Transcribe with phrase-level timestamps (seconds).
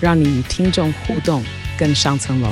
[0.00, 1.42] 让你与听众互动
[1.76, 2.48] 更上层楼。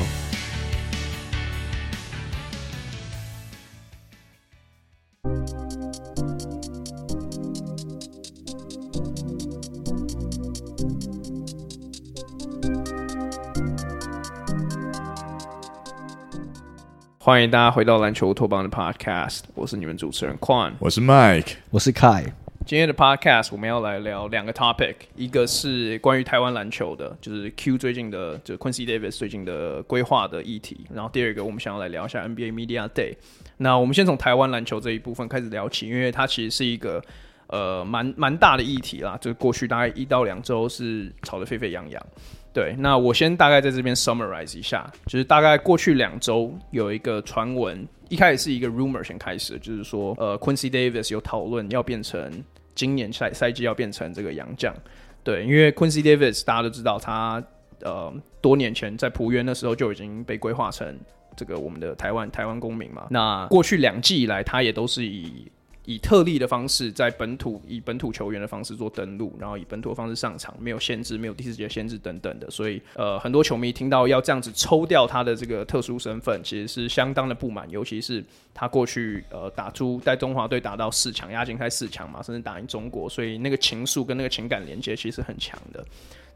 [17.19, 22.33] 欢迎大家回到篮球乌托邦的 Podcast，我是你们主持人 Quan，我是 Mike，我是 Kai。
[22.66, 30.84] 今天的 Podcast 我们要来聊两个 topic，一个是关于台湾篮球的，就是 Q 最近的，就是 Quincy Davis 最近的规划的议题。
[30.92, 33.14] 然后第二个我们想要来聊一下 NBA Media Day。
[33.58, 37.00] 那我们先从台湾篮球这一部分开始聊起，因为它其实是一个
[37.47, 42.06] 呃蛮蛮大的议题啦，就是过去大概一到两周是吵得沸沸扬扬。
[42.53, 52.33] 对，那我先大概在这边 summarize 一下，就是大概过去两周有一个传闻，一开始是一个 rumor 先开始，就是说，呃，Quincy Davis 有讨论要变成
[52.77, 54.72] 今年赛赛季要变成这个洋将，
[55.24, 57.42] 对，因为 Quincy Davis 大家都知道他，
[57.80, 60.96] 呃，多年前在浦原的时候就已经被规划成
[61.34, 65.50] 这个我们的台湾台湾公民嘛，那过去两季以来，他也都是以
[65.87, 85.87] 以特例的方式，在本土以本土球员的方式做登录，然后以本土的方式上场，没有限制，没有第四节限制等等的，所以呃，很多球迷听到要这样子抽掉他的这个特殊身份，其实是相当的不满，尤其是他过去呃打出带中华队打到四强，亚锦赛四强嘛，甚至打赢中国，所以那个情愫跟那个情感连接其实很强的。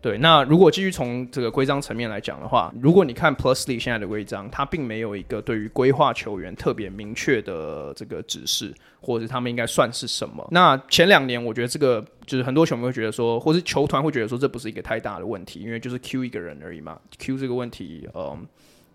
[0.02, 10.48] 对，那如果继续从这个规章层面来讲的话，如果你看 Plusly 现在的规章，它并没有一个对于规划球员特别明确的这个指示，或者是他们应该算是什么。
[10.52, 16.98] 那前两年，我觉得这个就是很多球迷会觉得说，或是球团会觉得说，这不是一个太大的问题，因为就是 Q 一个人而已嘛。
[17.18, 18.46] Q 这个问题，嗯，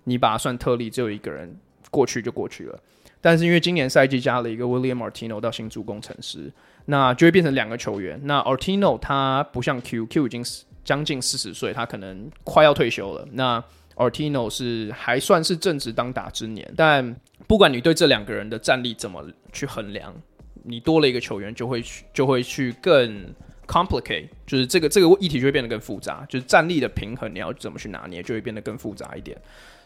[0.06, 1.56] 你把它算特例，只有一个人
[1.92, 2.80] 过去就过去了。
[3.22, 6.52] 但是因为今年赛季加了一个 William Artino 到新助工程师，
[6.86, 8.20] 那就会变成两个球员。
[8.24, 10.64] 那 Artino 他不像 Q，Q 已经是。
[10.86, 13.28] 将近四十岁，他可能快要退休了。
[13.34, 13.62] 那
[13.96, 17.14] Artino 是还算是正值当打之年，但
[17.48, 20.14] 不管你对这两个人的战力怎么去衡量，
[20.64, 23.26] 你多了一个球员就会去就会去更
[23.68, 29.38] complicate，就是这个这个议题就会变得更复杂，就是战力的平衡你要怎么去拿捏，就会变得更复杂一点。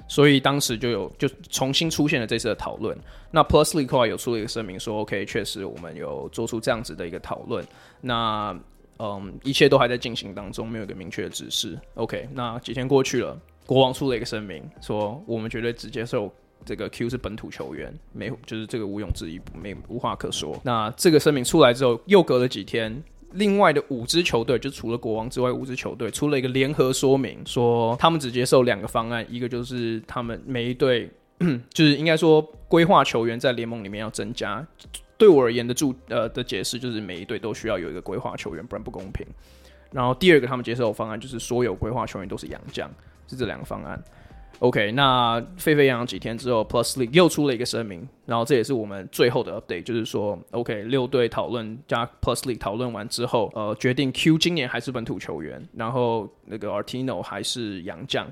[0.07, 2.97] 所以当时就有就重新出现了这次的讨论。
[3.29, 7.63] 那 Plus League 有出了一个声明说，OK，确实我们有做出这样子的一个讨论。
[8.01, 8.59] 那
[8.99, 11.79] 嗯，一切都还在进行当中，没有一个明确的指示。
[11.95, 16.29] OK，那几天过去了，国王出了一个声明，说我们绝对只接受
[16.65, 20.59] 这个 Q 是本土球员，没就是这个毋庸置疑，没无话可说。
[20.63, 23.01] 那这个声明出来之后，又隔了几天，
[23.31, 31.09] 另外的五支球队，就除了国王之外，五支球队出了一个联合说明，说他们只接受两个方案，一个就是他们每一队，
[31.73, 34.67] 就是应该说规划球员在联盟里面要增加。
[35.19, 39.23] 对我而言的注呃的解释就是每一队都需要有一个规划球员，不然不公平。
[39.91, 42.89] 然后第二个他们接受的方案就是所有规划球员都是洋将，
[43.27, 44.01] 是这两个方案。
[44.59, 58.27] OK，那沸沸扬扬几天之后，Plus League 又出了一个声明，然后这也是我们最后的 update，就是说 OK 六队讨论加 Plus League 讨论完之后，呃决定 Q 今年还是本土球员，然后那个 Artino 还是洋将。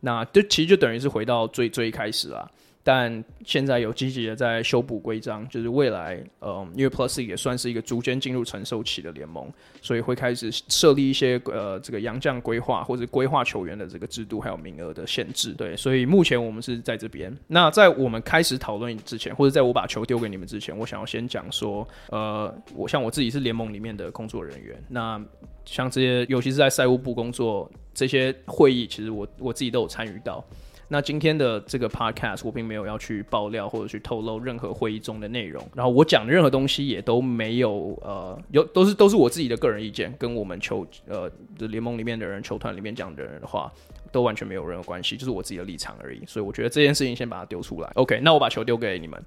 [0.00, 2.50] 那这其实就等于是回到最最开始啦。
[2.92, 9.48] 但现在有积极的在修补规章，就是未来，嗯，因为 Plus 也算是一个逐渐进入成熟期的联盟，
[9.80, 15.52] 所以会开始设立一些呃这个洋将规划或者规划球员的这个制度，还有名额的限制。
[15.52, 17.32] 对，所以目前我们是在这边。
[17.46, 25.24] 那在我们开始讨论之前，或者在我把球丢给你们之前，我想要先讲说，呃，我像我自己是联盟里面的工作人员，那
[25.64, 30.44] 像这些，尤其是在赛务部工作这些会议，其实我我自己都有参与到。
[30.92, 43.70] 那今天的这个 podcast 我并没有要去爆料或者去透露任何会议中的内容，然后我讲的任何东西也都没有呃有都是都是我自己的个人意见，跟我们球呃联盟里面的人、球团里面讲的人的话
[44.10, 46.20] 都完全没有任何关系，就是我自己的立场而已。
[46.26, 47.88] 所以我觉得这件事情先把它丢出来。
[47.94, 49.22] OK，那我把球丢给你们。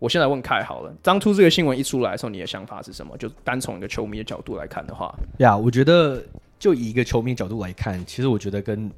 [0.00, 3.16] 我现在问凯好了，当初这个新闻一出来的时候，你的想法是什么？
[3.18, 6.20] 就单从一个球迷的角度来看的话，呀我觉得
[6.58, 8.90] 就以一个球迷角度来看，其实我觉得跟。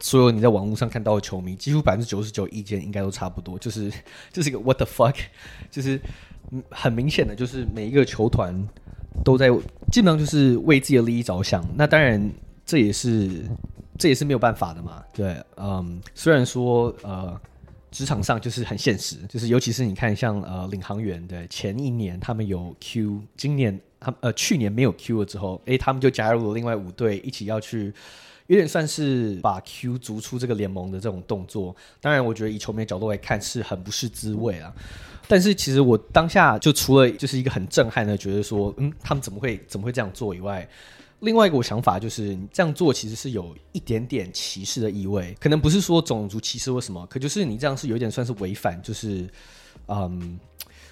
[0.00, 3.90] 所有你在网络上看到的球迷，几乎百分之九十九意见应该都差不多，就是
[4.32, 5.14] 就是一个 what the fuck，
[5.70, 6.00] 就是
[6.70, 8.66] 很明显的，就是每一个球团
[9.24, 9.50] 都在
[9.90, 11.64] 基本上就是为自己的利益着想。
[11.76, 12.30] 那当然，
[12.64, 13.44] 这也是
[13.98, 15.02] 这也是没有办法的嘛。
[15.12, 17.40] 对，嗯，虽然说呃。
[17.90, 27.90] 职场上就是很现实，就是尤其是你看像呃领航员的前一年他们有 Q，今年他呃去年没有 Q 了之后，诶，他们就加入了另外五队一起要去，
[28.48, 31.74] 有点算是把 Q 逐出这个联盟的这种动作。
[32.00, 34.74] 当然，我觉得以球迷的角度来看是很不是滋味啊。
[35.26, 40.66] 但是其实我当下就除了就是一个很震撼的觉得说，嗯，他们怎么会怎么会这样做以外。
[41.20, 49.28] 另外一个我想法就是，你这样做其实是有一点点歧视的意味，可能不是说种族歧视或什么，可就是你这样是有点算是违反，就是，
[49.88, 50.40] 嗯。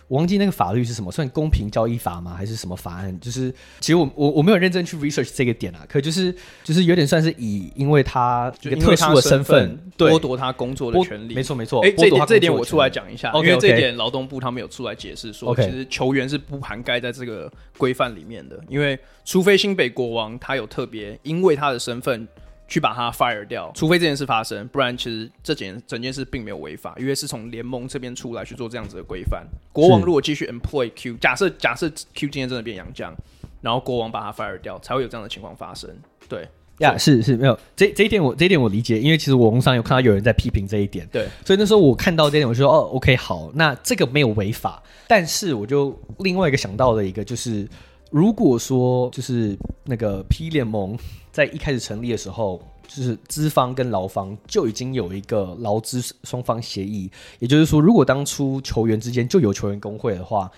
[0.09, 2.35] 我忘记那个法律是什么，算公平交易法吗？
[2.35, 3.19] 还是什么法案？
[3.21, 11.35] 就是其实我我我没有认真去 research 这个点啊，可就是就是有点算是以因为他一个特殊的身份剥夺他工作的权利。
[11.35, 22.27] 没错没错，哎、欸，这点这点我出来讲一下，okay, 因为这点劳动部他们有出来解释说，其实球员是不涵盖在这个规范里面的，因为除非新北国王他有特别因为他的身份。
[22.69, 29.47] 去把他 fire 掉，除非这件事发生，不然其实这件整件事并没有违法，因为是从联盟这边出来去做这样子的规范。
[29.73, 33.15] 国王如果继续 employ Q，假设假设 Q 今天真的变洋将，
[33.61, 35.89] 然后国王把他 fire 掉，才会有这样的情况发生。
[36.29, 36.43] 对
[36.79, 47.69] 呀，yeah, 是是没有这这一点我这一点我理解，因为其实我网上有看到有人在批评这一点，对，所以那时候我看到这一点，我就说哦，OK，好，那这个没有违法，但是我就另外一个想到的一个就是。
[48.13, 50.97] 如果说就是那个 P 联盟
[51.37, 57.11] 在一开始成立的时候，就是资方跟劳方就已经有一个劳资双方协议，
[57.41, 60.51] 也就是说，如果当初球员之间就有球员工会的话，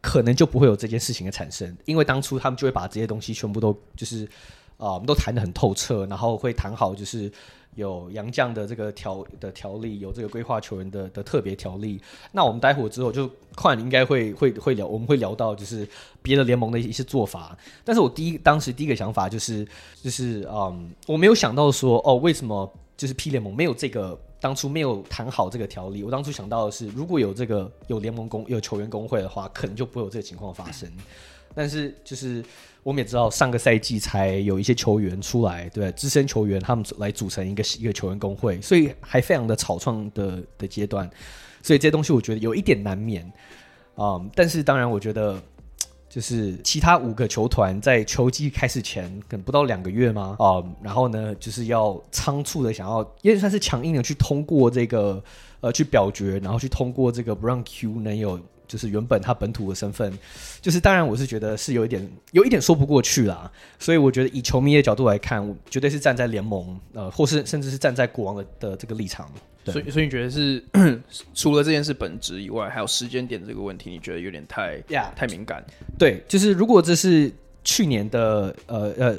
[0.00, 4.24] 可能就不会有这件事情的产生，因为当初他们就会把这些东西全部都就是
[4.76, 7.30] 啊，我们都谈得很透彻，然后会谈好就是。
[7.74, 12.00] 有杨将的这个条的条例，有这个规划球员的的特别条例。
[12.32, 15.86] 那我们待会之后就快应该会会会聊，我们会聊到就是
[16.22, 17.56] 别的联盟的一些做法。
[17.84, 19.66] 但是我第一当时第一个想法就是
[20.02, 26.02] 就是嗯，我没有想到说哦，为什么就是 P 联盟没有这个当初没有谈好这个条例？
[26.02, 30.90] 我当初想到的是，如果有这个有联盟工有球员工会的话，可能就不会有这个情况发生。
[31.54, 32.44] 但是就是
[32.82, 41.08] 我们也知道，上个赛季才有一些球员出来，对资深球员他们来组成一个一个球员工会，所以还非常的草创的的阶段，
[41.62, 43.24] 所以这东西我觉得有一点难免
[43.94, 45.40] 啊、但是当然，我觉得
[46.08, 50.36] 就是其他五个球团在球季开始前，可能不到两个月吗？
[50.40, 55.22] 啊、然后呢，就是要仓促的想要，也算是强硬的去通过这个
[55.60, 58.40] 呃去表决，然后去通过这个不让 Q 能有。
[58.66, 60.12] 就是原本他本土的身份，
[60.60, 69.30] 就是当然我是觉得是有一点有一点说不过去啦，所以我觉得以球迷的角度来看，我绝对是站在联盟呃，或是甚至是站在国王的的这个立场。
[69.66, 70.62] 所以所以你觉得是
[71.34, 75.64] 除了这件事本质以外，还有时间点这个问题，你觉得有点太呀太敏感？
[75.98, 77.32] 对，就是如果这是
[77.62, 79.18] 去年的呃呃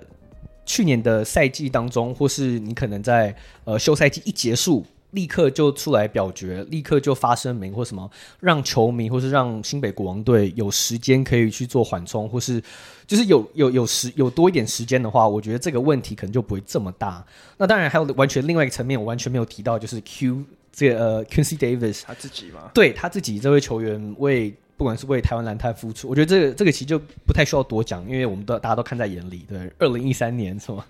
[0.66, 4.86] 去年的赛季当中，或是你可能在呃休赛季一结束。
[5.16, 8.08] 立刻就出来表决，立刻就发声明或什么，
[8.40, 12.62] 让球迷或是让新北国王队有时间可以去做缓冲，或是
[13.08, 17.26] 就是有有有时有多一点时间的话，我觉得这个问题可能就不会这么大。
[17.58, 29.46] 那当然还有完全另外一个层面，我完全没有提到，就是 Q 这个呃 Quincy Davis 他自己嘛，对他自己这位球员为不管是为台湾蓝太付出，我觉得这个这个其实就不太需要多讲，因为我们都大家都看在眼里。
[29.48, 30.84] 对，二零一三年是吗？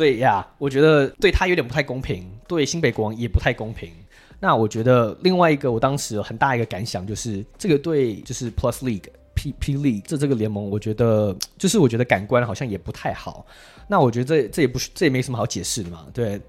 [0.00, 3.92] 所以呀，我觉得对他有点不太公平，对新北国王也不太公平。
[4.38, 9.04] 那我觉得另外一个，我当时有很大一个感想就是，这个对就是 Plus League
[9.34, 13.44] P P League 这这个联盟，我觉得就是我觉得感官好像也不太好。
[13.88, 16.06] 那我觉得这这也不是这也没什么好解释的嘛。
[16.14, 16.40] 对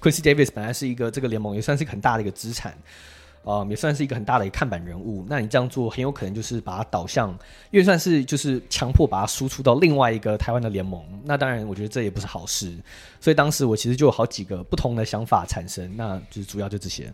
[0.00, 2.76] ，Quincy Davis 本来是一个这个联盟也算是一个很大的一个资产。
[3.44, 5.24] 啊、也算是一个很大的一个看板人物。
[5.28, 7.30] 那你这样做很有可能就是把它导向，
[7.70, 11.02] 因为算是就是强迫把它输出到另外一个台湾的联盟。
[11.24, 12.76] 那当然，我觉得这也不是好事。
[13.20, 17.12] 所以当时我其实就有好几个不同的想法产生，那就是主要就这些。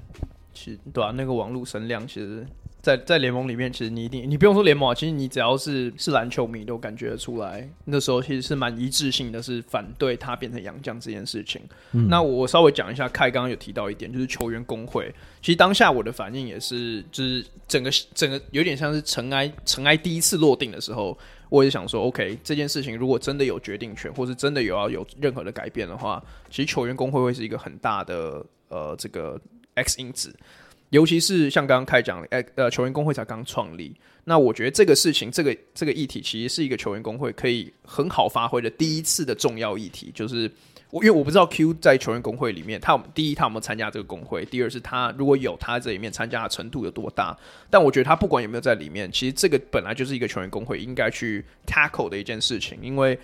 [0.54, 2.46] 是对啊，那个网络声量其实。
[2.84, 11.62] 在在联盟里面，其实你一定你不用说联盟啊，其实你只要是是篮球迷都感觉得出来，那时候其实是蛮一致性的，是反对他变成洋将这件事情。
[11.92, 15.10] 嗯、那我稍微讲一下，凯刚刚有提到一点，就是球员工会。
[15.40, 21.16] 其实当下我的反应也是，就是整个整个有点像是尘埃尘埃第一次落定的时候，
[21.48, 29.40] 我也想说，OK，这件事情如果真的有决定权，或是真的有要有任何的改变的话，其实球员工会会是一个很大的呃这个
[29.74, 30.34] X 因子。
[30.94, 40.12] 尤其是像刚刚开讲的，哎，呃，球员工会才刚创立，那我觉得这个事情，这个这个议题，其实是一个球员工会可以很好发挥的第一次的重要议题。
[40.14, 40.48] 就是
[40.90, 47.36] 我因为我不知道 Q 在球员工会里面，他第一他有没有参加这个工会，第二是他如果有他这里面参加的程度有多大。
[47.68, 53.18] 但我觉得他不管有没有在里面，其实这个本来就是一个球员工会应该去 tackle 的一件事情，因为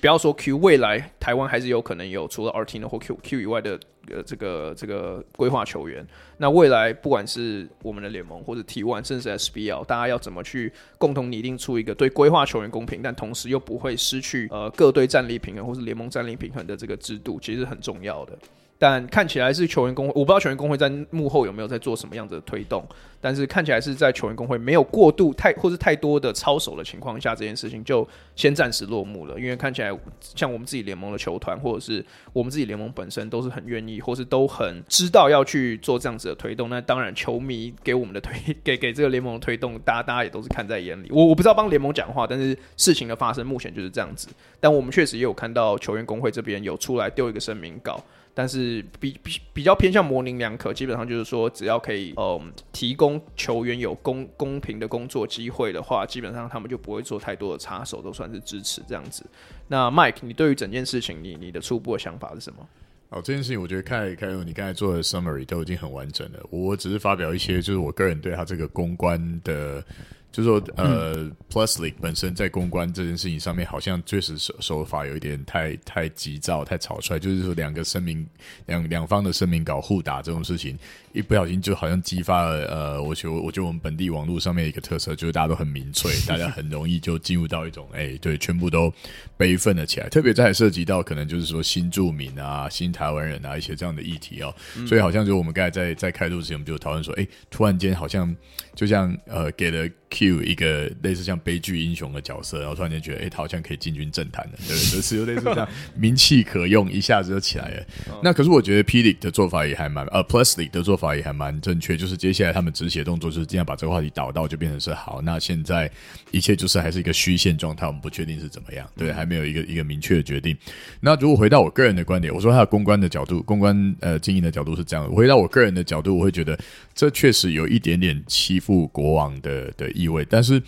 [0.00, 3.78] 不要说 Q，未来台湾还是有可能有除了 rtino 或 Q Q 以外的
[4.10, 6.06] 呃这个这个规划球员。
[6.38, 18.36] 那未来不管是我们的联盟或者 T one，甚至 SBL，大家要怎么去共同拟定出一个对规划球员公平，但同时又不会失去呃各队战力平衡或是联盟战力平衡的这个制度，其实很重要的。
[18.78, 22.84] 但看起来是球员工会，我不知道球员工会在幕后有没有在做什么样的推动。
[23.22, 29.38] 但是看起来是在球员工会没有过度太或是太多的操守的情况下，这件事情就先暂时落幕了。
[29.38, 36.68] 因为看起来像我们自己联盟的球团，或者是我们自己联盟本身，都是很愿意，或是都很知道要去做这样子的推动。
[36.68, 41.08] 那当然，球迷给我们的推 给给这个联盟的推动，大家大家也都是看在眼里。
[41.12, 44.26] 我我不知道帮联盟讲话，但是事情的发生目前就是这样子。
[44.58, 48.02] 但我们确实也有看到球员工会这边有出来丢一个声明稿。
[48.34, 59.24] 但是比比比较偏向模棱两可，基本上就是说，只要可以嗯提供球员有公公平的工作机会的话，基本上他们就不会做太多的插手，都算是支持这样子。
[59.66, 62.68] 那 Mike，你对于整件事情，你你的初步的想法是什么？
[63.08, 69.84] 哦，这件事情我觉得凯凯友你刚才做的 summary 都已经很完整了，我只是发表一些就是我个人对他这个公关的。
[70.32, 77.18] 就是说，呃、嗯、，Plus League 本身在公关这件事情上面，好像确实手手法有一点太太急躁、太草率。
[77.18, 78.26] 就是说，两个声明，
[78.64, 80.78] 两两方的声明稿互打这种事情，
[81.12, 88.92] 一不小心就好像激发了，呃，我觉得我觉得我们本地网络上面一个特色，就是大家都很民粹，大家很容易就进入到一种， 哎、欸，对，全部都
[89.36, 90.08] 悲愤了起来。
[90.08, 98.34] 特别在涉及到可能就是说新住民啊、新台湾人啊一些这样的议题哦，嗯、所以好像就我们刚才在在开录之前，我们就讨论说，哎、欸，突然间好像
[98.74, 99.88] 就像呃给了。
[100.14, 104.90] Q 一个类似像悲剧英雄的角色，然后突然间觉得，哎、欸，他好像可以进军政坛了，对不对？
[104.90, 105.66] 就是有类似这样
[105.96, 107.86] 名气可用，一下子就起来了。
[108.22, 115.20] 那可是我觉得 P League 的做法也还蛮，呃，Plus League 的做法也还蛮正确，就是接下来他们止血动作就是尽量把这个话题导到，就变成是好。
[115.22, 115.90] 那现在
[116.30, 120.56] 一切就是还是一个虚线状态，我们不确定是怎么样，对，还没有一个一个明确的决定。
[121.00, 125.12] 那如果回到我个人的观点，我说他的公关的角度，公关呃经营的角度是这样的。
[125.12, 126.58] 回到我个人的角度，我会觉得
[126.94, 130.62] 这确实有一点点欺负国王的的意味，但是。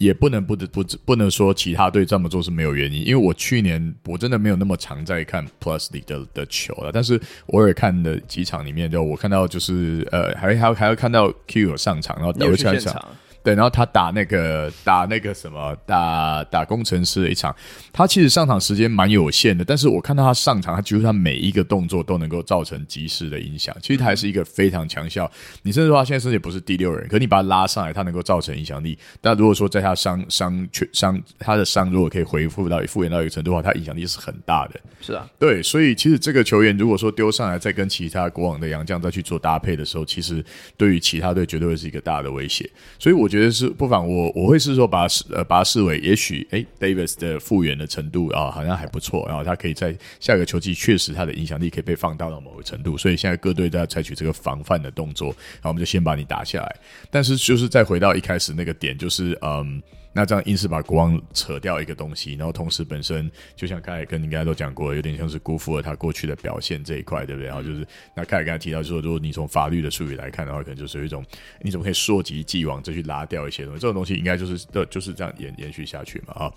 [0.00, 13.08] 也不能不得不不能说其他队这么做是没有原因，因为我去年我真的没有那么常在看 Plus 的的球了，但是偶尔看的几场里面，就我看到就是呃，还还还要看到 Q 有上场，然后有上场。
[13.42, 17.54] 对，然后他打那个打那个什么打打工程师的一场，
[17.92, 23.74] 他其实上场时间蛮有限的，但是我看到他上场，他几乎他每一个动作都能够造成及时的影响。
[23.80, 25.30] 其实他还是一个非常强效。
[25.62, 28.98] 你甚至说他现在甚至也不是第六人，可你把他拉上来，他能够造成影响力。
[29.20, 34.80] 但如果说在他伤伤缺伤他的伤如果可以恢复到复原到一个程度的话，他影响力是很大的。
[35.00, 40.44] 是啊，对，所以其实这个球员如果说丢上来再跟其他国王的洋将再去做搭配的时候，其实
[40.76, 42.68] 对于其他队绝对会是一个大的威胁。
[42.98, 44.06] 所以我觉得是不妨。
[44.06, 56.76] 我我会是说把视呃把它视为也许诶 Davis 的复原的程度啊好像还不错，然后他可以在下个球季确实他的影响力可以被放大到某个程度，所以现在各队都要采取这个防范的动作，然后我们就先把你打下来。
[57.10, 59.80] 但是就是再回到一开始那个点，就是嗯。
[60.12, 67.46] 那这样硬是把国王扯掉一个东西，然后同时本身就像刚才跟你刚才都讲过，有点像是辜负了他过去的表现这一块，对不对？
[67.46, 67.86] 然后就是
[68.16, 71.24] 那刚才刚才提到说，如果你从法律的术语来看的话，可能就是有一种
[71.62, 73.80] 你怎么可以溯及既往，再去拉掉一些东西？
[73.80, 76.52] 这种东西应该就是的就是这样延延续下去嘛，啊。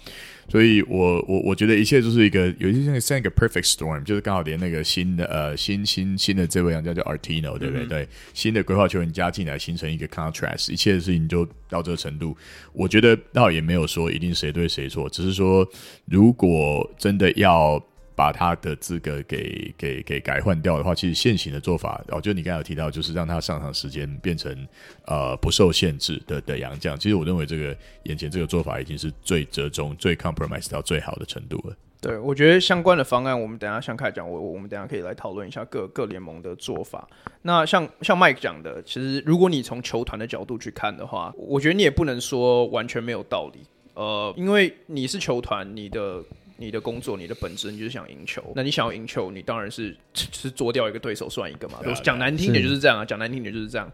[0.49, 7.85] 所以我我我觉得一切就是一个有一些像像一个 perfect storm，就是刚好连那个新的呃新新新的这位洋将叫 Artino，对不对？
[7.85, 12.35] 嗯、对，新的规划球员加进来，形成一个 contrast，一切的事情就到这个程度。
[12.73, 15.67] 我觉得倒也没有说一定谁对谁错，只是说
[16.05, 17.81] 如果真的要。
[18.15, 24.55] 把他的资格给给给改换掉的话，其实现行的做法，哦，就你刚才有提到，就是让他上场时间变成
[25.07, 26.95] 呃不受限制的的洋将。
[26.95, 31.75] 其实我认为这个眼前这个做法已经是最折中、最 compromise 到最好的程度了。
[32.03, 37.07] 对，我觉得相关的方案，我们等一下像开讲，我我们等一下可以来讨论一下各各联盟的做法。
[37.41, 43.61] 那像像 Mike 讲的，其实如果你从球团的角度去看的话，我觉得你也不能说完全没有道理。
[43.95, 46.23] 呃，因为你是球团，你的。
[46.55, 48.41] 你的工作，你的本质，你就是想赢球。
[48.55, 51.79] 那你想要赢球，你当然是是做掉一个对手算一个嘛。
[52.03, 53.91] 讲、啊、难听点就是这样啊，讲难听点就是这样。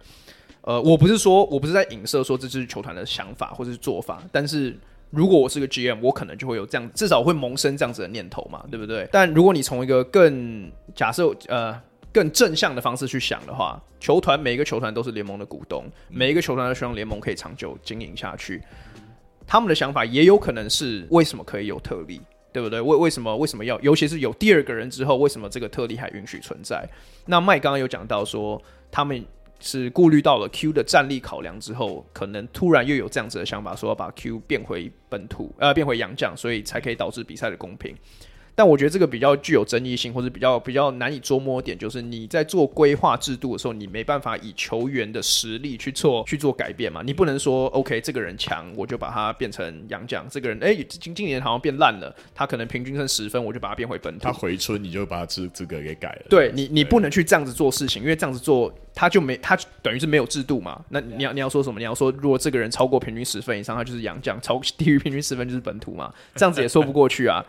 [0.61, 4.77] 呃，我不是说我不是在影射说这是球团的想法或者是做法，但是
[5.09, 9.07] 如果我是个 GM，我可能就会有这样，至少会萌生这样子的念头嘛，对不对？
[9.11, 11.79] 但如果你从一个更假设呃
[12.11, 18.61] 更正向的方式去想的话，球团每一个球团都是联盟的股东，每一个球团都希望联盟可以长久经营下去。
[19.47, 22.21] 他们的想法也有可能是为什么可以有特例。
[22.51, 22.81] 对不对？
[22.81, 23.79] 为为什么为什么要？
[23.81, 26.83] 尤其是有第二个人之后，为什么这个特例还允许存在？
[27.27, 29.23] 那麦刚刚有讲到说，他们
[29.59, 37.95] 是顾虑到了 Q 的战力考量之后，可能突然又有这样子的想法，说要把 Q 变回本土，呃，变回洋将，所以才可以导致比赛的公平。
[38.59, 47.01] 但我觉得这个比较具有争议性，或者比较比较难以捉摸点，就是你在做规划制度的时候，你没办法以球员的实力去做去做改变嘛？
[47.01, 54.25] 你不能说 OK，这个人强，我就把他变成洋将；这个人哎，今今年好像变烂了，他可能平均剩十分，我就把他变回本土。
[54.25, 56.25] 他回春，你就把他资资格给改了。
[56.29, 58.69] 对你，你不能去这样子做事情，因为这样子做。
[58.91, 60.83] 他就没，他等于是没有制度嘛。
[60.89, 61.79] 那你要你要说什么？
[61.79, 66.13] 你要说如果这个人超过平均十分以上，他就是洋将；超低于平均十分就是本土嘛。
[66.35, 67.41] 这样子也说不过去啊。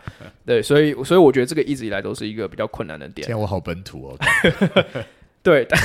[0.45, 3.25] 对，所以所以我觉得这个一直以来都是一个比较困难的点。
[3.27, 4.17] 现在我好本土哦。
[5.43, 5.81] 对，但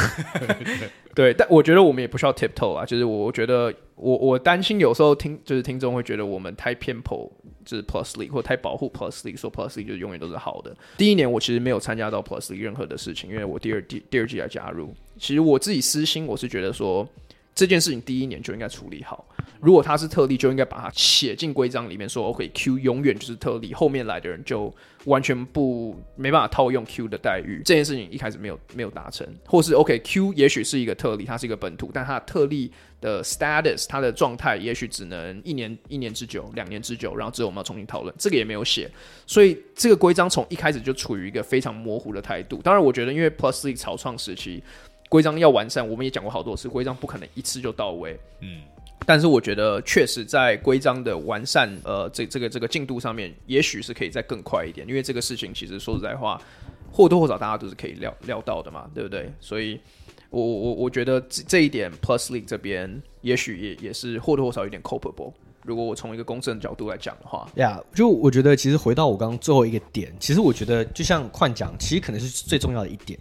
[1.14, 2.84] 对，但我觉得我们也不需要 tiptoe 啊。
[2.84, 7.30] 就是我觉得我我担心有时候听就是听众会觉得我们太偏颇。
[7.64, 10.72] 就是 Plus League 或太保护 Plus League，说 Plus League 就永远都是好的。
[10.96, 14.94] 第一年我其实没有参加到 Plus League 任何的事情，因为我第二第第二季来加入。
[15.18, 17.04] 其实我自己私心我是觉得说
[17.56, 19.26] 这件事情第一年就应该处理好。
[19.60, 24.72] 如果他是特例，就应该把它写进规章里面，说 OK，Q 永远就是特例，后面来的人就
[25.06, 27.62] 完全不没办法套用 Q 的待遇。
[27.64, 32.70] 这件事情一开始没有没有达成，或是 OK，Q 也许是一个特例，它是一个本土，但它的特例
[33.00, 38.90] 的 status，它的状态也许只能一年一年之久，两年之久，然后之后我们要重新讨论，这个也没有写，
[39.26, 42.60] 所以这个规章从一开始就处于一个非常模糊的态度。
[42.62, 44.62] 当然，我觉得因为 Plus League 草创时期，
[45.08, 48.62] 规章要完善，我们也讲过好多次，规章不可能一次就到位，嗯。
[49.04, 54.88] 但是我觉得，确实在规章的完善，呃，这这个这个进度上面，也许是可以再更快一点。
[54.88, 56.40] 因为这个事情其实说实在话，
[56.90, 59.30] 或多或少大家都是可以料料到的嘛，对不对？
[59.38, 59.78] 所以
[60.30, 65.32] 我我我觉得这这一点，Plus League 这边也许也也是或多或少有点 culpable。
[65.62, 73.16] 如果我从一个公正的角度来讲的话，呀，yeah, 就我觉得其实回到我刚刚最后一个点，其实我觉得就像换讲，其实可能是最重要的一点。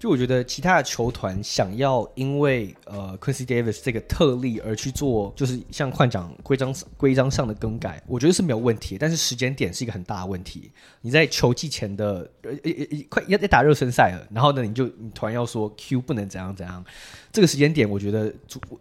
[0.00, 8.96] 就我觉得其他的球团想要因为呃 Quincy Davis 这个特例而去做，就是像换讲规章规章上的更改，我觉得是没有问题。
[8.98, 10.70] 但是时间点是一个很大的问题。
[11.02, 16.82] 你在球季前的呃呃呃快要要打热身赛了，然后呢你就你突然要说 Q 不能怎样怎样，
[17.30, 18.32] 这个时间点我觉得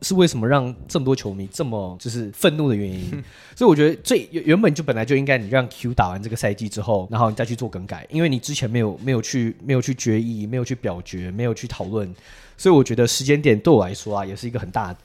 [0.02, 3.22] 是为什么让这么多球迷这么就是愤怒的原因。
[3.58, 12.14] 所以我觉得最原本就本来就应该你让 Q 打完这个赛季之后，然后你再去做更改，因为你之前没有没有去没有去决议，没有去表决，没有去讨论，
[12.58, 14.96] 所以我觉得时间点对我来说啊，也是一个很大，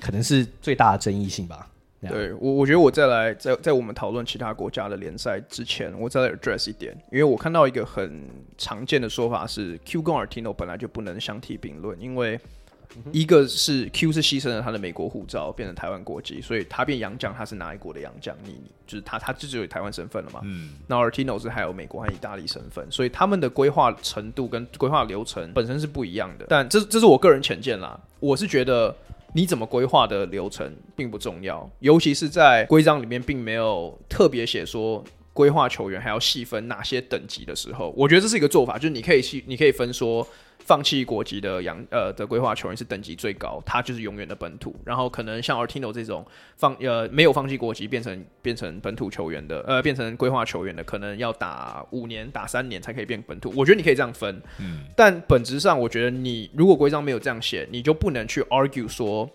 [0.00, 1.68] 可能是最大的争议性吧。
[2.08, 8.22] 对我，我觉得我再来在在我们讨论其他国家的联赛之前，我再来 address 一点，因为我看到一个很
[8.56, 12.38] 常见的说法是，Q 跟 Artino 本来就不能相提并论，因为。
[13.12, 18.34] 一个是 Q 是牺牲了他的美国护照，变成台湾国籍，所以他变洋将，他是哪一国的洋将？
[18.44, 20.40] 你就是他，他就只有台湾身份了嘛。
[20.44, 20.74] 嗯。
[20.86, 26.46] 那 Artino 是还有美国和意大利身份，所以他们的规划程度跟规划流程本身是不一样的。
[26.48, 28.96] 但这这是我个人浅见啦，我是觉得
[29.34, 40.26] 你怎么规划的流程并不重要，尤其是在规章里面并没有特别写说规划球员还要细分哪些等级的时候，我觉得这是一个做法，就是你可以细，你可以分说。
[40.66, 44.74] 放弃国籍的洋呃的规划球员是等级最高，他就是永远的本土。
[44.84, 46.26] 然后可能像 Artino 这种
[46.56, 53.52] 放呃没有放弃国籍变成变成本土球员的呃变成规划球员的，可能要打五年打三年才可以变本土。
[53.56, 59.30] 我觉得你可以这样分，嗯，但本质上我觉得你如果规章没有这样写，你就不能去 argue 说。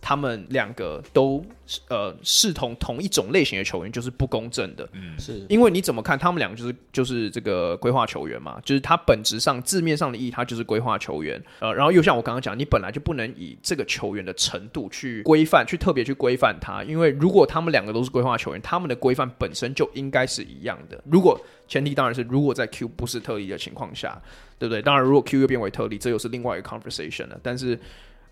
[0.00, 1.44] 他们两个都
[1.88, 4.88] 呃视同同一种类型的球员，就是不公正的。
[4.92, 11.40] 嗯，是因为你怎么看，他们两个就是就是这个规划球员嘛，就是他本质上字面上的意义，他就是规划球员。
[11.60, 20.98] 呃，然后又像我刚刚讲，你本来就不能以这个球员的程度去规范，去特别去规范他，因为如果他们两个都是规划球员，他们的规范本身就应该是一样的。
[21.04, 24.20] 如果前提当然是如果在 Q 不是特例的情况下，
[24.58, 24.82] 对不对？
[24.82, 27.38] 当然，如果 Q 又变为特例，这又是另外一个 conversation 了。
[27.42, 27.78] 但是。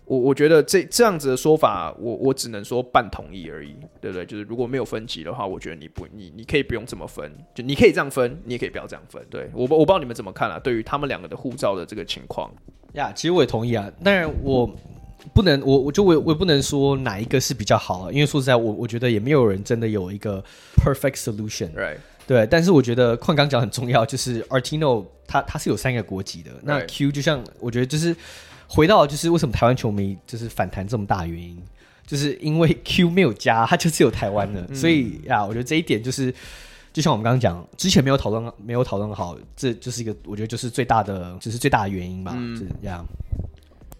[0.09, 4.25] 我我觉得这这样子的说法，我我只能说半同意而已，对不对？
[4.25, 9.23] 就是如果没有分级的话，我觉得你不你你可以不用这么分，就你可以这样分，你也可以不要这样分。
[9.29, 10.57] 对，我我不知道你们怎么看啊？
[10.57, 12.51] 对于他们两个的护照的这个情况
[12.93, 13.87] 呀，其实我也同意啊。
[14.03, 14.67] 当然我
[15.35, 20.43] 不能，我我就我我也不能说哪一个是比较好啊，因为说实在，我我觉得也没有人真的有一个
[20.75, 21.97] perfect solution，right？
[22.25, 28.15] 对，但是我觉得矿刚讲很重要，就是 Artino 他他是有三个国籍的，那 Q 就像我觉得就是。
[28.71, 31.59] 回到就是为什么台湾球迷就是反弹这么大的原因，
[32.05, 36.31] 就是因为 Q 没有加，他就只有台湾的，嗯、所以呀，我觉得这一点就是，
[36.93, 43.03] 就像我们刚刚讲，之前没有讨论，没有讨论好，这就是一个我觉得就是最大的，就是最大的原因吧，嗯、是这样。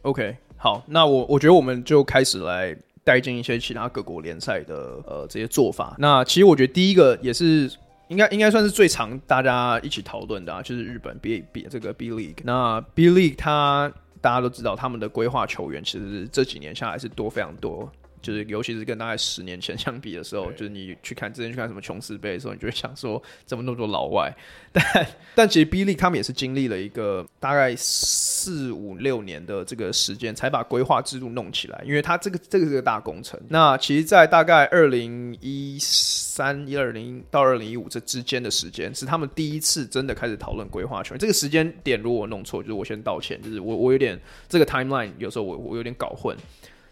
[0.03, 5.95] OK，好，那我我觉得我们就开始来带进一些其他各国联赛的呃这些做法。
[5.97, 7.67] 那其实我觉得第一个也是
[8.10, 12.38] 应该应该算是最常大家一起讨论的，啊，就是日本 B B 这个 B League。
[12.43, 13.91] 那 B League 它。
[14.21, 17.89] 大家都知道他们的规划球员，其实这几年下来是多非常多。
[18.21, 24.34] 就是，尤其是跟大概十年前相比的时候，就是你去看之前去看什么琼斯杯的时候，你就会想说，怎么那么多老外？
[24.71, 31.82] 但 但其实 B League 他们也是经历了一个大概四五六年的这个时间，才把规划制度弄起来。
[31.86, 33.39] 因为他这个这个是个大工程。
[33.47, 41.17] 那其实，在大概二零一三一二零到二零一五这之间的时间，是他们第一次真的开始讨论规划权。
[41.17, 46.36] 这个时间点如果我弄错，就是我先道歉，就是我我有点这个 timeline 有时候我我有点搞混。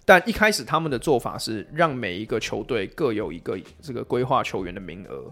[0.07, 5.29] 但一开始他们的做法是让每一个球队各有一个这个规划球员的名额。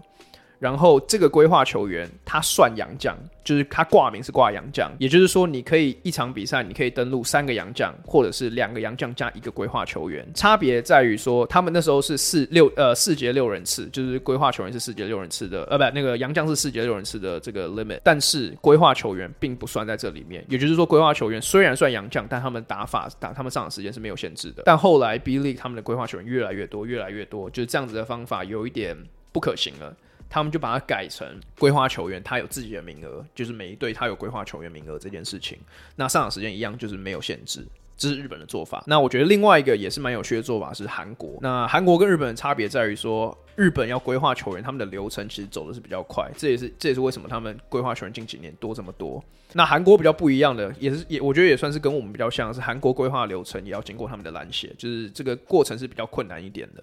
[0.58, 10.26] 然后这个规划球员他算洋将，就是他挂名是挂洋将，也就是说你可以一场比赛你可以登录三个洋将，或者是两个洋将加一个规划球员。
[10.34, 20.44] 差别在于说他们那时候是四六呃四节六人次，就是规划球员是四节六人次的，呃不那个洋将是四节六人次的这个 limit，但是规划球员并不算在这里面。
[20.48, 24.62] 也就是说规划球员虽然算洋将，但他们打法打他们上场时间是没有限制的。
[24.64, 28.96] 但后来 bleak 他们的规划球员越来越多，越来越多，就是这样子的方法有一点
[29.32, 29.94] 不可行了。
[30.28, 31.26] 他们就把它改成
[31.58, 35.58] 规划球员，他有自己的名额，就是每一队他有规划球员名额这件事情。
[35.96, 38.82] 那上场时间一样，就是没有限制，这是日本的做法。
[38.86, 41.38] 那我觉得另外一个也是蛮有趣的做法是韩国。
[41.40, 49.22] 那韩国跟日本的差别在于说，日本要规划球员，他们的流程其实走的是比较快，这也是这也是为什么他们规划球员近几年多这么多。
[49.52, 56.82] 那韩国比较不一样的，也是也我觉得也算是跟我们比较像是韩国规划流程也要经过他们的篮协，就是这个过程是比较困难一点的。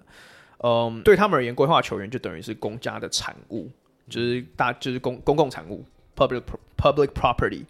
[0.64, 3.70] 嗯，对他们而言，规划球员就等于是公家的产物，
[4.10, 6.42] 就是大就是公公共产物 （public
[6.78, 7.64] public property）。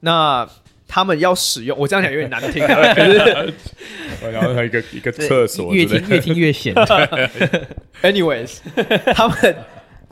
[0.00, 0.48] 那
[0.88, 3.52] 他们要使用，我这样讲有点难听， 可是
[4.32, 6.74] 然后还有一个一个厕所，越听越听越显。
[8.02, 8.58] Anyways，
[9.14, 9.56] 他们。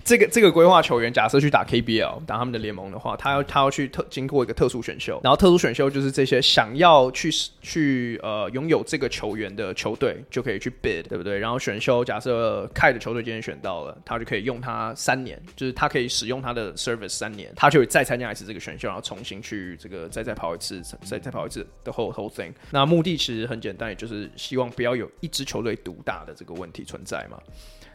[0.08, 11.38] 这个这个规划球员，假设去打 KBL 打他们的联盟的话，他要他要去特经过一个特殊选秀，然后特殊选秀就是这些想要去去呃拥有这个球员的球队就可以去 bid，对不对？
[11.38, 22.54] 然后选秀假设 K 的球队今天选到了，他就可以用他三年，就是他可以使用他的 service 三年，他就会再参加一次这个选秀，然后重新去这个再再跑一次，再再跑一次 the whole whole thing。
[22.70, 27.38] 那目的其实很简单，也就是希望不要有一支球队独大的这个问题存在嘛。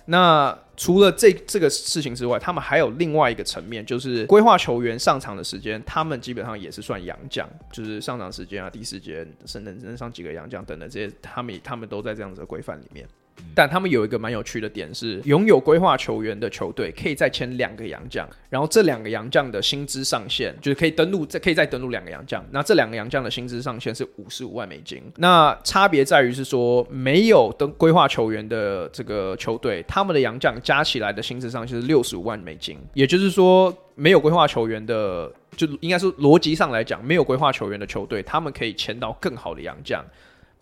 [0.06, 13.08] 那除了这这个事情之外，他们还有另外一个层面，就是规划球员上场的时间，他们基本上也是算洋将，就是上场时间啊、第一时间甚至能上几个洋将等等这些，他们他们都在这样子的规范里面。
[13.56, 22.44] 但他们有一个蛮有趣的点是，拥有规划球员的球队可以再签两个洋将，然后这两个洋将的薪资上限就是可以登录，再可以再登录两个洋将。
[22.50, 25.04] 那这两个洋将的薪资上限是五十五万美金。
[25.18, 32.78] 那差别在于是说，没有登规划球员的这个球队，他们的洋将加起来的薪资上限是六十五万美金。
[32.96, 40.04] 也就是说，没有规划球员的，就应该说逻辑上来讲，没有规划球员的球队，他们可以签到更好的洋将。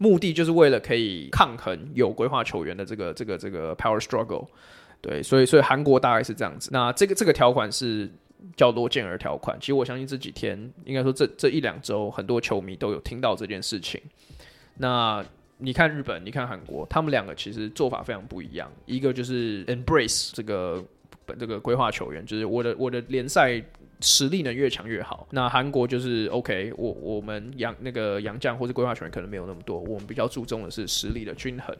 [0.02, 4.48] 目的就是为了可以抗衡有规划球员的这个这个这个 power struggle，
[5.00, 6.72] 对，所以所以韩国大概是这样子。
[6.74, 8.10] 那这个这个条款是
[8.56, 9.56] 叫罗建儿条款。
[9.60, 14.02] 其实我相信这几天应该说这这一两周，很多球迷都有听到这件事情。
[14.78, 15.24] 那
[15.60, 18.68] 你看日本，你看韩国，他们两个其实做法非常不一样。
[18.88, 20.84] 一个就是 embrace 这个
[21.40, 23.64] 这个规划球员，就是我的我的联赛。
[24.02, 25.28] 实力呢越强越好。
[25.32, 31.76] 那韩国就是 OK，我我们洋那个洋将或者规划球员可能没有那么多，我们比较注重的是实力的均衡。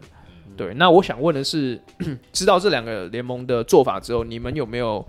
[0.58, 1.80] 对，那我想问的是，
[2.34, 5.06] 知道这两个联盟的做法之后，你们有没有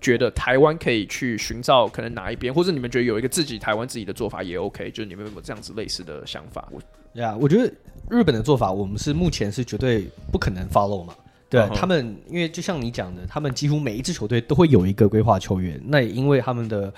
[0.00, 4.90] 觉得台湾可以去寻找可能哪一边，或者你们觉得有一个自己台湾自己的做法也 OK？
[4.90, 6.66] 就是你们有没有这样子类似的想法？
[6.72, 6.80] 我
[7.20, 7.70] 呀，yeah, 我觉得
[8.10, 11.14] 日本的做法，我们是目前是绝对不可能 follow 嘛。
[11.48, 11.74] 对、uh.
[11.74, 15.80] 他们，因为就像你讲的，他们几乎每一支球队都会有一个规划球员。
[15.84, 16.92] 那也因为他们的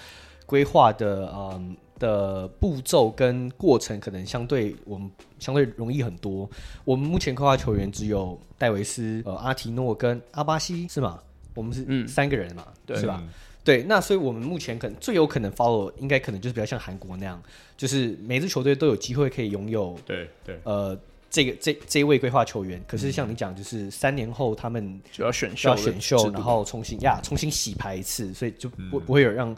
[0.46, 6.48] 规划的嗯的步骤跟过程，可能相对我们相对容易很多。
[6.84, 11.18] 我们目前规划球员只有戴维斯、呃阿提诺跟阿巴西，是吗？
[11.54, 13.18] 我们是嗯三个人嘛，对是吧？
[13.20, 13.28] 嗯、
[13.62, 17.42] 对，那所以我们目前可能最有可能 follow，应该可能就是比较像韩国那样，
[17.76, 20.98] 就是每支球队都有机会可以拥有对对呃。
[21.30, 29.54] 这个这这一位规划球员，可是像你讲，就是三年后他们就要选秀，要选秀，然后重新呀，重新洗牌一次，所以就不不会有让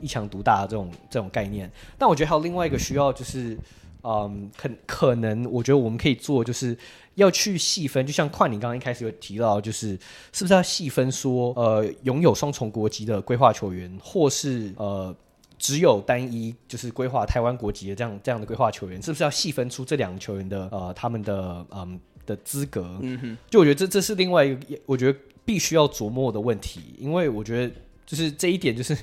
[0.00, 1.70] 一强独大的这种这种概念。
[1.96, 3.56] 但我觉得还有另外一个需要，就是
[4.02, 6.76] 嗯，可可能我觉得我们可以做，就是
[7.14, 9.98] 要去细分，就像快你刚刚一开始有提到，就是
[10.32, 15.14] 是不是要细分说，呃，拥有双重国籍的规划球员，或是呃。
[15.58, 22.98] 只有单一就是规划台湾国籍的这样这样的规划球员，是不是要细分出这两个球员的呃他们的嗯的资格？
[23.00, 28.96] 嗯哼，就我觉得这这是另外一个，我觉得必须要琢磨的问题，因为我觉得就是这一点就是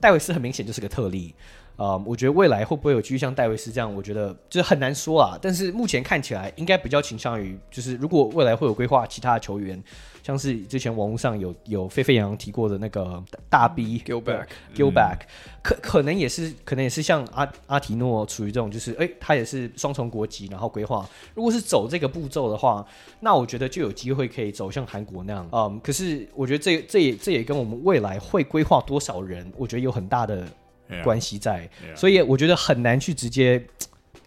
[0.00, 1.34] 戴维斯很明显就是个特例，
[1.76, 5.38] 啊、呃，我觉得未来会不会有继续像戴维斯这样，我觉得就是很难说啊。
[5.40, 9.82] 但是目前看起来，应该比较倾向于，就是如果未来会有规划其他的球员，
[10.22, 15.18] 像是之前网络上有有沸沸扬扬提过的那个大 B，Gilback，Gilback，
[15.62, 22.86] 可可能也是可能也是像阿阿提诺处于这种，就是哎、欸，他也是双重国籍，然后规划，如果是走这个步骤的话，
[23.20, 25.48] 那我觉得就有机会可以走向韩国那样。
[25.52, 30.46] 嗯，可是我觉得这这也这也跟我们未来会规划多少人，我觉得有很大的。
[31.02, 31.96] 关系在，yeah, yeah.
[31.96, 33.64] 所以我觉得很难去直接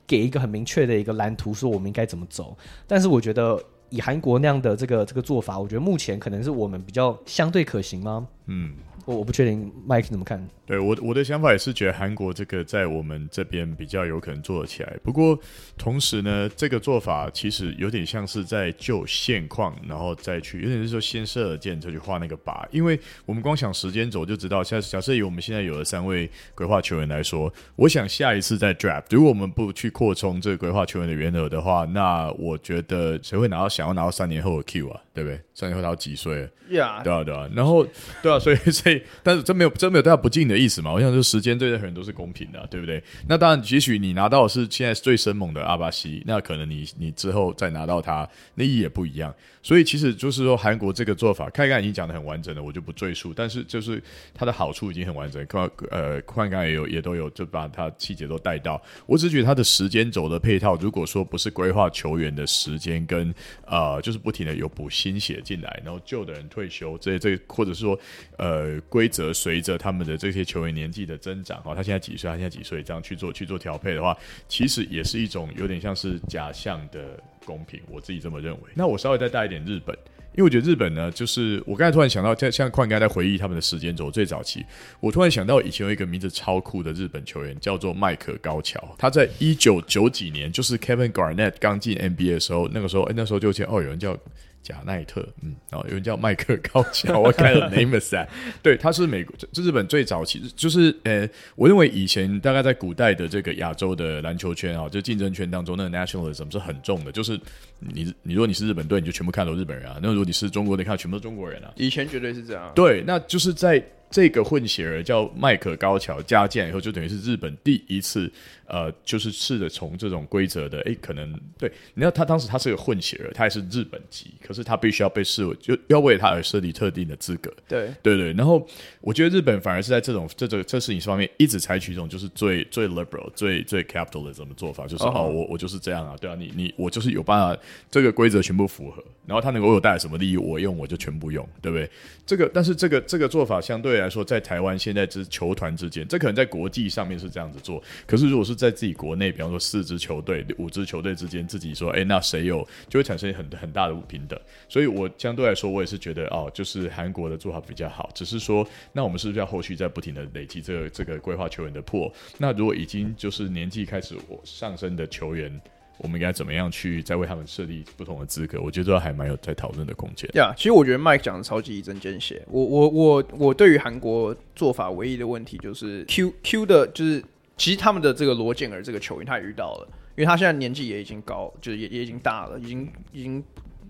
[0.07, 2.57] 给一个很明确的一个蓝图，说我们应该怎么走。
[2.87, 3.61] 但是我觉得
[3.95, 8.27] 以韩国那样的这个这个做法，我觉得目前可能是我们比较相对可行吗？
[8.47, 8.73] 嗯。
[9.05, 10.43] 我我不确定，Mike 怎么看？
[10.65, 14.97] 对我我的想法也是觉得韩国这个在我们这边比较有可能做得起来。
[15.03, 15.37] 不过
[15.77, 22.65] 同时呢，这个做法其实有点像是在就现况，然后再去有点是说先射了箭，再去画那个靶。
[22.71, 34.99] 因为我们光想时间轴就知道，像假设以我们现在有的三位规划球员来说，我想下一次再 draft，如果我们不去扩充这个规划球员的原额的话，那我觉得谁会拿到想要拿到三年后的 Q 啊？
[35.13, 35.39] 对不对？
[35.53, 37.49] 三年后他要几岁？Yeah，对啊，对啊。
[37.55, 37.85] 然后
[38.21, 39.01] 对啊，所以 所以。
[39.23, 40.91] 但是真没有真没有对他不敬的意思嘛？
[40.91, 43.01] 我想说时间对任何人都是公平的啊，对不对？
[43.27, 49.33] 那当然，也许你拿到的是现在最生猛的阿巴西，那可能你你之后再拿到他，那意义也不一样。
[49.65, 53.33] 所以其实就是说，韩国这个做法，看看已经讲得很完整了，我就不赘述。
[53.35, 53.99] 但是就是
[54.31, 58.79] 它的好处已经很完整，看呃，看看也有也都有，就把它细节都带到。
[59.07, 63.33] 我只觉得它的时间轴的配套，如果说不是规划球员的时间跟
[63.65, 67.99] 呃，就是不停的有补新血进来，然后旧的人退休，这这或者是说
[68.37, 68.79] 呃。
[68.87, 72.29] 规则随着他们的这些球员年纪的增长，哦，他现在几岁？
[72.29, 72.83] 他现在几岁？
[72.83, 74.15] 这样去做去做调配的话，
[74.47, 77.79] 其实也是一种有点像是假象的公平。
[77.87, 78.61] 我自己这么认为。
[78.73, 79.95] 那我稍微再带一点日本，
[80.33, 84.65] 因为我觉得日本呢，就是我刚才突然想到，像像宽刚在回忆他们的时间轴最早期，
[84.99, 88.81] 我突然想到以前有一个名字超酷的日本球员，叫做迈克高桥。
[88.97, 94.17] 他在一九九几年，就是 Kevin Garnett 刚进 NBA 的时候，那个时候，哎，那时候就见哦，有人叫。
[94.65, 98.27] 贾奈特，嗯，然后有人叫麦克高桥，我看了 name is that，
[98.63, 107.39] 对，他是美国，这日本最早期，就是呃，我认为以前大概在古代的这个亚洲的篮球圈啊，就竞争圈当中，那个 nationalism 是很重的，就是
[107.77, 113.83] 你你如果你是日本队，你就全部看到日本人啊，那如果你是中国队，看全部都是中国人啊，以前绝对是这样，对，那就是在。
[114.15, 118.31] 这个混血儿叫麦可高桥加进来以后，就等于是日本第一次，
[118.65, 128.31] 呃，就是试着从这种规则的，哎，可能对，你知道他当时他是个混血儿，他也是日本籍，可是他必须要被视为就要为他而设立特定的资格，对对对。
[128.31, 128.65] 然后
[129.01, 135.25] 我觉得日本反而是在这种这这这事情方面一直采取一种就是最最 liberal 最最 capitalism 的做法，就是、uh-huh.
[135.25, 141.89] 哦，我我就是这样啊，对啊，你你我就是有办法这个规则全部符合，然后他能够有带来什么利益，我用我就全部用，对不对？
[142.25, 147.81] 这个但是这个这个做法相对来说，在台湾现在之球团之间，这可能在国际上面是这样子做。
[148.05, 154.39] 可是如果是在自己国内，比方说四支球队、五支球队之间，自己说，哎，那谁有，就会产生很很大的不平等。
[154.69, 158.09] 所以我相对来说，我也是觉得，哦，就是韩国的做法比较好。
[158.13, 165.59] 只是说，那我们是不是要后续再不停的累积这个这个规划球员的破那如果已经就是年纪开始我上升的球员。
[165.97, 168.59] 我们应该怎么样去再为他们设立不同的资格？
[168.61, 170.29] 我觉得还蛮有在讨论的空间。
[170.33, 172.43] 呀，yeah, 其实我觉得 Mike 讲的超级一针见血。
[172.49, 177.23] 我我我我对于韩国做法唯一的问题就是 Q Q 的，就是
[177.57, 183.43] 其实他们的这个罗建尔这个球员他也遇到了，因为他现在年纪也已经高，就是也也已经大了，已经已经。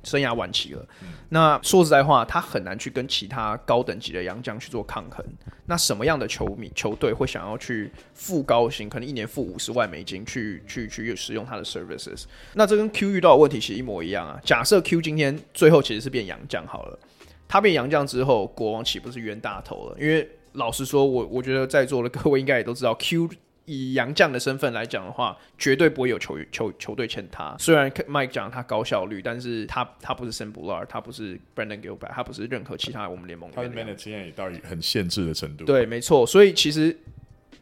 [0.06, 0.88] 生涯晚期了，
[1.30, 5.26] 那说实在话，他很难去跟其他高等级的洋将去做抗衡。
[5.66, 12.26] 那什么样的球迷球队会想要去付高薪，可能一年付五十万美金去去去使用他的 services？
[12.54, 14.40] 那这跟 Q 遇到的问题其实一模一样啊。
[14.46, 17.00] 假设 Q 今天最后其实是变洋将好了，
[17.48, 19.98] 他变洋将之后，国王岂不是冤大头了？
[20.00, 23.30] 因为老实说，我我觉得在座的各位应该也都知道 Q。
[23.66, 27.56] 以洋将的身份来讲的话，绝对不会有球球球队欠他。
[27.58, 33.56] 虽然 Mike 讲他高效率，但是他他不是 Sam Butler，他不是 Brandon Gilbert，他不是任何其他我们联盟的。
[33.56, 35.66] 他的 minute 现在也到很限制的程度。
[35.66, 36.26] 对，没错。
[36.28, 36.96] 所以其实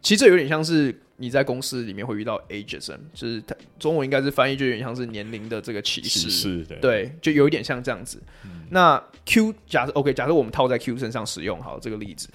[0.01, 6.29] 其实这有点像是你在公司里面会遇到 ageism，就是他中文应该是翻译就有点像是年龄的这个歧视。
[6.29, 8.21] 是的，对，就有一点像这样子。
[8.43, 12.27] 嗯、那 Q 假设 OK，假设我们套在 Q 身上使用好这个例子。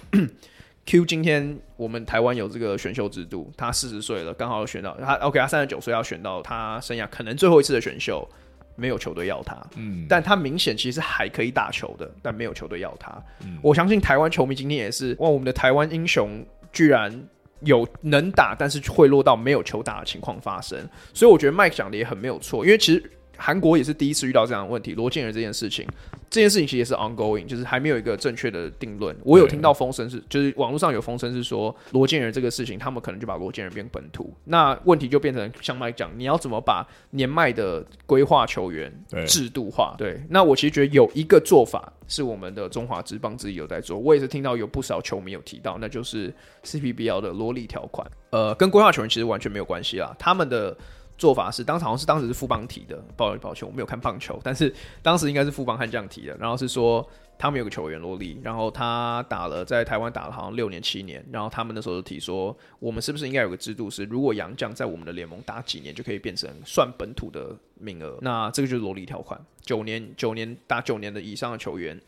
[0.89, 8.27] Q 今天我们台湾有这个选秀制度，他四十岁了，刚好选到他 OK，他三十九岁要选到他生涯可能最后一次的选秀，
[8.75, 13.11] 没有球队要他，嗯，但他明显其实还可以打球的，但没有球队要他，
[13.45, 17.23] 嗯，我相信台湾球迷今天也是哇，我们的台湾英雄居然
[17.59, 20.75] 有能打，但是会落到没有球打的情况发生，
[21.13, 25.87] 所以我觉得 Mike 讲的也很没有错，因为其实韩国也是第一次遇到这样的问题，罗建仁这件事情，
[26.29, 29.15] 这件事情其实也是 ongoing，就是还没有一个正确的定论。
[29.23, 38.93] 我有听到风声是，就是网络上有风声是说罗建仁这个事情，他们可能就把罗建仁变本土，那问题就变成像麦讲，你要怎么把年迈的规划球员
[39.25, 39.95] 制度化？
[39.97, 50.75] 对，对，那我其实觉得有一个做法是我们的中华职棒自己有在做，我也是听到有不少球迷有提到，那就是 CPBL 的罗里条款，呃，跟规划球员其实完全没有关系啦，他们的。
[51.19, 56.35] 做法是，当时好像是当时是富邦提的，抱歉抱歉，我没有看棒球，但是当时应该是富邦悍将提的。
[56.37, 57.05] 然后是说
[57.37, 68.17] 他们有个球员罗莉，然后他打了在台湾打了好像六年七年，然后他们那时候就提说，我们是不是应该有个制度是，如果洋将在我们的联盟打几年就可以变成算本土的名额？
[68.21, 71.99] 那这个就是罗莉条款，九年九年打九年的以上的球员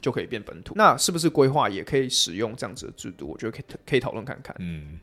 [0.00, 0.74] 就可以变本土。
[0.76, 3.26] 那是不是规划也可以使用这样子的制度？
[3.26, 4.54] 我觉得可以可以讨论看看。
[4.60, 5.00] 嗯。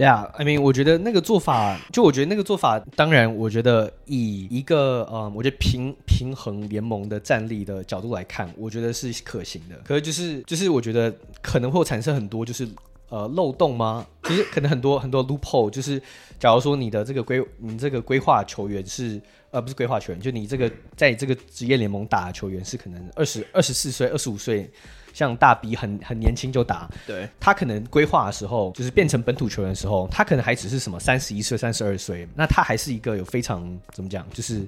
[0.00, 9.76] Yeah, I mean，我觉得那个做法，就我觉得那个做法，当然，我觉得以一个呃，我觉得平平衡联盟的战力的角度来看，我觉得是可行的。
[9.84, 12.66] 可是就是就是，我觉得可能会产生很多就是
[13.10, 14.06] 呃漏洞吗？
[14.22, 16.00] 其实可能很多很多 loophole，就是
[16.38, 24.70] 假如说你的这个规，你这个规划球员是呃不是规划球员，就你这个在这个职业联盟打的球员是可能二十二十四岁、二十五岁。
[25.12, 34.64] 像大 B 很很年轻就打，对，他可能规划的时候，就是变成本土球员的时候，他可能还只是什么三十一岁、三十二岁，那他还是一个有非常怎么讲，就是，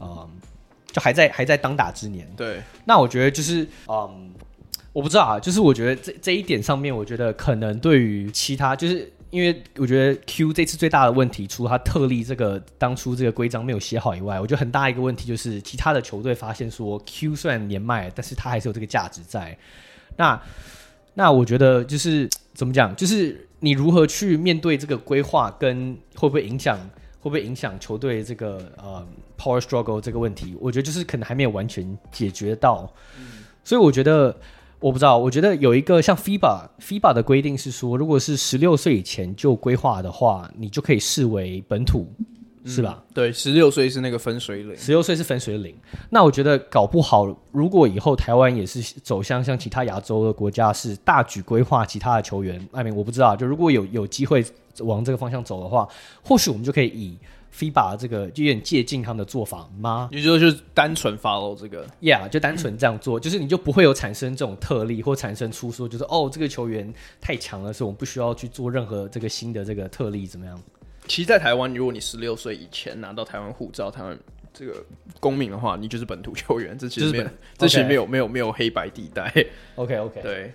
[0.00, 0.28] 嗯，
[0.92, 2.26] 就还在还在当打之年。
[2.36, 4.32] 对，那我觉得就是，嗯，
[4.92, 9.10] 我不知道啊，就是我觉得这这一点上面，我觉得可能对于其他就是。
[9.34, 19.58] 因为我觉得 Q 这次最大的问题，除了他特例这个当初这个规章没有写好以外，我觉得很大一个问题就是其他的球队发现说 Q 虽然年迈，但是他还是有这个价值在。
[20.16, 20.40] 那
[21.14, 26.78] 那我觉得就是怎么讲，就是你如何去面对这个规划，跟会不会影响
[27.18, 29.04] 会不会影响球队这个呃
[29.36, 32.88] power struggle 这个问题，我觉得就是可能还没有完全解决到。
[33.18, 34.36] 嗯、所以我觉得。
[34.84, 42.06] 我不知道，我觉得有一个像 FIBA FIBA 的规定是说，如果是十六岁以前就规划的话，你就可以视为本土，
[42.64, 43.02] 嗯、是吧？
[43.14, 45.74] 对，十六岁是那个分水岭，十六岁是分水岭。
[46.10, 54.44] 那我觉得搞不好，如果以后台湾也是走向像其他亚洲的国家是大举规划其他的球员，艾明我不知道，就如果有有机会
[54.80, 55.88] 往这个方向走的话，
[56.22, 57.16] 或许我们就可以以。
[57.56, 60.08] FIBA 这个就有点借鉴他们的做法吗？
[60.10, 70.60] 也就是就是单纯 follow 这个，Yeah，就单纯这样做，嗯、就是你就不会有产生这种特例或产生出说，就是哦，这个球员太强了，所以我们不需要去做任何这个新的这个特例，怎么样？
[71.06, 74.18] 其实，在台湾，如果你十六岁以前拿到台湾护照、台湾
[74.52, 74.84] 这个
[75.20, 76.76] 公民的话，你就是本土球员。
[76.78, 79.32] 这其实没有，这其实没有没有没有黑白地带。
[79.76, 80.52] OK OK，对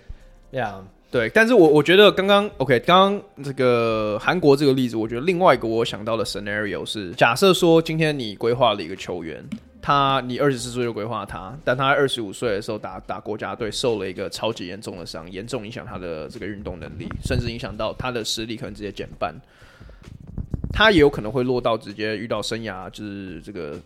[0.52, 0.82] ，Yeah。
[1.10, 9.44] 对，但是我我觉得刚刚 OK，刚刚这个韩国这个例子，我觉得另外一个我想到的 scenario 是，假设说今天你规划了一个球员，
[9.82, 19.34] 他你二十四岁就规划他，但他二十五岁的时候打打国家队受了一个超级严重的伤，严重影响他的这个运动能力，甚至影响到他的实力可能直接减半，
[20.72, 23.76] 他也有可能会落到直接遇到生涯就是这个。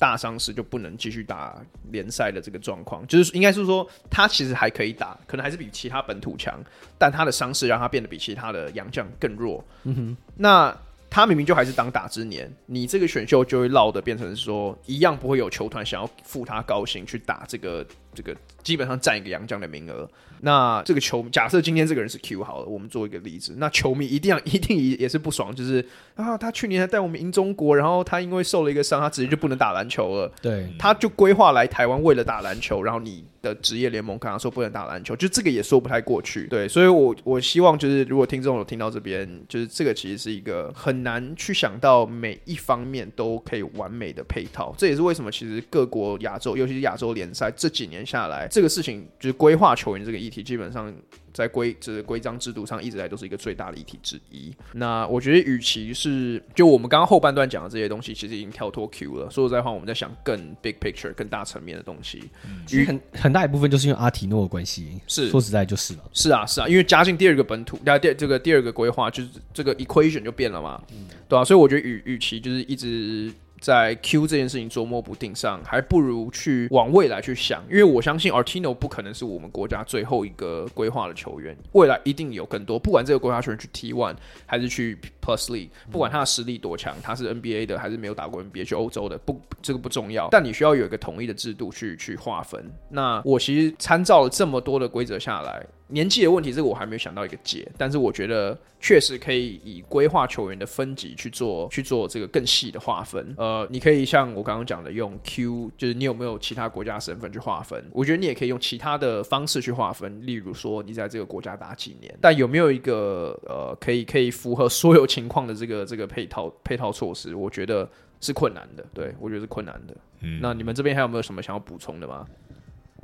[0.00, 6.58] 大伤势就不能继续打联赛的这个状况，就是应该是说他其实还可以打，可能还是比其他本土强，
[6.98, 9.62] 但他的伤势让他变得比其他的洋将更弱。
[9.84, 10.74] 嗯哼，那
[11.10, 20.08] 他明明就还是当打之年，你这个选秀就会落得变成说一样不会有球团想要付他高薪去打这个这个，基本上占一个洋将的名额。
[20.42, 30.32] 那这个球，假设今天这个人是 Q 好了，我们做一个例子，那球迷一定要一定也是不爽，就是啊，他去年还带我们赢中国，然后他因为受了一个伤，他直接就不能打篮球了。
[30.40, 36.46] 对，他就规划来台湾为了打篮球，然后你的职业联盟跟他说不能打篮球，就这个也说不太过去。
[36.46, 50.92] 对，所以我我希望就是如果听众有听到这边，就是这个其实是一个很难去想到每一方面都可以完美的配套，这也是为什么其实各国亚洲，尤其是亚洲联赛这几年下来，这个事情就是规划球员这个议题基本上
[51.32, 54.52] 在规就是规章制度上一直来都是一个最大的议题之一。
[54.72, 59.30] 那我觉得，与其是就我们刚刚后半段讲的这些东西，其实已经跳脱 Q 了。
[59.30, 62.22] 说实在话，我们在想更 big picture、更大层面的东西。
[62.66, 65.00] 其实很很大一部分就是因为阿提诺的关系。
[65.06, 66.00] 是说实在就是了。
[66.12, 70.82] 是啊，是啊，因为加进第二个本土，第第这个第二个规划，就是这个 equation 就变了嘛。
[70.92, 73.32] 嗯、对啊，所以我觉得与与其就是一直。
[73.60, 82.78] 在 Q 这件事情捉摸不定上，还不如去往未来去想，因为我相信 Artino 不可能是我们国家最后一个规划的球员，未来一定有更多。
[82.78, 90.28] 不管这个国家球员去 T1 还是去 Plus League，不管他的实力多强，他是 NBA 的还是没有打过 NBA 去欧洲的，不，这个不重要。
[90.30, 92.64] 但你需要有一个统一的制度去去划分。
[92.88, 95.66] 那我其实参照了这么多的规则下来。
[95.90, 103.34] 年纪的问题，这个我还没有想到一个解，但是我觉得确实可以以规划球员的分级去做去做这个更细的划分。
[103.36, 107.84] 呃，你可以像我刚刚讲的，用 Q，就是你有没有其他国家身份去划分。
[107.92, 117.34] 我觉得你也可以用其他的方式去划分，例如说你在这个国家打几年，但有没有一个呃可以可以符合所有情况的这个这个配套配套措施？
[117.34, 117.88] 我觉得
[118.20, 118.84] 是困难的。
[118.94, 119.96] 对，我觉得是困难的。
[120.20, 122.26] 嗯，那你们这边还有没有什么想要补充的吗？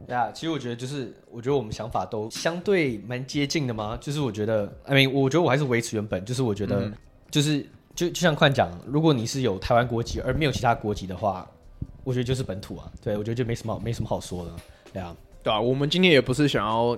[0.09, 3.97] 呀，yeah, 其实我觉得就是，我觉得我们想法都相对蛮接近的嘛。
[4.01, 6.91] 就是我觉得，I mean，我觉得我还是维持原本，就是我觉得，
[7.31, 11.49] 就是就就像宽讲，如果你是有台湾国籍而没有其他国籍的话，
[12.05, 12.91] 我觉得就是本土啊。
[13.03, 14.51] 对，我觉得就没什么没什么好说的。
[14.93, 16.97] 对啊，对啊，我们今天也不是想要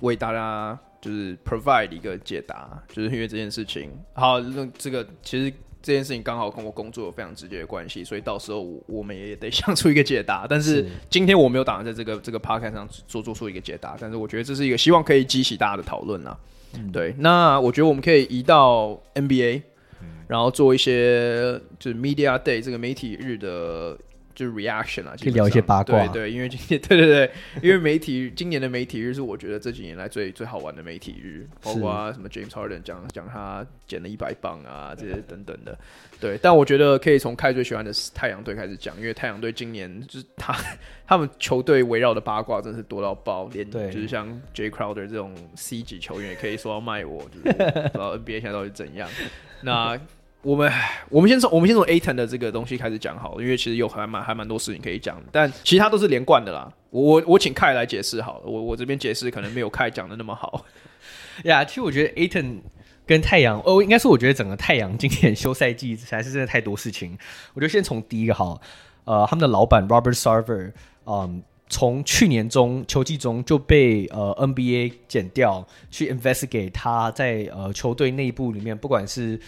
[0.00, 3.90] 为大家就是 provide 一个解答，就是因为这件事情。
[4.14, 5.52] 好，那这个其实。
[5.86, 10.44] 这件事情刚好跟我工作有非常直接的关系，所以到时候我我们也得想出一个解答。
[10.48, 16.36] 但是今天我没有打算在这个这个 podcast 上做做出一个解答，但是我觉得这是一个希望可以激起大家的讨论啊。
[16.74, 19.62] 嗯、对，那我觉得我们可以移到 NBA，、
[20.02, 23.96] 嗯、然后做一些就是 Media Day 这个媒体日的。
[24.36, 26.06] 就是 reaction 啊，可以聊一些八卦。
[26.06, 27.30] 对对，因为今天 对对对，
[27.62, 35.76] 因为媒体今年的媒体日是我觉得这几年来最最好玩的媒体日，包括什么 James Harden 讲讲他减了一百磅啊这些等等的。
[36.20, 40.54] 对，但我觉得可以从开最喜欢的太阳队开始讲，因为太阳队今年就是他
[41.08, 49.08] 他们球队围绕的八卦真是多到爆，连就是像 Jay Crowder 这种 C 级球员也可以说要卖我，就是不知道 NBA 现在到底怎样。
[49.62, 49.98] 那
[50.46, 50.72] 我们
[51.08, 56.72] 我们先从我们先从 Aton 的这个东西开始讲好了，因为其实有还蛮还蛮多事情可以讲，但其他都是连贯的啦。
[56.90, 60.64] 我我我请 Kai 来解释好了，我我这边解释可能没有 Kai 讲的那么好。
[61.42, 62.60] 呀，其实我觉得 Aton
[63.04, 67.18] 跟太阳，哦，应该是我觉得整个太阳今年休赛季才是真的太多事情。
[67.54, 68.60] 我觉得先从第一个好，
[69.04, 70.70] 呃，他们的老板 Robert Sarver，
[71.06, 79.40] 嗯，从去年中球季中就被呃 NBA 检调去 investigate 他在呃球队内部里面，不管是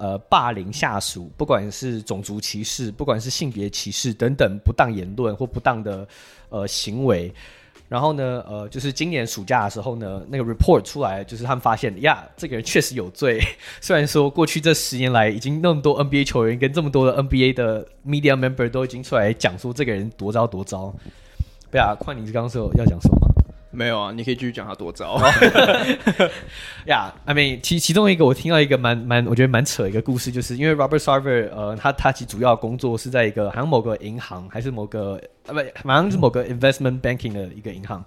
[0.00, 6.08] 呃，霸凌下属，不管是种族歧视，不管是性别歧视等等不当言论或不当的
[6.48, 7.30] 呃行为，
[7.86, 13.38] 然后呢，呃，就是今年暑假的时候呢，那个 report 出来，就是他们发现呀，这个人确实有罪。
[13.82, 20.94] 虽然说过去这十年来，已经那么多 NBA 球员跟这么多的 NBA 的 media member 都已经出来讲说这个人多糟多糟。
[21.70, 23.29] 对啊，快你是刚刚说要讲什么？
[23.72, 25.16] 没有啊，你可以继续讲他多糟。
[26.86, 38.04] 呀、 yeah,，I mean，其其中一个我听到一个蛮蛮，我觉得蛮扯一个故事，就是因为 Robert Sarver，呃，他他其主要工作是在一个好像某个银行，还是某个呃不，好像是某个 investment banking 的一个银行。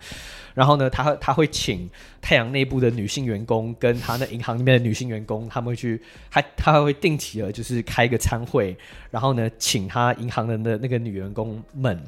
[0.53, 1.89] 然后呢，他他会请
[2.21, 8.75] 太阳内部的女性员工跟他那银行里面的女性员工，他们会去，他他会定期的，就是开一个餐会，
[9.09, 12.03] 然后呢，请他银行的那那个女员工们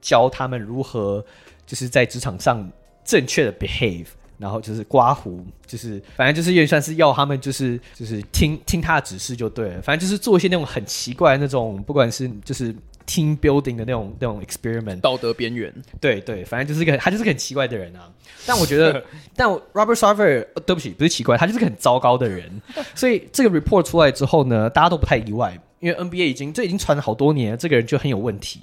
[0.00, 1.24] 教他们如何
[1.66, 2.70] 就是在职场上。
[3.10, 4.06] 正确的 behave，
[4.38, 12.72] 然后就是刮胡，就是反正就是也算是要他们就是就是听听他的指示就对了，反正就是做一些那种很奇怪的那种，不管是就是
[13.08, 18.08] team building 的那种那种 experiment，道德边缘，对对，反正就是个他就是个很奇怪的人啊。
[18.46, 19.02] 但我觉得，
[19.34, 22.62] 但 Robert Sarver，呃，对不起，不是奇怪，他就是个很糟糕的人。
[22.94, 28.60] 所以这个 report 出来之后呢，大家都不太意外，因为 NBA 已经这已经传了好多年，这个人就很有问题。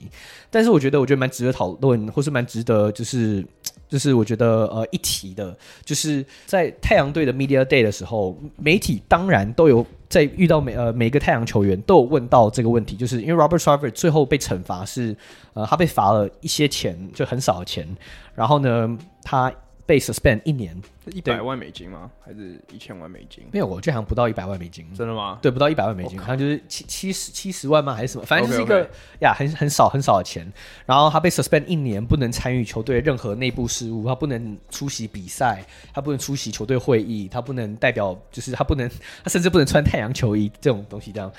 [0.49, 3.45] 但是我觉得，我觉得蛮值得讨论，或是蛮值得就是。
[3.89, 15.15] 就是我觉得呃一提的，就是在太阳队的 Media Day 的时候，媒体当然都有在遇到每呃每个太阳球员都有问到这个问题，就是因为 Robert Sarver 最后被惩罚是
[15.53, 17.87] 呃他被罚了一些钱，就很少的钱，
[18.35, 19.53] 然后呢他。
[19.87, 20.75] 被 suspend 一年，
[21.11, 22.09] 一百万美金吗？
[22.19, 23.45] 还是一千万美金？
[23.51, 24.85] 没有，我这好像不到一百万美金。
[24.93, 25.39] 真的吗？
[25.41, 27.93] 对，不到一百万美金，好像就是七七十七十万吗？
[27.93, 28.25] 还是什么？
[28.25, 28.89] 反正就是一个
[29.21, 30.51] 呀，很很少很少的钱。
[30.85, 38.89] 然后他被 suspend 一年，不能参与球队任何内部事务，他不能出席比赛，他不能出席球队会议，他不能代表，就是他不能，
[39.23, 41.31] 他甚至不能穿太阳球衣这种东西这样。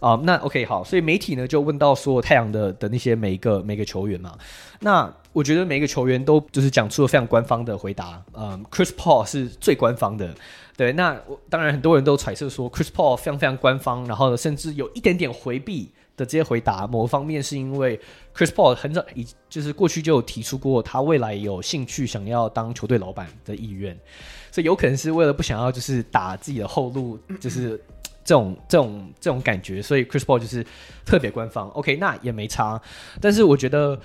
[0.00, 4.34] 啊、呃，那 OK 好，所以媒体呢就问到所有太阳的的那些每一个每个球员嘛，
[4.80, 10.32] 那我觉得每一个球员都就是讲出了非常官方的回答，嗯、呃、Chris Paul Paul 是最官方的，
[10.76, 17.98] 对，那我当然很多人都揣测说 Chris Paul 非常非常官方，然后甚至有一点点回避的这些回答，某方面是因为
[18.32, 23.98] Chris Paul 很早已就是过去就有提出过他未来有兴趣想要当球队老板的意愿，
[24.52, 27.82] 所以有可能是为了不想要就是打自己的后路，就是。
[28.22, 30.64] 这种这种这种感觉，所以 Chris Paul 就是
[31.04, 31.68] 特别官方。
[31.70, 32.80] OK，那也没差。
[33.18, 33.98] 但是我觉得，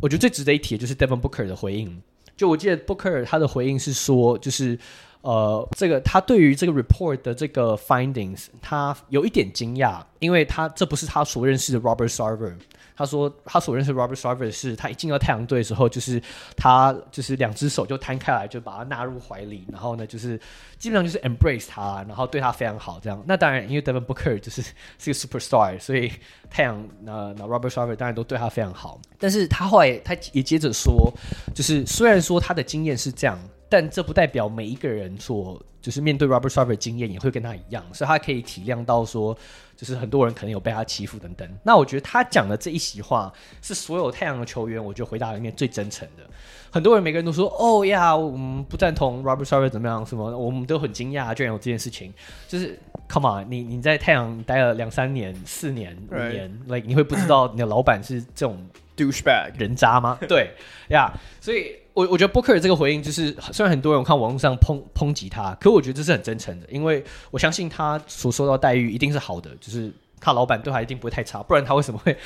[0.00, 2.02] 我觉得最值得一提的就是 Devin Booker 的回应。
[2.36, 4.78] 就我记得 Booker 他的回应是说，就是
[5.20, 12.54] 呃，这个他对于这个 report 的这个 findings，他有一点惊讶，因为他这不是他所认识的 Robert Sarver。
[12.96, 16.22] 他说他所认识 Robert Sarver 是他一进到太阳队的时候，就是
[16.56, 20.38] 他就是两只手就摊开来，就把他纳入怀里，然后呢，就是
[20.78, 23.22] 基本上就是 embrace 他，然后对他非常好这样。
[23.26, 24.62] 那当然，因为 Devin Booker 就是
[24.98, 26.12] 是个 superstar，所以
[26.50, 29.00] 太阳那那 Robert Sarver 当然都对他非常好。
[29.18, 31.12] 但是他后来他也接着说，
[31.54, 33.38] 就是虽然说他的经验是这样。
[33.72, 39.34] 但这不代表每一个人所就是面对 Robert Sarver 经验也会跟他一样，所以他可以体谅到说，
[39.74, 41.48] 就是很多人可能有被他欺负等等。
[41.62, 46.22] 那我觉得他讲的这一席话是所有太阳的球员，我觉得回答里面最真诚的。
[46.70, 52.12] 很多人每个人都说：“哦呀，我们不赞同 Robert Sarver 怎么样什么？”我们都很惊讶，居然有这件事情。
[52.46, 58.58] 就是 Come on，你你在太阳待了两三年、四年、五年，Right.，like 你会不知道你的老板是这种
[58.94, 60.18] douchebag 人渣吗？
[60.28, 60.50] 对
[60.90, 61.81] 呀，yeah, 所以。
[61.94, 72.16] 我我觉得 Booker 这个回应就是，虽然很多人看网络上抨抨击他，可我觉得这是很真诚的，因为我相信他所受到待遇一定是好的，就是他老板对他一定不会太差，不然他为什么会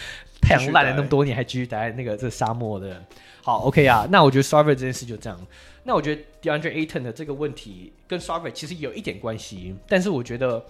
[0.40, 3.02] 太阳烂了那么多年还继续待在那个这沙漠的？
[3.42, 5.36] 好，OK 啊，那我觉得 Sarver 这件事就这样。
[5.82, 10.64] 那我觉得 DeAndre Ayton 的这个问题跟 Sarver 其实有一点关系，但是我觉得，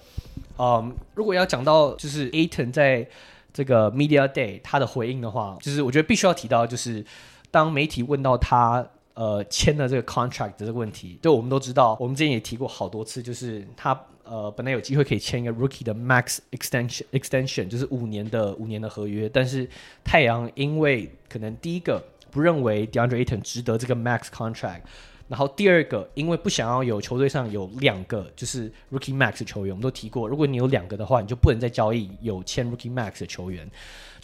[0.58, 3.06] 嗯，如果要讲到就是 Ayton 在
[3.52, 7.04] 这个 Media Day 他的回应的话，就是我觉得必须要提到就是。
[7.50, 19.68] 当媒体问到他呃签了这个 contract 的这个问题，对，我们都知道，我们之前也提过好多次，就是他呃本来有机会可以签一个 rookie 的 max extension extension，就是五年的五年的合约，但是
[20.04, 24.82] 太阳因为可能第一个不认为 DeAndre Ayton 值得这个 max contract，
[25.28, 33.66] 然后第二个因为不想要有球队上有两个就是 rookie max 球员，我们都提过，如果你有两个的话，你就不能再交易有签 rookie max 的球员。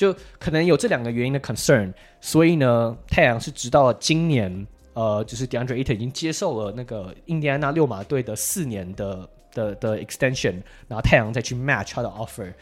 [0.03, 10.55] 就可能有这两个原因的 concern，所以呢，太阳是直到今年，呃，就是 DeAndre Ayton 已经接受了那个印第安纳六马队的四年的的的 extension，
[10.89, 12.53] 然后太阳再去 match 他的 offer，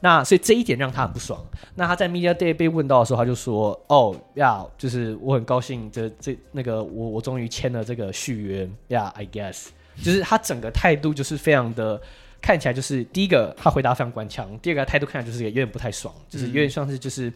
[0.00, 1.40] 那所以这一点让他很不爽。
[1.76, 9.68] 那他在 media day 被问到的时候，他就说：“哦呀，就是我很高兴这，这那个我我终于签了这个续约呀，I guess，
[10.02, 12.02] 就是他整个态度就是非常的。”
[12.40, 17.32] 看起来就是第一个，他回答非常官腔；第二个，态度看起来就是有点不太爽，就是有点像是就是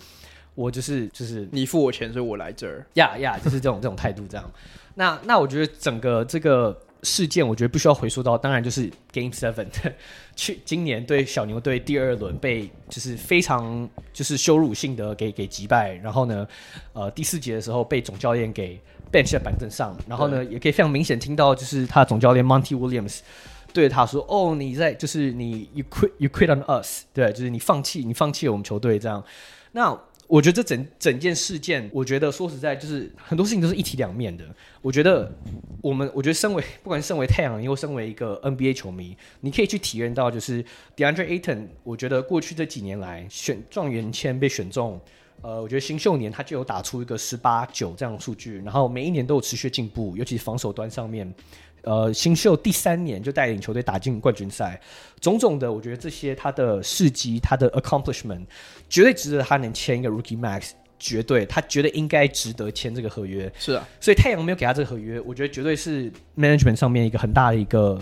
[0.54, 4.50] 我就是就是你付我钱，所以我来这儿呀呀，就是这种 这种态度这样。
[4.94, 9.66] 那那我觉得整个这个事件，我觉得不需要回溯到，当然就是 Game Seven
[10.36, 16.46] 去今年对小牛队第二轮被就是非常就是羞辱性的给给击败，然后呢，
[16.92, 18.80] 呃第四节的时候被总教练给
[19.12, 23.18] bench 在板凳上，然后呢也可以非常明显听到就是他的总教练 Monty Williams。
[23.74, 29.22] 对他说：“哦，你在就是你，you quit you quit on us，对，就是你放弃你放弃了我们球队这样。
[29.72, 29.98] 那
[30.28, 34.44] 我觉得这整整件事件，我觉得说实在，就是很多事情都是一体两面的。
[34.80, 35.30] 我觉得
[35.82, 40.64] 我们，我觉得身为不管身为太阳，又身为一个 NBA 球迷，你可以去体验到，就是
[40.96, 44.98] DeAndre Ayton，我觉得过去这几年来选状元签被选中，
[45.42, 51.30] 呃，我觉得新秀年他就有打出一个十八九这样的数据，然后每一年都有持续进步，尤其是防守端上面。”
[51.84, 54.80] 呃，新秀第三年就带领球队打进冠军赛，
[55.20, 58.44] 种种的，我觉得这些他的事迹，他的 accomplishment，
[58.88, 63.52] 绝对值得他能签一个 rookie max，绝对，他觉得应该值得签这个合约。
[63.58, 68.00] 是啊，所以太阳没有给他这个合约，我觉得绝对是 management 上面一个很大的一个，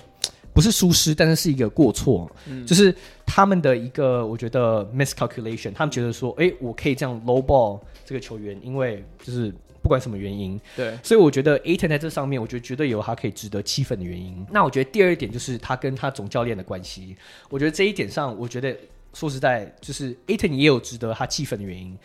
[0.53, 2.95] 不是疏失，但是是一个过错，嗯，就是
[3.27, 9.53] 他们的一个，我觉得 miscalculation，他们觉得说，哎，我可以这样 low ball 这个球员，因为就是。
[9.83, 14.47] 不管什么原因，对，所以我觉得 Ayton 在这上面，我觉得绝对有他可以值得气愤的原因。
[14.51, 17.17] 那我觉得第二点就是他跟他总教练的关系，
[17.51, 18.77] 我觉得这一点上，我觉得
[19.13, 21.99] 说实在，就是 Ayton 也有值得他气愤的原因。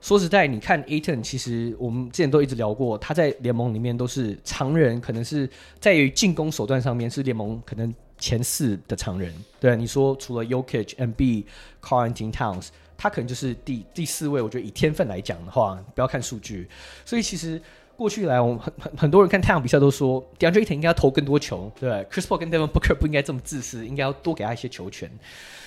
[0.00, 9.32] 说实在，你看 Ayton，其实我们之前都一直聊过，他在联盟里面都是常人，可能是在于进攻手段上面是联盟可能前四的常人。
[9.60, 11.44] 对，你说除了 Jokic、Embiid、
[11.80, 12.68] Karl-Anthony Towns。
[13.02, 16.68] 他可能就是第第四位，我觉得以天分来讲的话，不要看数据。
[17.06, 17.58] 所以其实
[17.96, 25.10] 过去来，我们很很很多人看太阳比赛都说，DeAndre Ayton 应该要投更多球，对，Chris Paul 跟 Devin Booker 不应该这么自私，应该要多给他一些球权。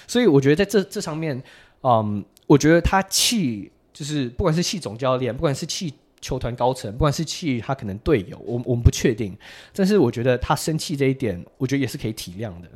[0.08, 1.42] 所以我觉得在这这上面，
[1.82, 9.36] 嗯，我觉得他气就是不管是气总教练，不管是气球团高层，不管是气他可能队友，我们我们不确定。
[9.74, 12.70] 但是我觉得他生气这一点，我觉得也是可以体谅的。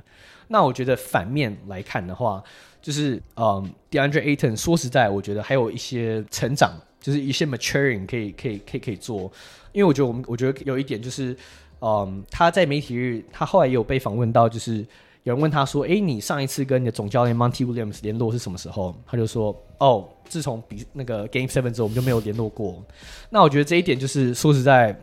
[0.50, 2.42] 那我觉得反面来看的话，
[2.88, 6.72] 就是嗯，DeAndre Ayton 说实在，我觉得还有一些成长，
[7.02, 9.30] 就是一些 maturing 可以可以可以可以做。
[9.74, 11.36] 因为我觉得我们我觉得有一点就是，
[11.82, 14.78] 嗯，他在媒体日，他后来也有被访问到，就是
[15.24, 22.82] 有人问他说：“诶，你上一次跟你的总教练 Monty Williams 联络是什么时候？”他就说：“哦，自从比那个 Game Seven 之后，我们就没有联络过。”
[23.30, 24.98] 那我觉得这一点就是说实在，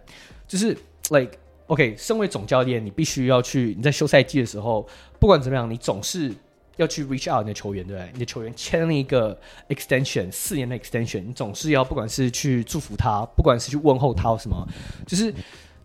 [0.48, 0.74] 就是
[1.10, 1.32] like。
[1.68, 4.86] OK，身为总教练，你必须要去你在休赛季的时候，
[5.18, 6.30] 不管怎么样，你总是
[6.76, 8.10] 要去 reach out 你的球员，对不对？
[8.12, 14.66] 你的球员签了一个 extension，四年的 extension，你总是要不管是去祝福他，不管是去问候他或什么，
[15.06, 15.32] 就是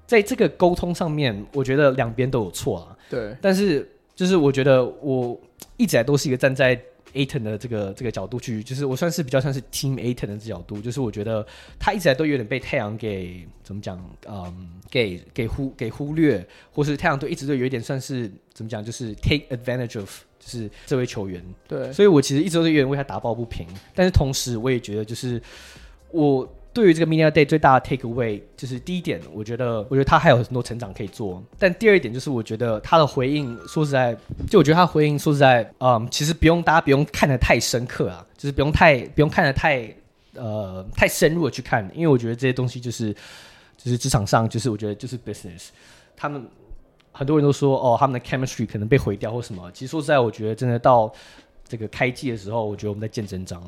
[0.05, 2.97] 在这个沟通上面，我觉得两边都有错啊。
[3.09, 5.39] 对，但是就是我觉得我
[5.77, 6.79] 一直来都是一个站在。
[7.11, 11.43] Ayton 的这个这个角度去，就是我算是比较像是 Team Ayton 的这角度，就是我觉得
[11.79, 21.43] 他一直来都有点被太阳给怎么讲，嗯，给给忽给忽略，或是太阳队一直都有一点算是怎么讲，就是 take advantage of，就是这位球员。
[21.67, 25.41] 对，所以我其实一直都是有点为他打抱不平，但是同时我也觉得就是
[26.11, 26.47] 我。
[26.71, 31.43] 对于这个 Media Day 最大的 take away 就是第一点，我觉得，我觉得他还有很多成长可以做。
[31.57, 34.15] 但第二点就是，我觉得他的回应，说实在，
[34.47, 39.91] 就我觉得他回应，说实在，嗯，其实不用大家不用看得太深刻啊，就是不用太不用看得太
[40.35, 43.11] 呃太深入的去看，因为我觉得这些东西就是
[43.75, 45.69] 就是职场上就是我觉得就是 business，
[46.15, 46.47] 他们
[47.11, 49.71] 很多人都说哦，他们的 chemistry 可能被毁掉或什么。
[49.71, 51.11] 其实说实在，我觉得真的到
[51.67, 53.61] 这个开季的时候，我觉得我们在见真章。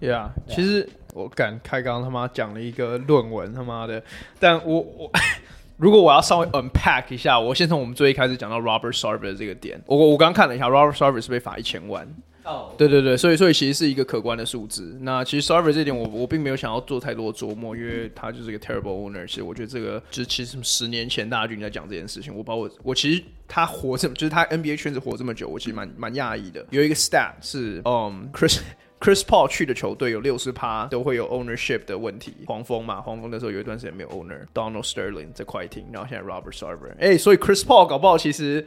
[0.00, 4.02] Yeah，其实我敢开刚他妈讲了一个论文他妈的，
[4.38, 5.10] 但我我
[5.76, 12.06] 如果我要稍微 unpack 一下，我先从我们最一开始讲到 Robert Sarver 这个点，我我刚看了一下，Robert Sarver 是被罚一千万。
[12.44, 14.96] 哦、对对对，所以所以其实是一个可观的数字。
[15.00, 19.26] 那其实 Sarver 这点我我并没有想要做太多琢磨，因为他就是一个 terrible owner。
[19.26, 22.34] 其实我觉得这个就是其实十年前大家就在讲这件事情。
[22.34, 26.64] 我把我我其实他活这么，就是他 NBA 圈子活这么久，我其实蛮蛮讶异的。
[26.70, 28.60] 有一个 stat 是，嗯、Chris。
[29.00, 32.34] Chris Paul 去的球队有六十趴都会有 ownership 的问题。
[32.46, 34.44] 黄蜂嘛，黄蜂那时候有一段时间没有 owner。
[34.52, 36.94] Donald Sterling 在快艇，然后现在 Robert Sarver。
[36.98, 38.66] 哎、所以 Chris Paul 搞不好其实，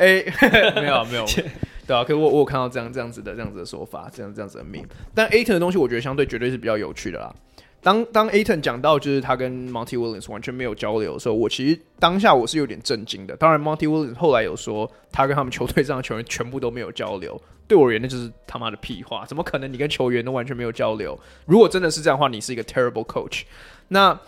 [0.00, 1.26] 哎、 欸，没有没有，
[1.86, 2.02] 对啊。
[2.02, 4.82] 可是我我有看到这样这样子的这样子的说法，这样这样子的命。
[5.14, 7.34] 但 Ayton 的东西，我觉得相对绝对是比较有趣的啦。
[7.82, 13.36] 当当 Ayton 讲到就是他跟 Monty Williams 完全没有交流的时候，我其实当下我是有点震惊的。
[13.36, 17.40] 当然，Monty Williams 后来有说他跟他们球队这样的球员全部都没有交流。
[17.66, 19.24] 对我而言，那就是他妈的屁话！
[19.26, 21.18] 怎么可能你跟球员都完全没有交流？
[21.46, 23.42] 如果真的是这样的话，你是一个 terrible coach。
[23.88, 24.18] 那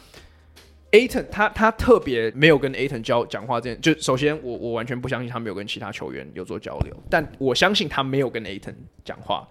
[0.92, 8.74] Aton，他他特别没有跟 Aton 交讲话，这件就首先我我完全不相信他没有跟其他球员有做交流，但我相信他没有跟 Aton
[9.04, 9.48] 讲话。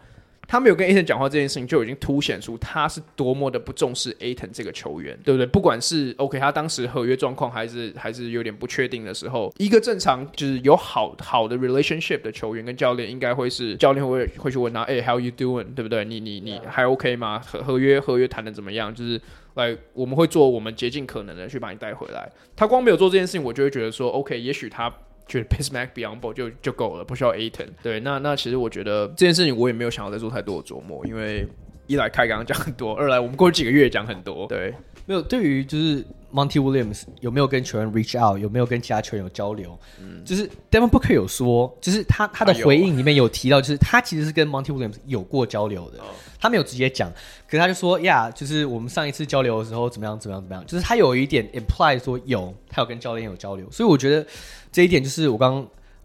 [0.47, 5.45] 他没有跟 Aton 讲话这件事情，就已经凸显出他是多么的不重视 Aton 这个球员，对不对？
[5.45, 15.73] 不管是 OK，他当时合约状况还是还是有点不确定的时候，一个正常就是有好好的 relationship 的球员跟教练，应该会是教练会会去问他，哎、，How you doing？
[15.73, 16.03] 对不对？
[16.03, 17.39] 你你你还 OK 吗？
[17.39, 18.93] 合合约合约谈的怎么样？
[18.93, 19.21] 就是
[19.55, 22.29] 来我们会做我们竭尽可能的去把你带回来。
[22.55, 24.91] 他光没有做这件事情，我就会觉得说，OK，也许他。
[25.27, 27.69] 觉得 Bismack Biyombo 就就够了，不需要 Aton。
[27.81, 31.47] 对，那那其实我觉得这件事情我也没有想要再做太多的琢磨，因为
[31.87, 34.45] 一来开刚刚讲很多，二来我们过去几个月讲很多。
[34.47, 34.73] 对，
[35.11, 36.01] 没有对于就是
[36.33, 39.77] Monty Williams 有没有跟球员 reach out，有没有跟其他球员有交流？
[39.99, 45.99] 嗯，就是 Devin Booker 有说，就是他他的回应里面有提到，就是他其实是跟 Monty Williams 有过交流的，
[46.39, 47.11] 他没有直接讲，
[47.45, 54.25] 可是他就说呀就是我们上一次交流的时候怎么样怎么样怎么样，就是他有一点 imply 说有，他有跟教练有交流，所以我觉得。
[54.73, 55.55] 这一点就是我刚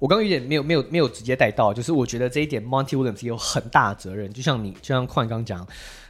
[0.01, 5.65] 我刚刚有点没有没有没有直接带到，就是我觉得这一点 Monty Williams 有很大的责任，就像你就像矿刚讲。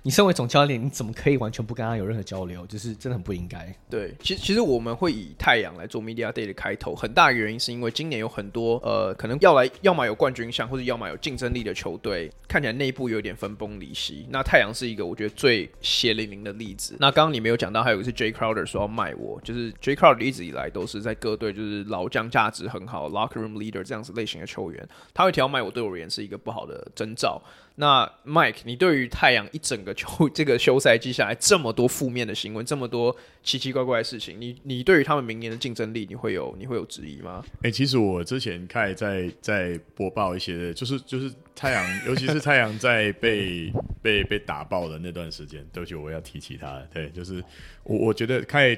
[0.07, 2.65] 你身为总教练，你怎么可以完全不跟他有任何交流？
[2.69, 3.75] 就是真的很不应该。
[3.91, 14.29] 对，其实其实我们会以太阳来做 Media Day 的开头，很大一个原因是因为今年有很多呃，可能要来要么有冠军相，或者要么有竞争力的球队，看起来内部有点分崩离析。
[14.31, 16.95] 那太阳是一个我觉得最血淋淋的例子。
[17.01, 27.43] 那刚刚你没有讲到，还有一个是 Jay Crowder 说要卖我，就是 Jay Crowder 一直以来都是在各队就是老将价值很好，Locker Room Leader 这样子类型的球员，他会提到卖我，对我而言是一个不好的征兆。
[27.79, 37.45] 那 Mike，你对于太阳一整个球 这个休赛季下来这么多负面的新闻，这么多奇奇怪怪的事情，你你对于他们明年的竞争力，你会有你会有质疑吗？
[37.63, 43.71] 哎、其实我之前看在在播报一些，就是就是太阳，尤其是太阳在被
[44.03, 46.83] 被被打爆的那段时间，对不起，我要提起他。
[46.93, 47.45] 对，就是
[47.85, 48.77] 我我觉得看。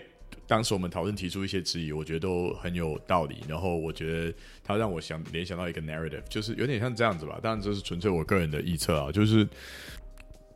[0.48, 3.36] 当时我们讨论提出一些质疑，我觉得都很有道理。
[3.46, 4.34] 然后我觉得
[4.64, 7.38] 他让我想联想到一个 narrative，就是有点像这样子吧。
[7.42, 9.46] 当然这是纯粹我个人的臆测啊，就是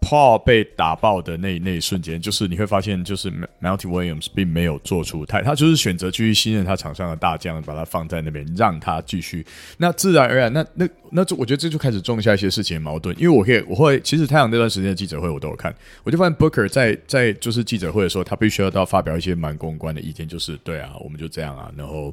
[0.03, 3.31] Paul 被打爆的那那一瞬间，就是你会发现，就是
[3.63, 9.47] Melty Williams 并没有做出太，他就是选择继续信任他场上的大将，把他放在那边，让他继续。
[9.79, 13.17] 那自然而然，那那那就我觉得这就开始种下一些事情的矛盾。
[13.17, 22.13] 因为我可以，我会其实太阳那段时间的记者会我都有看，我就发现 Booker 在在就是记者会的时候，他必须要到发表一些蛮公关的意见，就是对啊，我们就这样啊，然后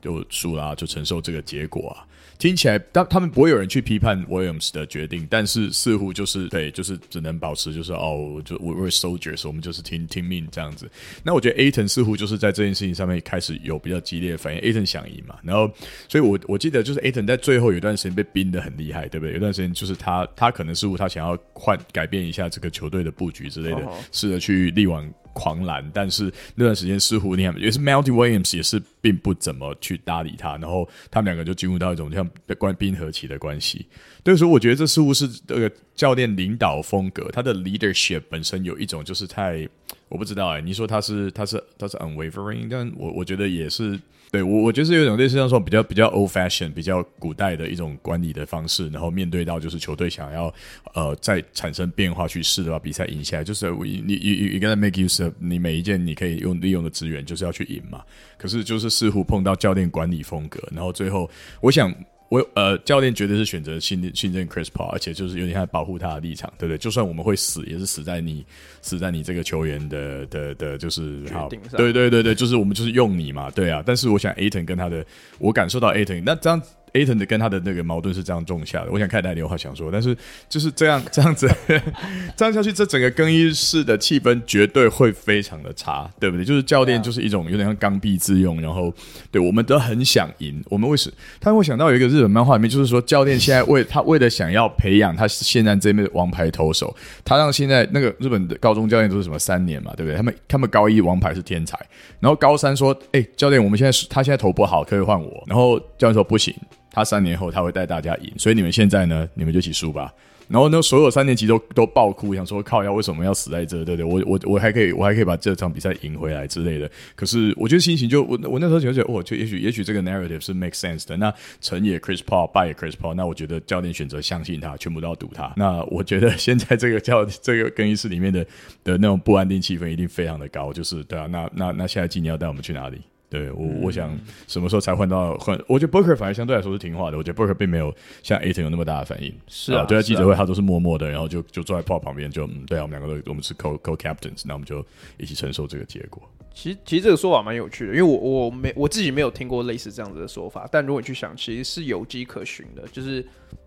[0.00, 2.06] 就输了，就承受这个结果啊。
[2.38, 10.88] 听起来，但他们不会有人去批判 Williams 的决定，但是似乎就是对，就是只能保持就是哦，就 we're soldiers，我们就是听听命这样子。
[11.22, 15.70] 那我觉得 Ayton 似乎就是在这件事情上面开始有比较激烈的反应，Ayton 想赢嘛，然后
[16.08, 19.32] 所以我我记得就是 Ayton 在最后有一段时间被冰得很厉害，对不对？
[19.34, 32.26] 有段时间就是他他可能似乎他想要换改变一下这个球队的布局之类的，试着去力挽狂澜，但是那段时间似乎你看也是 Monty Williams 也是并不怎么去搭理他，然后他们两个就进入到一种像
[32.58, 33.84] 关冰河期的关系。
[34.24, 39.68] 所以说，我觉得这似乎是这个教练领导风格，他的 leadership 本身有一种就是太
[40.08, 44.00] 我不知道哎、你说他是他是他是 unwavering，但我我觉得也是。
[44.36, 50.52] 对我，我觉得是有一种类似像说比较比较 old fashion、比较古代的一种管理的方式，然后面对到就是球队想要
[50.92, 58.02] 呃再产生变化去试的把，比赛赢下来，就是你你你你刚才 make use of 你每一件你可以用利用的资源，就是要去赢嘛。
[58.36, 61.30] 可是就是似乎碰到教练管理风格，然后最后
[61.62, 61.90] 我想。
[62.28, 66.78] 我呃，教练绝对是选择信任信任 Chris Paul，而且就是有点像保护他的立场，对不对？
[66.78, 68.44] 就算我们会死，也是死在你
[68.82, 73.82] 死在你这个球员的的的，就是好，对对对对，就是我们就是用你嘛，对啊。
[73.86, 75.04] 但是我想 Ayton 跟他的，
[75.38, 76.60] 我感受到 Ayton 那这样。
[76.96, 80.16] Ayton 的跟他的那个矛盾是这样种下的，我想看大家有话想说，但是
[80.48, 81.48] 就是这样这样子
[82.36, 86.44] 这样下去，这整个更衣室的气氛绝对会非常的差，对不对？
[86.44, 88.92] 就是教练就是一种有点像刚愎自用，然后
[89.30, 91.12] 对我们都很想赢，我们为什？
[91.40, 96.94] 他会想到有一个日本漫画里面，就是说教练现在为他为了想要培养他现在这边王牌投手，
[97.24, 100.16] 他让现在那个日本的高中教练都是什么三年嘛，对不对？
[100.16, 101.78] 他们他们高一王牌是天才，
[102.20, 106.54] 然后高三说，哎、欸，教练，我们现在他现在投不好，可以换我，然后教练说不行。
[106.96, 110.10] 他三年后他会带大家赢，所以你们现在呢，你们就一起输吧。
[110.48, 113.84] 然后呢，所有三年级都都爆哭，想说靠，要为什么要死在这？
[113.84, 114.04] 对不对？
[114.04, 116.90] 我我我还可以，我还可以把这场比赛赢回来之类的。
[117.14, 121.14] 可是我觉得心情就我我那时候就觉得，哦，就也许也许这个 narrative 是 make sense 的。
[121.18, 121.30] 那
[121.60, 125.52] 成也 Chris Paul，败也 Chris Paul，那我觉得教练选择相信他，全部都要赌他。
[125.56, 128.42] 那我觉得现在这个教这个更衣室里面的
[128.84, 130.72] 的那种不安定气氛一定非常的高。
[130.72, 133.02] 就是对啊，那那那下一季你要带我们去哪里？
[133.28, 134.16] 对我，我想
[134.46, 135.58] 什么时候才换到换？
[135.66, 137.16] 我觉得 Booker 反而相对来说是听话的。
[137.18, 139.34] 我觉得 Booker 并没有像 Ayton 有那么大的反应。
[139.48, 144.84] 是啊，对啊，记者会他都是默默的，然后就就坐在 Paul 旁边，就嗯，对啊，我们两个都我们是 co co captains，那我们就
[145.18, 146.22] 一起承受这个结果。
[146.54, 152.82] 其实其实这个说法蛮有趣的，因为我我没我自己没有听过类似这样子的说法，但如果你去想，其实是有迹可循的。
[152.88, 153.22] 就是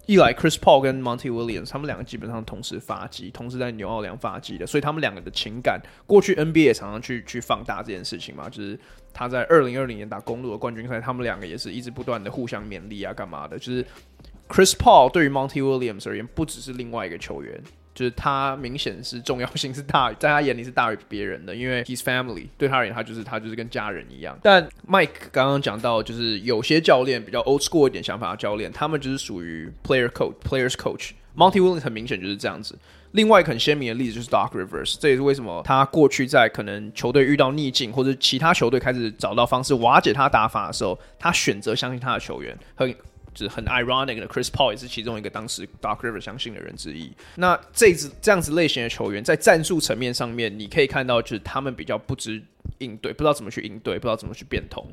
[0.07, 8.49] 一来 Chris Paul 跟 Monty Williams 他们两个基本上同时发迹，同时在纽奥良发迹的，所以他们两个的情感，过去 NBA 也常常去去放大这件事情嘛。
[8.49, 8.79] 就是
[9.19, 13.59] 他在二零二零年打公路的冠军赛，他们两个也是一直不断的互相勉励啊，干嘛的？
[13.59, 13.85] 就是
[14.47, 17.61] Chris Paul 对于 Monty Williams 而言，不只是另外一个球员。
[17.93, 24.39] 就是他明显是重要性是大于，在他眼里是大于别人的，因为 his family，对他而言，他就是他就是跟家人一样。
[24.41, 31.09] 但 Mike 刚刚讲到，就是有些教练比较 old school 一点想法的教练，他们就是属于 player coach，players coach。
[31.35, 32.79] Monty Williams 很明显就是这样子。
[33.11, 42.57] 另外一个很鲜明的例子就是 Doc Rivers，这也是为什么他过去在可能球队遇到逆境，或者其他球队开始找到方式瓦解他打法的时候，他选择相信他的球员。
[42.75, 42.95] 很
[43.31, 47.11] 就是很 ironic 的，Chris Paul 也是其中一个当时 Doc Rivers 相信的人之一。
[47.35, 52.41] 那这支这样子类型的球员，在战术层面上面，你可以看到，就是他们比较不知
[52.79, 54.85] 应对，不知道怎么去应对，不知道怎么去变通。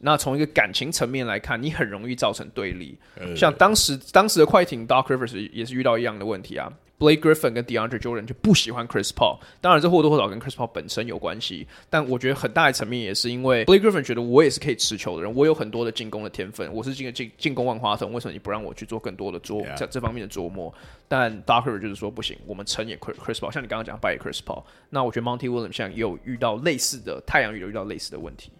[0.00, 2.98] 那从一个感情层面来看，你很容易造成对立。
[3.36, 6.72] 像当时当时的快艇 Doc Rivers 也是遇到一样的问题啊。
[6.98, 20.72] Blake Griffin 跟 DeAndre Jordan 就不喜欢 Chris Paul，当然这或多或少跟 Chris Paul 本身有关系，但我觉得很大的层面也是因为 Blake Griffin 觉得我也是可以持球的人，我有很多的进攻的天分，我是进进进攻万花筒，为什么你不让我去做更多的琢这这方面的琢磨？
[21.08, 28.50] 但 Doc Rivers 就是说不行，我们成也 Chris Paul，像你刚刚讲败也 Chris Paul，那我觉得 Monty Williams 现在也有遇到类似的太阳也有遇到类似的问题。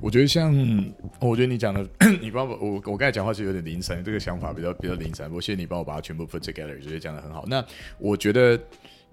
[0.00, 0.54] 我觉得像，
[1.20, 1.86] 我觉得你讲的，
[2.20, 5.28] 你帮我，我我刚才讲话是有点零散，这个想法比较比较零散。
[5.28, 7.44] 不过谢谢你帮我把它全部 put together，觉得讲的很好。
[7.46, 7.64] 那
[7.98, 8.60] 我觉得。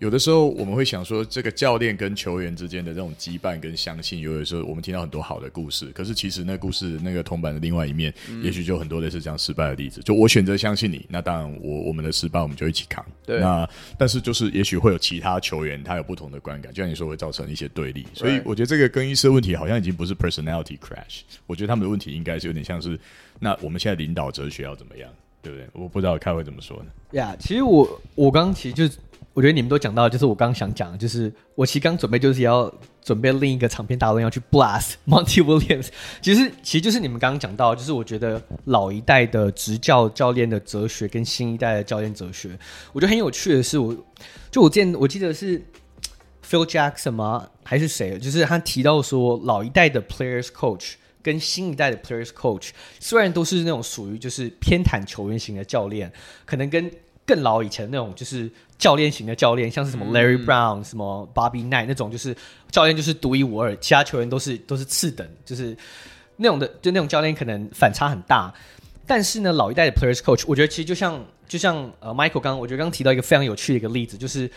[0.03, 10.01] 有的时候我们会想说，这个教练跟球员之间的这种羁绊跟相信，有的时候我们听到很多好的故事，可是其实那故事那个铜板的另外一面，嗯、也许就很多类似这样失败的例子。
[10.01, 13.05] 就我选择相信你，那当然我我们的失败我们就一起扛。
[13.25, 13.65] 对，那
[13.97, 18.05] 但是就是也许会有其他球员他有不同的观感，就像你说会造成一些对立。
[18.13, 22.99] 所以我觉得这个更衣室的问题好像已经不是 personality crash，我觉得他们的问题应该是有点像是，
[23.39, 25.09] 那我们现在领导哲学要怎么样，
[25.41, 25.65] 对不对？
[25.71, 26.85] 我不知道开会怎么说呢？
[27.13, 28.93] 呀，yeah, 其实我我刚刚其实就。
[29.33, 32.71] 我觉得你们都讲到，就是我刚刚想讲，就是我其实刚准备就是要
[33.01, 35.87] 准备另一个长篇大论要去 blast Monty Williams。
[36.21, 42.57] 其实其实就是你们刚刚讲到，就是我觉得老一代的执教教练的哲学跟新一代的教练哲学，
[42.91, 43.97] 我觉得很有趣的是我，我
[44.51, 45.59] 就我见我记得是
[46.47, 47.49] Phil Jackson 吗？
[47.63, 48.19] 还是谁？
[48.19, 52.69] 就是他提到说，老一代的 players coach 跟新一代的 players coach，
[52.99, 56.11] 虽然都是那种属于就是偏袒球员型的教练，
[56.45, 56.91] 可能跟
[57.25, 62.35] 更老以前那种就是教练型的教练，像是什么 Larry Brown、嗯、什么 Bobby Knight 那种，就是
[62.69, 65.75] 教练就是独一无二，其他球员都是都是次等，就是
[66.35, 68.53] 那种的，就那种教练可能反差很大。
[69.05, 74.49] 但是呢，老一代的 players coach，我觉得其实就像就像呃 Michael 刚刚，我觉得刚刚提到一个非常有趣的一个例子，就是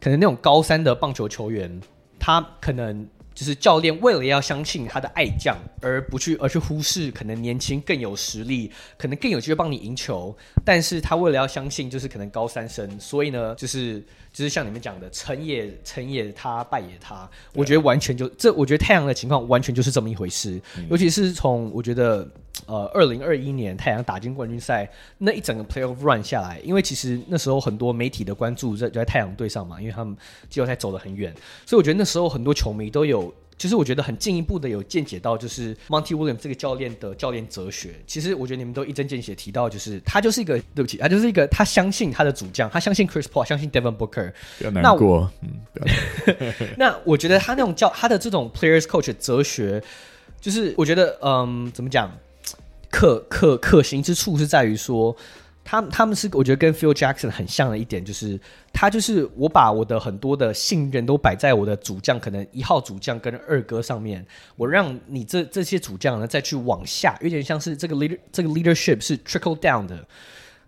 [0.00, 1.80] 可能那种高三的棒球球员，
[2.18, 3.06] 他可能。
[3.34, 10.36] 就是教练为了要相信他的爱将，而不去而去忽视可能年轻更有实力，可能更有机会帮你赢球。
[10.64, 14.00] 但是他为了要相信，就是可能高三生，所以呢，就是
[14.32, 17.28] 就是像你们讲的，成也成也他，败也他。
[17.54, 20.60] 我觉得完全就这，我觉得太阳的情况完全就是这么一回事。
[20.76, 22.28] 嗯、尤其是从我觉得
[22.66, 24.88] 呃二零二一年太阳打进冠军赛
[25.18, 30.16] 那一整个 playoff run 下来，因为其实那时候很多媒体的关注在就在太阳队上嘛，因为他们
[30.48, 31.34] 季后赛走得很远，
[31.66, 33.32] 所以我觉得那时候很多球迷都有。
[33.54, 37.94] 就是我觉得很进一步的有见解到，就是 Monty Williams 这个教练的教练哲学。
[38.08, 44.32] 其实我觉得你们都一针见血提到，就是他就是一个对不起，他就是一个他相信他的主将，他相信 Chris Paul，相信 Devin Booker。
[44.58, 45.60] 不要难过，嗯，
[46.76, 49.80] 那我觉得他那种教他的这种 Players Coach 的哲学，
[50.40, 52.10] 就是我觉得嗯，怎么讲，
[52.92, 55.16] 可可可行之处是在于说。
[55.64, 58.36] 他他们是我觉得跟 Phil Jackson 很像的一点，就是
[58.72, 64.26] 他就是我把我的很多的信任都摆在我的主将，可能一号主将跟二哥上面，
[64.56, 70.04] 我让你这这些主将呢再去往下，有点像是这个 leader 这个 leadership 是 trickle down 的。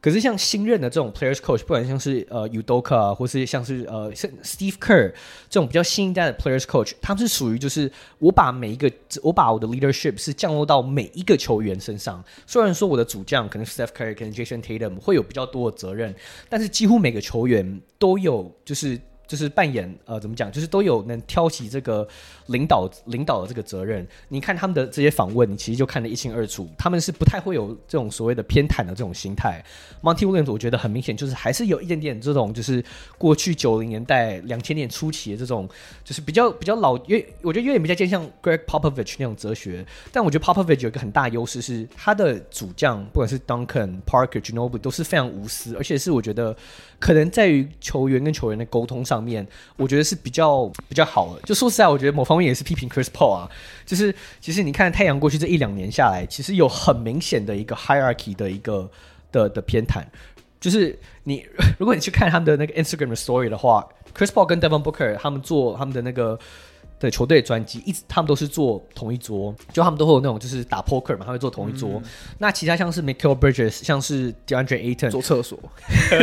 [0.05, 5.11] 可是像新任的这种 players coach，不管像是呃 Udoka 或是像是呃 Steve Kerr
[5.49, 8.93] 这种比较新一代的 players coach，他们是属于就是我把每一个
[9.23, 12.23] 我把我的 leadership 是降落到每一个球员身上。
[12.47, 16.15] 虽然说我的主将可能 Steph Curry 可能 Jason Tatum 会有比较多的责任，
[16.51, 19.01] 但是几乎每个球员都有就是。
[19.27, 20.53] 就是扮演呃，怎么讲？
[20.53, 22.07] 就是都有能挑起这个
[22.47, 24.07] 领导领导的这个责任。
[24.29, 26.69] 你看他们的这些访问，你其实就看得一清二楚。
[26.77, 29.65] 他们是不太会有这种所谓的偏袒的这种心态。
[30.03, 32.85] Monty Williams 我觉得很明显，就是还是有一点点这种，就是
[33.17, 35.67] 过去九零年代、两千年初期的这种，
[36.05, 39.85] 就是比较比较老，因为我觉得有点比较偏向 Greg Popovich 那种哲学。
[40.13, 46.55] 但我觉得 Popovich 有一个很大优势是他的主将，不管是 Duncan、Parker、Ginobili 都是非常无私，而且是我觉得
[46.99, 49.14] 可能在于球员跟球员的沟通上。
[49.15, 49.47] 上面
[49.77, 51.43] 我觉得是比较比较好的。
[51.43, 53.51] 就说实在，我觉得某方面也是批评 Chris Paul 啊。
[53.87, 58.91] 就是其实你看太阳过去这一两年下来，其实有很明显的一个 hierarchy 的一个
[59.31, 60.03] 的的偏袒。
[60.61, 61.47] 就是你
[61.79, 66.39] 如果你去看他们的那个 Instagram story 的话，Chris Paul 跟 Devon Booker 他们做他们的那个。
[66.99, 71.91] 对球队专机，一直他们都是坐同一桌，就他们都会有那种就是打 poker 嘛，他会坐同一桌。
[71.95, 72.03] 嗯、
[72.39, 75.59] 那其他像是 Michael Bridges，像是 DeAndre Ayton 坐厕所，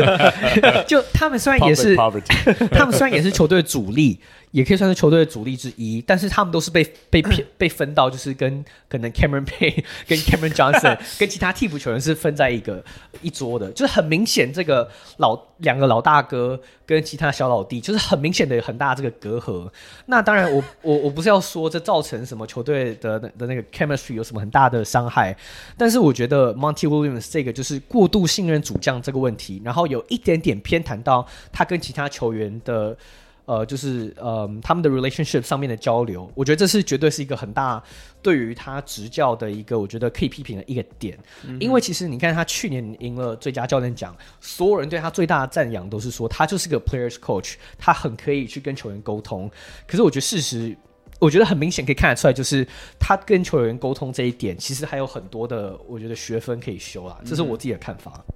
[0.88, 1.95] 就他们虽然也是，
[2.72, 4.19] 他们虽然也是球队主力。
[4.52, 12.84] 也可以算是球队的主力之一，但是他们都是被被 骗被分到，就是跟可能 Cameron Payne 跟 Cameron Johnson 跟其他替补球员是分在一个
[13.22, 19.70] 一桌的，就是很明显这个老两个老大哥跟其他小老弟，就是很明显的有很大这个隔阂。
[20.08, 25.36] 那当然我，我我我不是要说这造成什么球队的的那个 chemistry 有什么很大的伤害，
[25.78, 32.97] 但是我觉得 Monty Williams 这个就是过度信任主将这个问题，然后有一点点偏袒到他跟其他球员的。
[33.46, 37.82] 呃，就是呃，他们的 relationship 上面的交流，我觉得这是绝对是一个很大
[38.22, 41.18] 对于他执教的一个，我觉得可以批评的一个点。
[41.46, 49.50] 嗯、因为其实你看他去年赢了最佳教练奖，所有人对他最大的赞扬都是说他就是个 players coach，他很可以去跟球员沟通。
[49.88, 50.76] 可是我觉得事实，
[51.20, 52.66] 我觉得很明显可以看得出来，就是
[53.00, 57.20] 他跟球员沟通这一点，其实还有很多的，我觉得学分可以修啊。
[57.26, 58.24] 这是我自己的看法。
[58.28, 58.34] 嗯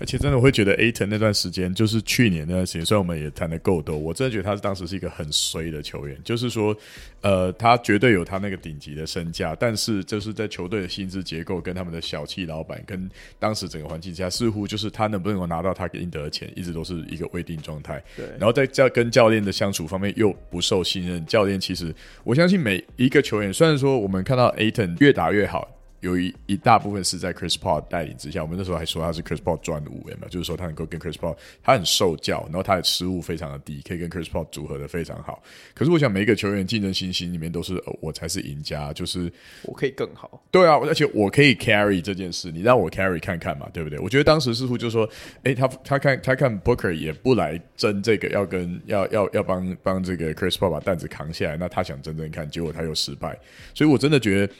[0.00, 6.18] 而且真的会觉得 Ayton 那段时间，就是去年那段时间，虽然我们也谈的够多，我真的觉得他是当时是一个很衰的球员。
[6.24, 6.76] 就是说，
[7.20, 18.02] 呃，他绝对有他那个顶级的身价，但是就是在球队的薪资结构跟他们的小气老板跟当时整个环境下，似乎就是他能不能够拿到他应得的钱，一直都是一个未定状态。
[18.16, 18.26] 对。
[18.38, 25.70] 然后在教跟教练的相处方面又不受信任，教练其实我相信每一个球员，虽然说我们看到 Ayton 越打越好。
[26.04, 30.28] 有一一大部分是在 Chris Paul 带领之下，我们那时候还说他是 Chris Paul 专武，有没有？
[30.28, 35.42] 就是说他能够跟 Chris Paul，他很受教，然后他的失误非常的低，可以跟 Chris Paul 组合的非常好。
[35.74, 39.32] 可是我想每一个球员竞争心心里面都是、哦、我才是赢家，就是
[39.62, 40.42] 我可以更好。
[40.50, 43.98] 对啊，而且我可以 carry 这件事，你让我 carry 看看嘛，对不对？
[43.98, 45.08] 我觉得当时似乎就说，
[45.44, 53.38] 诶，他他看他看 Booker 也不来争这个，要跟要要要帮帮这个 Chris Paul 把担子扛下来，那他想争争看，结果他又失败，
[53.74, 54.52] 所以我真的觉得。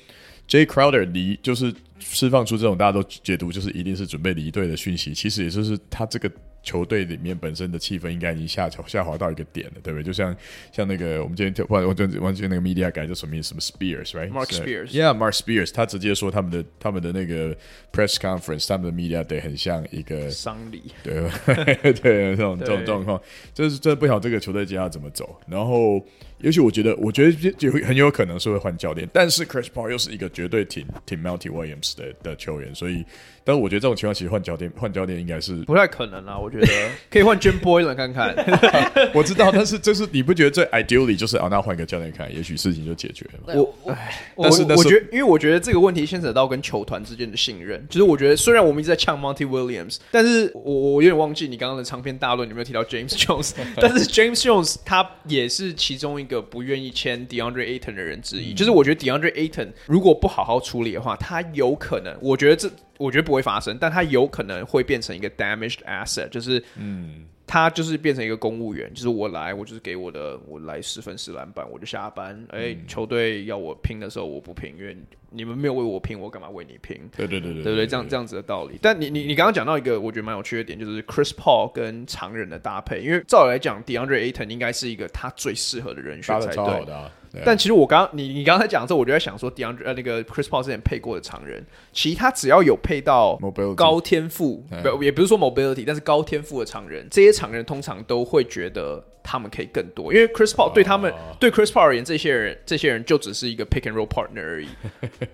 [0.49, 6.31] Jay Crowder 离就是释放出这种大家都解读就是一定是准备离队的讯息，其实也就是他这个
[6.63, 10.03] 球队里面本身的气氛应该已经下下滑到一个点了，对不对？
[10.03, 10.35] 就像
[10.73, 17.55] 像那个我们今天突然我就忘记那个 media 改叫什么什么 Spears，right？Mark Spears，yeah，Mark Spears，他直接说他们的他们的那个
[17.93, 21.15] press conference，他们的 media day 很像一个丧礼，对
[21.93, 23.21] 对，这种这种状况，
[23.53, 26.05] 就是真的不晓得这个球队接下来怎么走，然后。
[26.45, 33.05] 尤其我觉得，我觉得就很有可能是会换教练，但是 Chris Paul 又是一个绝对挺挺 Monty Williams 的的球员，所以，
[33.43, 36.39] 但是我觉得这种情况其实换教练换教练应该是不太可能啊。
[36.39, 36.67] 我觉得
[37.11, 38.35] 可以换 Jim Boylen 看看，
[39.15, 43.55] 我知道，但是就是你不觉得最 ideally 就是啊，那换个教练看，也许事情就解决了。
[43.55, 57.27] 我，唉，但是我觉得，因为我觉得这个问题牵扯到跟球团之间的信任，就是我觉得虽然我们一直在呛 Monty Williams，但是我我有点忘记你刚刚的长篇大论有没有提到 James Jones， 但是 James Jones 他也是其中一个不愿意签。
[57.29, 67.27] DeAndre Ayton 的人之一，嗯、就是我觉得 DeAndre Ayton 如果不好好处理的话，他有可能，我觉得这我觉得不会发生，但他有可能会变成一个 damaged asset，就是嗯。
[67.47, 72.35] 他就是变成一个公务员，就是我来，我就是给我的，我来十分十篮板，我就下班。
[72.49, 74.97] 哎、嗯，球队要我拼的时候，我不拼，因为
[75.35, 76.97] 你们没有为我拼，我干嘛为你拼？
[77.17, 77.87] 对对对对，对不对？
[77.87, 78.79] 这样这样子的道理。
[78.81, 87.43] 但你你你刚刚讲到一个我觉得蛮有趣的点，就是 Chris Paul 跟常人的搭配，因为照理来讲，DeAndre Ayton 应该是一个他最适合的人选才对。
[87.45, 93.37] 但其实我刚你你刚才讲的时候，我就在想说，DeAndre 呃那个 Chris Paul 之前配过的常人，其他只要有配到
[93.77, 104.69] 高天赋，不也不是说 mobility，但是高天赋的常人，这些常人通常都会觉得他们可以更多，因为 Chris Paul 对他们、uh, 对 Chris Paul 而言，这些人这些人就只是一个 pick and roll partner 而已。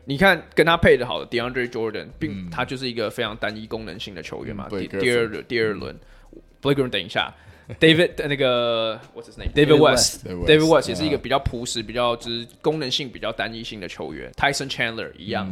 [0.05, 4.68] 你看跟他配的好的 DeAndre Jordan，并、嗯、他就是一个非常单一功能性的球员嘛。
[4.70, 5.95] 第第二第二轮
[6.62, 7.34] ，Blake Griffin 等一下。
[7.78, 14.28] David 那个 What's his name？David West，David West 也是一个比较朴实、比较就是功能性比较单一性的球员。
[14.32, 15.49] Tyson Chandler 一样，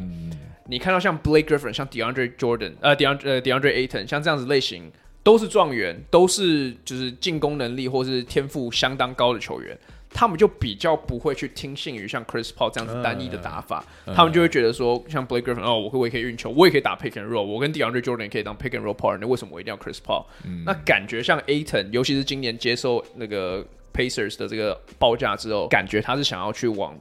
[0.67, 4.91] 你看到像 Blake Griffin、像 DeAndre Jordan、呃 DeAndre 呃 DeAndre Ayton，像这样子类型，
[5.29, 9.79] 都是状元，都是就是进攻能力或是天赋相当高的球员。
[10.09, 18.97] 他们就比较不会去听信于像 Chris Paul 这样子单一的打法，嗯、他们就会觉得说，像 Blake Griffin 哦，我可我也可以运球，我也可以打 pick and roll，我跟 DeAndre Jordan 也可以当 pick and roll
[18.97, 23.63] partner，那为什么我一定要 Chris Paul？、嗯、那感觉像 Ayton，尤其是今年接受那个
[23.93, 26.99] Pacers 的这个报价之后，感觉他是想要去往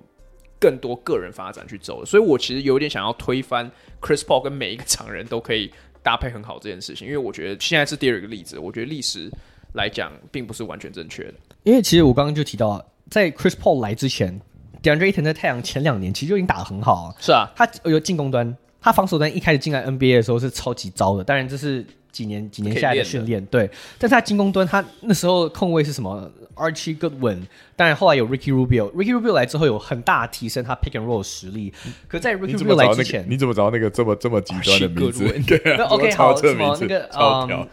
[0.60, 3.72] 更多个人发展去走的，所以我其实有点想要推翻
[4.02, 5.72] Chris Paul 跟每一个常人都可以
[6.08, 9.30] 搭配很好这件事情，因为我觉得现在是第二个例子，我觉得历史
[9.74, 11.34] 来讲并不是完全正确的，
[11.64, 12.82] 因为其实我刚刚就提到。
[13.10, 14.38] 在 Chris Paul 来之前
[14.84, 17.06] ，DeAndre Ayton 在太阳前两年其实就已经打得很好。
[17.06, 21.24] 啊是啊，他有进攻端，他防守端一开始进来 NBA 的时候是超级糟的。
[21.24, 21.86] 当然这是
[22.18, 23.70] 几年几年下来的训练，对。
[24.00, 27.42] 但是他进攻端，他那时候控卫是什么？Archie Goodwin。
[27.76, 31.72] 当然后来有 Ricky Rubio，Ricky Rubio 来之后有很大提升他 Pick and Roll 实力。
[32.08, 35.28] 可在 Ricky Rubio 来之前，你怎么找那个这么这么极端的名字？
[35.46, 37.68] 对啊，OK 好，什么那个嗯，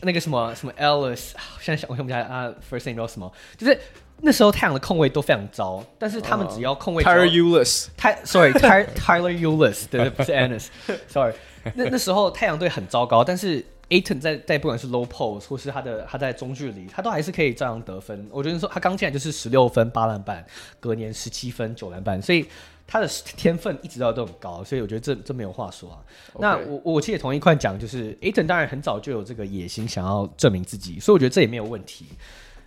[0.00, 1.30] 那个什么什么 Ellis，
[1.60, 3.32] 现在想我想不起来啊，First name 叫什么？
[3.56, 3.78] 就是。
[4.20, 11.34] 那时候太阳的控卫都非常糟，但是他们只要控卫 Tyler Ulis，Ty，Sorry，Tyler Tyler Ulis，对，不是 Annis，Sorry，
[11.74, 18.26] 那那时候太阳队很糟糕，但是 Ayton 在在不管是 low post 或是他的他在中距离，他都还是可以照样得分。
[18.30, 20.44] 我觉得说他刚进来就是十六分八篮板，
[20.80, 22.46] 隔年十七分九篮板，所以
[22.86, 25.98] 他的天分一直到都很高，所以我觉得这这没有话说啊。
[26.38, 32.06] 那我我其实也同一块讲，就是 Ayton 当然很早就有这个野心，想要证明自己，所以我觉得这也没有问题，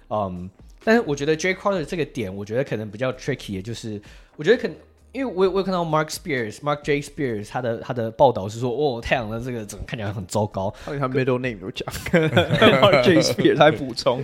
[0.10, 0.50] 嗯。
[0.84, 4.02] 但是我觉得 Jay Crowder 这个点，我觉得可能比较 tricky，也就是
[4.38, 4.78] 我觉得可能，
[5.14, 10.74] 因为我我有看到 Mark Spears，Mark J Spears 他的他的报道是说，哦，太阳的这个整个看起来很糟糕。
[10.86, 14.24] 他他 middle name 有讲， Mark J Spears 还补充，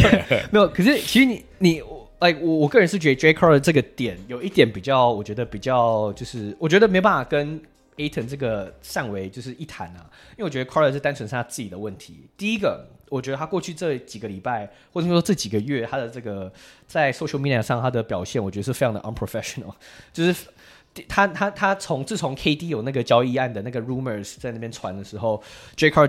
[0.50, 0.68] 没有。
[0.68, 1.82] 可是其实你你
[2.20, 7.60] ，like 我我个人是觉得 Jay Crowder 这个点有一点比较，我觉得比较就是，我觉得没办法跟
[7.96, 12.28] Ayton 这个上围就是一谈啊，因为我觉得 Crowder 是单纯是他自己的问题。
[12.36, 12.86] 第一个。
[13.10, 16.50] 我觉得他过去这几个礼拜，或者说这几个月，他的这个
[16.86, 19.74] 在 social media 上他的表现，我觉得是非常的 unprofessional，
[20.14, 20.34] 就是。
[21.06, 25.40] 他他他从自从 KD 有那个交易案的那个 rumors 在那边传的时候
[25.76, 26.02] 直说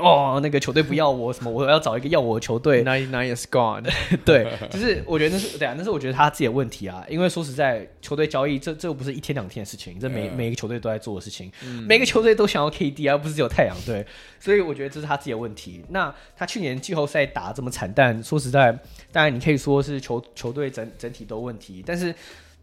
[0.00, 2.82] 哦，那个球队不要我什么，我要找一个要我的球队。
[2.86, 3.84] Ninety nine is gone。
[4.24, 7.04] 对，就是我觉得那是对啊，那是我觉得他自己的问题啊。
[7.08, 10.32] 因为说实在，球队交易这这又不是一天两天的事情，这每、yeah.
[10.32, 14.06] 每一个球队都在做的事情，嗯、每个球队都想要 KD 而不是只有太阳队，
[14.38, 15.84] 所以我觉得这是他自己的问题。
[15.88, 18.70] 那他去年季后赛打这么惨淡，说实在，
[19.10, 22.14] 当然你可以说是球球队整整体都问题，但是。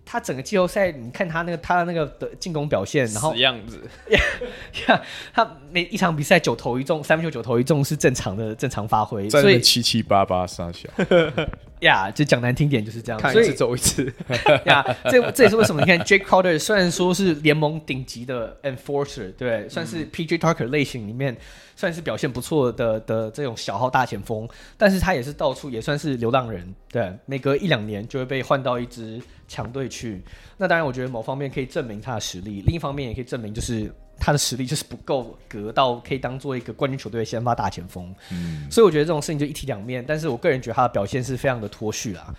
[0.06, 3.82] 他整个季后赛，你看他那个他的那个的进攻表现，然后样子，
[4.88, 5.02] 呀
[5.34, 10.88] 他每一场比赛九投一中，三分球九投一中是正常的正常发挥，所以七七八八三小。
[11.82, 14.12] 呀，就讲难听点就是这样，看一次走一次。
[14.66, 15.82] 呀，这这也是为什么？
[15.82, 21.36] 你看 Jake Crowder 虽然说是联盟顶级的 enforcer，对，算是 PJ Tucker 类型里面
[21.76, 24.48] 算是表现不错的的这种小号大前锋，
[24.78, 30.24] 但是他也是到处也算是流浪人，对，每隔一两年就会被换到一支强队去。
[30.58, 33.92] 那当然，我觉得某方面可以证明他的实力，另一方面也可以证明就是。
[34.18, 40.02] 他的实力就是不够格到可以当做一个冠军球队的先发大前锋，嗯，所以我觉得这种事情就一体两面。
[40.08, 42.34] 但是我个人觉得他的表现是非常的脱序啦。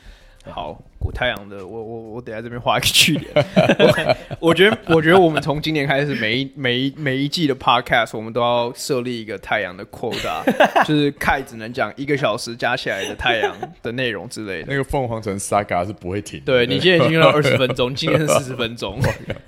[0.51, 3.31] 好，古太阳的，我我我得在这边画一个句点。
[3.79, 4.17] 我，
[4.49, 10.43] 我觉得，我觉得我们从今年开始，每一每一每一季的 podcast，我们都要设立一个太阳的 quota，
[10.87, 14.67] 就是 Kai 只能讲一个小时加起来的太阳的内容之类的。
[14.69, 16.41] 那个凤凰城 saga 是不会停。
[16.41, 18.99] 对，你今天已经用了二十分钟， 今天是四十分钟，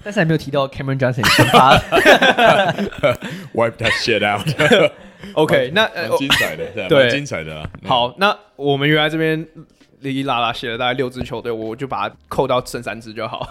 [0.02, 1.78] 但是还没有提到 Cameron Johnson 先发。
[3.54, 4.46] Wipe that shit out。
[5.32, 7.68] OK，那蛮精彩的，呃、对，精彩的、啊。
[7.84, 9.46] 好，那我们原来这边。
[10.00, 13.50] 哩哩啦啦写了大概六支球队，我就把它扣到剩三支就好。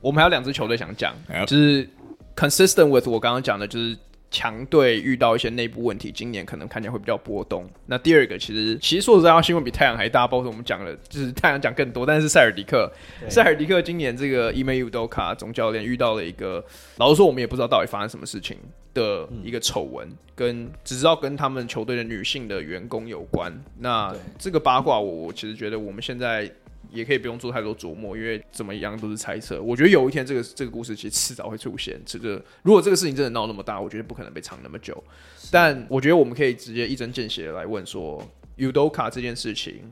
[0.00, 1.14] 我们还有两支球队想讲
[1.46, 1.88] 就是
[2.34, 3.96] consistent with 我刚刚讲的，就是
[4.32, 7.70] 强队遇到一些内部问题，今年可能看起来会比较波动。
[7.86, 12.90] 那第二个，其实其实说实在话，新闻比太阳还大，包括我们讲了，就是太阳讲更多，但是塞尔迪克，
[13.28, 16.64] 塞尔迪克今年这个伊梅尤多卡总教练遇到了一个，
[16.96, 18.56] 老实说，我们也不知道到底发生什么事情。
[18.94, 23.50] 的一个丑闻，跟只知道跟他们球队的女性的员工有关。
[23.78, 26.46] 那这个八卦，我我其实觉得我们现在
[26.92, 29.60] 也可以不用做太多琢磨，因为怎么样都是猜测。
[29.62, 32.00] 我觉得有一天这个这个故事其实迟早会出现。
[32.04, 35.02] 这个如果这个事情真的闹那么大，我觉得不可能被藏那么久。
[35.50, 38.22] 但我觉得我们可以直接一针见血的来问说
[38.58, 39.82] ，Udoka 这件事情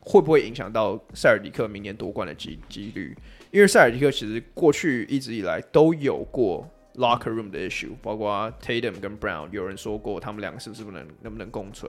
[0.00, 3.16] 会不会影响到塞尔迪克明年夺冠的几几率？
[3.50, 6.68] 因为塞尔迪克其实过去一直以来都有过。
[6.94, 11.88] Locker room 的 issue，包括 Tatum 跟 Brown，有人说过他们两个是不是不能能不能共存，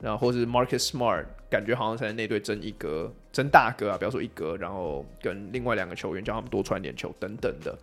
[0.00, 7.78] 然后或是 Market Smart，感觉好像在那队争一哥，争大哥啊，不要说一哥，然后跟另外两个球员叫他们多传点球等等的，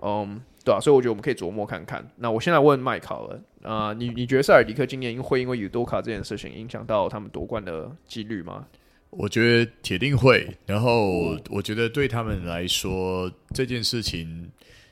[0.00, 2.08] 嗯，对啊，所以我觉得我们可以琢磨看看。
[2.16, 8.66] 那我现在问 Mike 好了，啊、你你觉得塞尔迪克今年会因为 Udoka 这件事情影响到他们夺冠的几率吗？
[9.10, 14.50] 我觉得铁定会，然后我觉得对他们来说这件事情。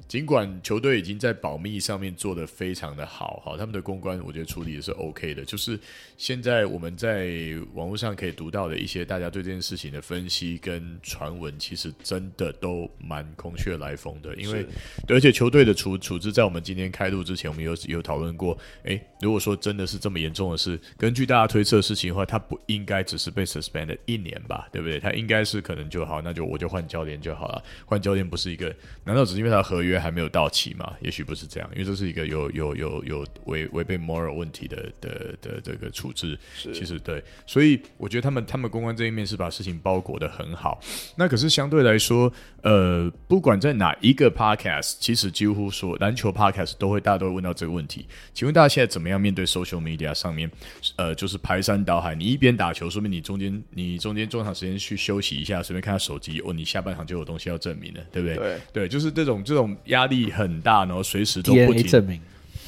[0.09, 5.45] 尽管球队已经在保密上面做得非常的好，好，他们的公关我觉得处理的是 OK 的。
[5.45, 5.79] 就是
[6.17, 7.29] 现在我们在
[7.75, 14.33] 网络上可以读到的一些大家对这件事情的分析跟传闻，其实真的都蛮空穴来风的。
[14.37, 14.65] 因为，
[15.09, 18.57] 对，而且球队的处处置，在我们今天开录之前，我们有有讨论过。
[18.85, 24.69] 诶，如果说真的是这么严重的事，根据大家推测的事情的话，他不应该只是被 suspended 一年吧？
[24.71, 25.01] 对不对？
[25.01, 27.61] 他应该是可能就好，那就我就换教练就好了。
[27.85, 29.96] 换教练不是一个，难道只是因为他合约？
[29.99, 30.95] 还没有到期嘛？
[31.01, 36.39] 也许不是这样，因为这是一个有有有有违违背 moral 问题的的的这个处置。
[36.57, 40.81] 其实对，所以我觉得他们他们公关这一面是把事情包裹的很好。
[41.17, 42.33] 那可是相对来说，
[42.63, 48.07] 呃，不管在哪一个 podcast，其实几乎说篮球 podcast 都会大家都会问到这个问题。
[48.35, 50.51] 请问大家现在怎么样面对 social media 上面？
[50.97, 58.37] 呃，就是排山倒海，你一边打球，说明你中间你中间中场时间去休息一下，随便看下手机，哦，你下半场就有东西要证明了，对不对？
[58.37, 60.31] 对对，就是这种这种压力。
[60.31, 62.21] 很大，然后随时都不停证明。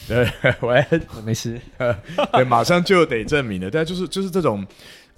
[0.07, 0.29] 对，
[0.63, 0.85] 喂，
[1.25, 1.61] 没事。
[2.33, 3.71] 对，马上就得证明了。
[3.71, 4.67] 但就是就是这种，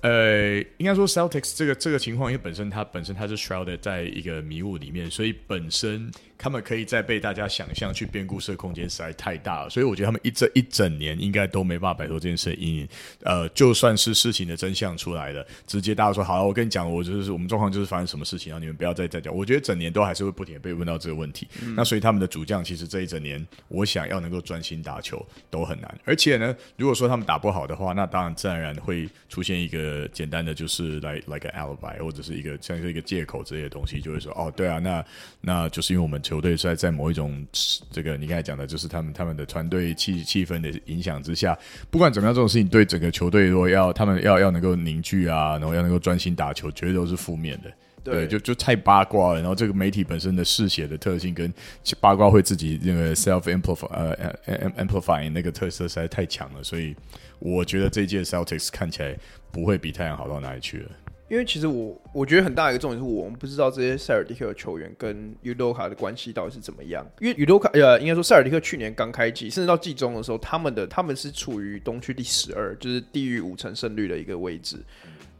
[0.01, 6.11] 呃，应该说 Celtics 这个这个情况，因为本身它本身它是 shrouded 在一个迷雾里面，所以本身。
[6.41, 12.89] 他们可以再被大家想象去编故事的空间实在太大了，所以我觉得他们一这一整年应该都没办法摆脱这件事的阴影。
[13.23, 19.35] 呃，就算是事情的真相出来了，直接大家说好了，我跟你讲，我就是我们状况就是发生什么事情，然后你们不要再再讲。
[19.37, 21.47] 我觉得整年都还是会不停的被问到这个问题。
[21.63, 26.01] 嗯、那所以他们的主将其实这一整年，我想要能够专心打球都很难。
[26.07, 35.05] 而且呢，如果说他们打不好的话，那当然自然而然会出现一个简单的就是来 like an alibi 或者是一个像是一个借口之类的东西，就会说哦，对啊，那
[35.43, 37.45] 那就是因为我们球队在在某一种
[37.91, 41.59] 这个你刚才讲的，就是他们他们的团队气气氛的影响之下，
[41.91, 47.73] 不管怎么样，这种事情对整个球队如果要他们要要能够凝聚啊，然后要能够专心打球，绝对都是负面的。
[48.05, 49.41] 对，对，就就太八卦了。
[49.41, 51.53] 然后这个媒体本身的嗜血的特性跟
[51.99, 56.95] 八卦会自己那个 self amplify 呃 amplifying 那个特色实在太强了，所以
[57.41, 59.17] 我觉得这届 Celtics 看起来
[59.51, 60.91] 不会比太阳好到哪里去了。
[61.31, 67.07] 因为其实我我觉得很大一个重点是我们不知道这些塞尔迪克的球员跟尤多卡的关系到底是怎么样。
[67.21, 74.77] 因为尤多卡呃，应该说塞尔迪克去年刚开季，甚至到季中的时候，他们的他们是处于东区第十二，就是低于五成胜率的一个位置。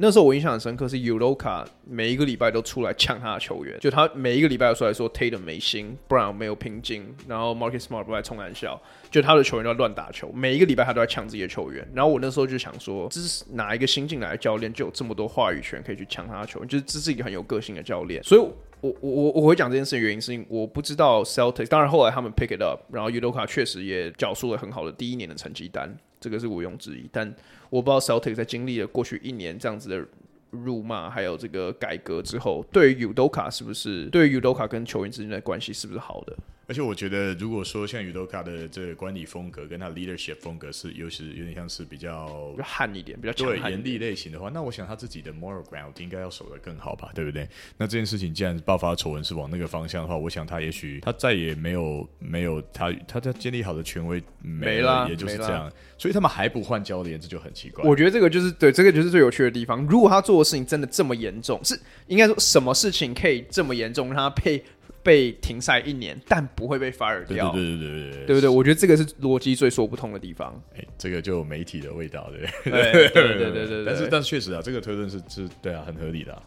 [0.03, 11.87] 那时候我印象很深刻，是 Udoka 每一个礼拜都出来呛他的球员，就他每一个礼拜都出来说 Tatum 没心，Brown 没有拼劲，然后 Marcus Smart 不爱冲篮下，就他的球员都在乱打球，每一个礼拜他都在呛自己的球员。
[11.93, 16.69] 然后我那时候就想说，这是哪一个新进来的教练就有这么多话语权可以去呛他的球员？
[16.69, 18.41] 就是这是一个很有个性的教练，所以。
[18.83, 27.07] 我我我我会讲这件事的原因是因为我不知道 Celtics，当然后来他们 pick it up，然后 Udoka 确实也缴出了很好的第一年的成绩单，这个是毋庸置疑。
[27.13, 27.31] 但
[27.71, 30.05] 我不知道 Celtic 在经历了过去一年这样子的
[30.51, 36.37] 辱骂，还有这个改革之后，对于 Udoka 是不是对于 Udoka 跟球员之间的关系是不是好的？
[36.71, 47.49] 而且我觉得，如果说像宇多卡的这个管理风格跟他 leadership 风格是，尤其是有点像是比较比较悍一点，比较对严厉类型的话，那我想他自己的 moral ground 应该要守得更好吧，对不对？
[47.77, 55.69] 那这件事情既然爆发丑闻是往那个方向的话，我想他也许他再也没有没有他他在建立好的权威没了，也就是这样，
[55.99, 57.85] 所以他们还不换教练，这就很奇怪。
[57.85, 59.85] 我觉得这个就是对，这个就是最有趣的地方。
[59.89, 61.77] 如果他做的事情真的这么严重，是
[62.07, 64.63] 应该说什么事情可以这么严重，让他配？
[65.03, 67.51] 被停赛一年，但不会被 fire 掉。
[67.53, 68.49] 对对对对对对，对不对？
[68.49, 70.61] 我觉得这个是逻辑最说不通的地方。
[70.77, 73.85] 哎，这个就有媒体的味道，对对对对对对。
[73.85, 76.43] 但是但是确实啊，这个推论是是对啊，很合理的。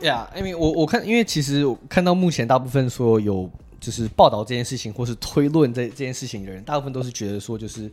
[0.00, 3.50] 呀，因为我我看，因为其实我看到目前大部分说有
[3.80, 7.90] 就是报道这件事情或是推论这这件事情的人，大部分都是觉得说就是。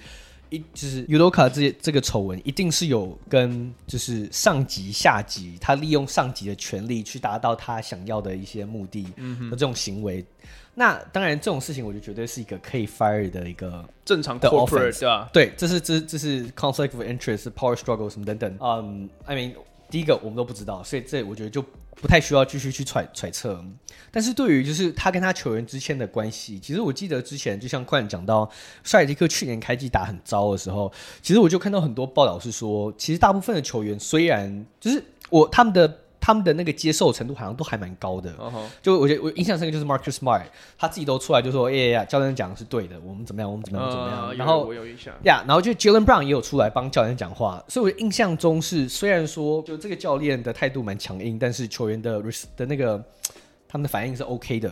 [0.49, 10.19] 一就是 Udoka 这这个丑闻，一定是有跟就是上级下级，他利用上级的权力去达到他想要的一些目的的这种行为。
[10.21, 15.29] 嗯、那当然，这种事情我就绝对是一个可以 fire 的一个正常的 corporate 啊。
[15.31, 18.57] 对，这是这这是 conflict of interest、power struggle 什么等等。
[18.59, 19.53] 嗯，I mean，
[19.89, 21.63] 第一个我们都不知道，所以这我觉得就。
[22.01, 23.61] 不太需要继续去揣揣测，
[24.09, 28.49] 但是对于就是他跟他球员之间的关系，其实我记得之前就像快讲到
[28.85, 30.89] 帅迪克去年开季打很糟的时候，
[31.21, 35.99] 其实我就看到很多报道是说，其实大部分的球员虽然就是我他们的。
[36.21, 38.61] 他们的那个接受程度好像都还蛮高的，uh huh.
[38.81, 40.43] 就我觉得我印象深刻就是 Marcus Smart，
[40.77, 44.31] 他自己都出来就说，哎呀，教练讲的是对的，我们怎么样，我们怎么样，怎么样。
[44.31, 52.21] Uh, 然后我有印象，呀，然后就 Jaylen Brown 也有出来帮教练讲话，所以我印象中是虽然说就这个教练的态度蛮强硬，但是球员的
[52.57, 53.03] 的那个
[53.67, 54.71] 他们的反应是 OK 的。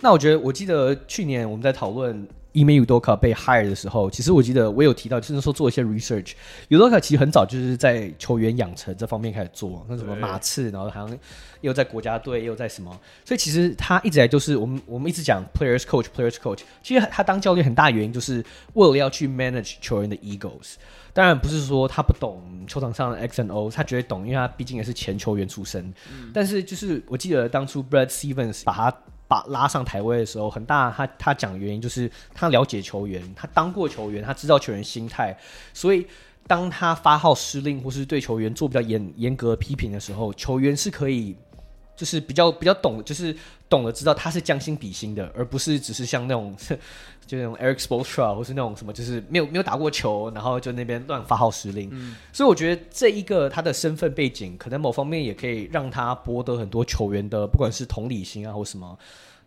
[0.00, 2.26] 那我觉得我记得去年我们在讨论。
[2.54, 6.32] Ime Udoka 被 hire 的时候，其实我记得我有提到，就是说做一些 research。
[6.70, 11.18] Udoka 其实很早就是在球员养成这方面开始做，那什么马刺，然后好像
[11.60, 12.90] 又在国家队，又在什么，
[13.24, 16.60] 所以其实他一直来就是我们我们一直讲 players coach，players coach。
[16.82, 20.74] 其实他当教练很大原因就是为了要去 manage 球员的 egos。
[21.12, 25.92] 当然不是说他不懂球场上的 X and O，他绝对懂，因为他毕竟也是前球员出身。
[26.10, 28.96] 嗯、但是就是我记得当初 Brad Stevens 把他。
[29.28, 35.38] 把拉上台位的时候，很大他他讲原因就是他了解球员，他当过球员，他知道球员心态，
[35.74, 36.06] 所以
[36.46, 41.36] 当他发号施令或是对球员做比较严严格批评的时候，球员是可以
[41.94, 43.36] 就是比较比较懂，就是
[43.68, 46.56] 懂得知道他是将心比心的，而不是只是像那种
[47.28, 51.90] 就那种 Eric Spoelstra 或是那种什么就是没有没有打过球，然后就那边乱发号施令。
[51.92, 58.98] 嗯、所以我觉得这一个他的身份背景，可能某方面也可以让他博得很多球员的不管是同理心啊或什么。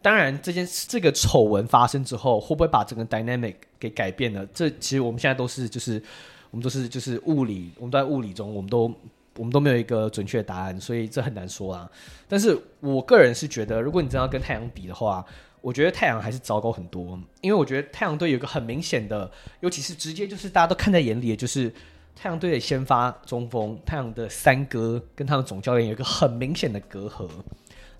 [0.04, 4.46] 当然，这件这个丑闻发生之后，会不会把整个 dynamic 给改变了？
[4.48, 6.02] 这其实我们现在都是就是
[6.50, 8.92] 我们都是就是物理，我们都在物理中，我们都
[9.38, 11.90] 我们都没有一个准确的答案，所以这很难说啊。
[12.28, 15.24] 但是我个人是觉得，如果你真要跟太阳比的话，
[15.62, 19.30] 我觉得太阳还是糟糕很多，因为我觉得太阳队有一个很明显的，
[19.60, 21.72] 尤其是直接就是大家都看在眼里的，就是
[22.16, 27.30] 太阳队的先发中锋，太阳的三哥跟他们总教练有一个很明显的隔阂。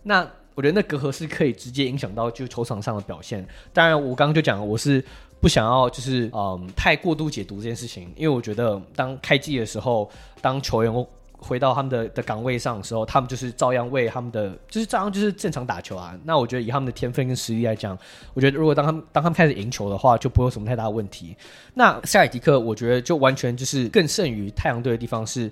[0.04, 3.48] 那我觉得那隔阂是可以直接影响到就球场上的表现。
[3.72, 5.04] 当然，我刚刚就讲，我是
[5.40, 10.10] 不想要就是嗯太过度解读这件事情，因为我觉得当开季的时候，
[10.42, 10.92] 当球员
[11.42, 16.18] 回到他们的的岗位上的时候，他们就是照样为他们的就是照样就是正常打球啊。
[16.24, 17.98] 那我觉得以他们的天分跟实力来讲，
[18.34, 21.36] 我觉得如果当他们当他们开始赢球的话，就不会有什么太大的问题。
[21.74, 25.52] 那塞尔迪克，我觉得就完全就是更胜于太阳队的地方是。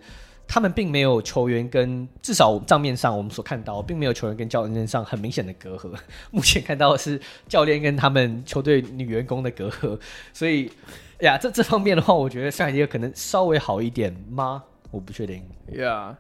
[0.52, 5.94] 他们并没有球员跟至少账面上我们所看到，并没有球员跟教练上很明显的隔阂。
[6.32, 9.96] 目前看到的是教练跟他们球队女员工的隔阂。
[10.34, 10.72] 所以
[11.20, 14.64] 呀，这这方面的话，我觉得塞尔迪克可能稍微好一点吗？
[14.92, 15.44] 我不确定。
[15.74, 16.16] 呀，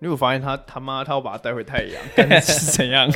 [0.00, 3.10] 因为我发现他他妈他要把他带回太阳，是怎样？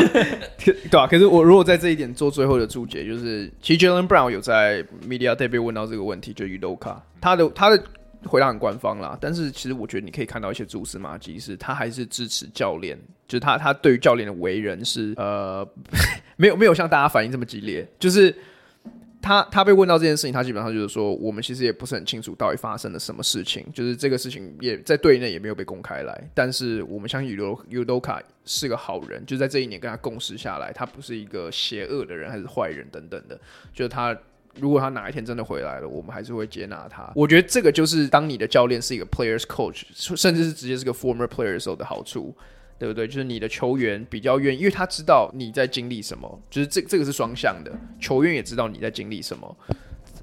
[0.58, 7.82] 对吧、可是我如果在这一点做最后的注解，就是其实 Jalen Brown 有在 Media Day 被问到这个问题，就 Udoka 他的他的。
[8.26, 12.98] 回答很官方啦，但是其实我觉得你可以看到一些蛛丝马迹，是他还是支持教练，
[13.28, 15.68] 就是他他对于教练的为人是呃
[16.38, 18.34] 没有没有像大家反应这么激烈，就是
[19.24, 26.30] 他他被问到这件事情，他基本上就是说，我们其实也不是很清楚到底发生了什么事情，就是这个事情也在队内也没有被公开来。
[26.34, 33.40] 但是我们相信尤尤多卡是个好人，就在这一年跟他共事下来，他不是一个邪恶的人还是坏人等等的。
[33.72, 34.14] 就是他
[34.60, 37.10] 如果他哪一天真的回来了，我们还是会接纳他。
[37.16, 42.36] 我觉得这个就是当你的教练是一个 players coach，甚至是直接是个 former player 的时候的好处。
[42.78, 43.06] 对不对？
[43.06, 49.56] 就是你的球员比较愿意，因为他知道你在经历什么，就是这这个是双向的，球员也知道你在经历什么。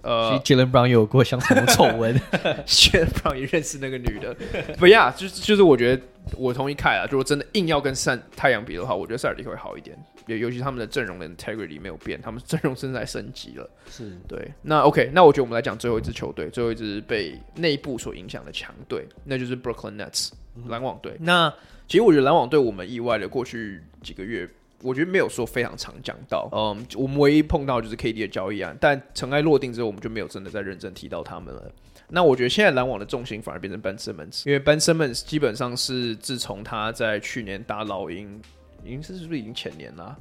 [0.04, 2.20] 呃，Jaylen Brown 有过相同的丑闻，
[2.66, 4.36] Jaylen Brown 也认识那个女的。
[4.80, 6.02] 不呀，就是就是，我觉得
[6.36, 7.06] 我同意凯啊。
[7.12, 9.96] 如果真的硬要跟赛太阳比的话，我觉得塞尔提克会好一点，
[10.26, 13.70] 尤尤其他们的阵容的 integrity 没有变，他们阵容正在升级了。
[13.92, 14.52] 是对。
[14.64, 20.32] 那 OK，那我觉得我们来讲最后一支球队，最后一支被内部所影响的强队，那就是 Brooklyn Nets
[20.68, 21.16] 篮网队。
[21.20, 21.54] 那
[21.92, 24.48] 其实我觉得篮网对我们意外的过去几个月，
[24.82, 26.48] 我觉得没有说非常常讲到。
[26.54, 31.70] 嗯，我们唯一碰到就是 KD 的交易案，但尘埃落定之后，我们就没有真的再认真提到他们了。
[32.08, 38.40] 那我觉得现在篮网的重心反而变成 Ben Simmons，因为 Ben Simmons 基本上是自从他在去年打老鹰，
[38.86, 40.18] 已经是是不是已经前年了？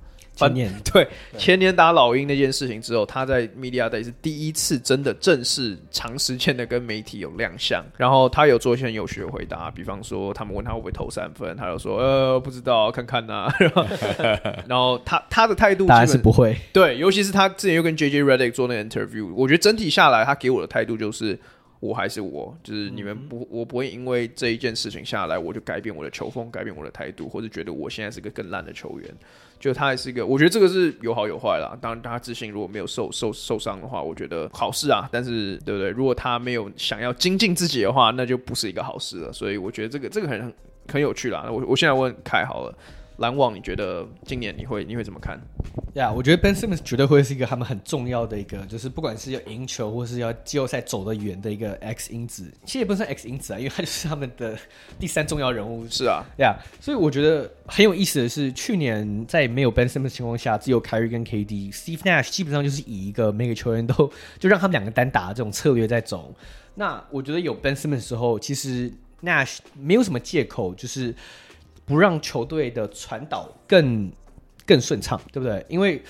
[0.48, 1.08] 前年对，
[1.38, 13.54] 前年打老鹰那件事情之后，他在 Media Day 是第一次真的正式长时间的跟媒体有亮相，然后他有做一些很有趣的回答，比方说他们问他会不会投三分，他就说呃不知道，看看呐、啊。
[14.68, 21.38] 然后他他的态度当然是不会，对，尤其是他之前又跟 JJ Redick 做那个 interview，我觉得整体下来他给我的态度就是。
[21.80, 29.10] 我还是我，就是你们不，我不会因为这一件事情下来，我就改变我的球风，改变我的态度，或者觉得我现在是个更烂的球员。
[29.60, 31.76] 就他还是一个，我觉得这个是有好有坏啦。
[31.80, 35.08] 当然，他自信如果没有受受受伤的话，我觉得好事啊。
[35.12, 35.90] 但是，对不对？
[35.90, 39.32] 如果他没有想要精进自己的话，那就不是一个好事了。
[39.32, 40.52] 所以，我觉得这个这个很
[40.88, 41.46] 很有趣啦。
[41.50, 42.74] 我我现在问凯好了。
[43.20, 45.38] 篮网，你觉得今年你会你会怎么看？
[45.94, 52.50] 呀，yeah, 我觉得 Ben Simmons 绝对会是一个他们很重要的一个，就是不管是要赢球或是要季后赛走得远的一个 X 因子。
[52.64, 54.56] 其实也不算 X 因子啊，因为他就是他们的
[54.98, 55.86] 第三重要人物。
[55.88, 66.34] 是啊，呀，yeah, 所以我觉得很有意思的是，去年在没有 Ben Simmons 的情况下，只有 Kyrie 跟 KD，Steve Nash 基本上就是以一个每个球员都就让他们两个单打这种策略在走。
[66.76, 68.90] 那我觉得有 Ben Simmons 的时候，其实
[69.22, 71.14] Nash 没有什么借口，就是。
[71.90, 74.08] 不让球队的传导更
[74.64, 75.66] 更顺畅，对不对？
[75.68, 76.00] 因为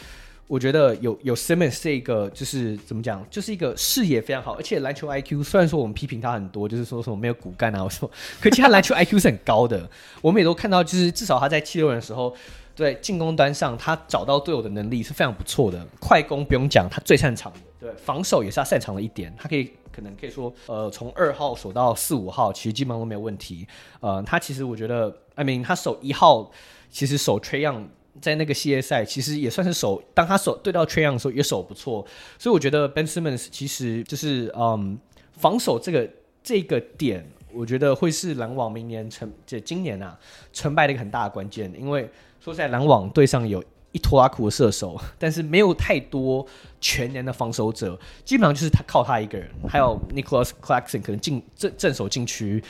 [0.46, 8.10] 我觉得有有 Simmons 这个，就是怎么讲，就是一个视野非常好，而且篮球 IQ 虽然说我们批评他很多，就是说什么没有骨干啊，我说，
[8.42, 9.88] 可其他篮球 IQ 是很高的。
[10.20, 12.36] 我们也都看到，就是至少他在七六人的时候，
[12.76, 15.82] 对进攻端上他找到队友的能力是非常不错的。
[15.98, 19.72] 快攻不用讲，他最擅长的，对，防守也是他擅长的一点，他可以。
[19.92, 23.66] 可能可以说，呃，从二号守到四五号，其实基本上都没有问题。
[23.98, 26.50] 呃，他其实我觉得，I mean，他守一号，
[26.90, 27.86] 其实守 Trayon
[28.20, 30.02] 在那个系列赛，其实也算是守。
[30.12, 32.06] 当他守对到 Trayon 的时候，也守不错。
[32.38, 34.98] 所以我觉得 Ben Simmons 其实就是，嗯，
[35.32, 36.08] 防守这个
[36.42, 40.18] 这个点，我觉得会是篮网明年成这今年啊
[40.52, 41.72] 成败的一个很大的关键。
[41.78, 43.64] 因为说实在，篮网队上有。
[43.92, 46.46] 一拖拉库的射手，但是没有太多
[46.80, 52.62] 全年的防守者，基本上就是他靠他一个人，还有 Nicholas Claxton 可能进正正守禁区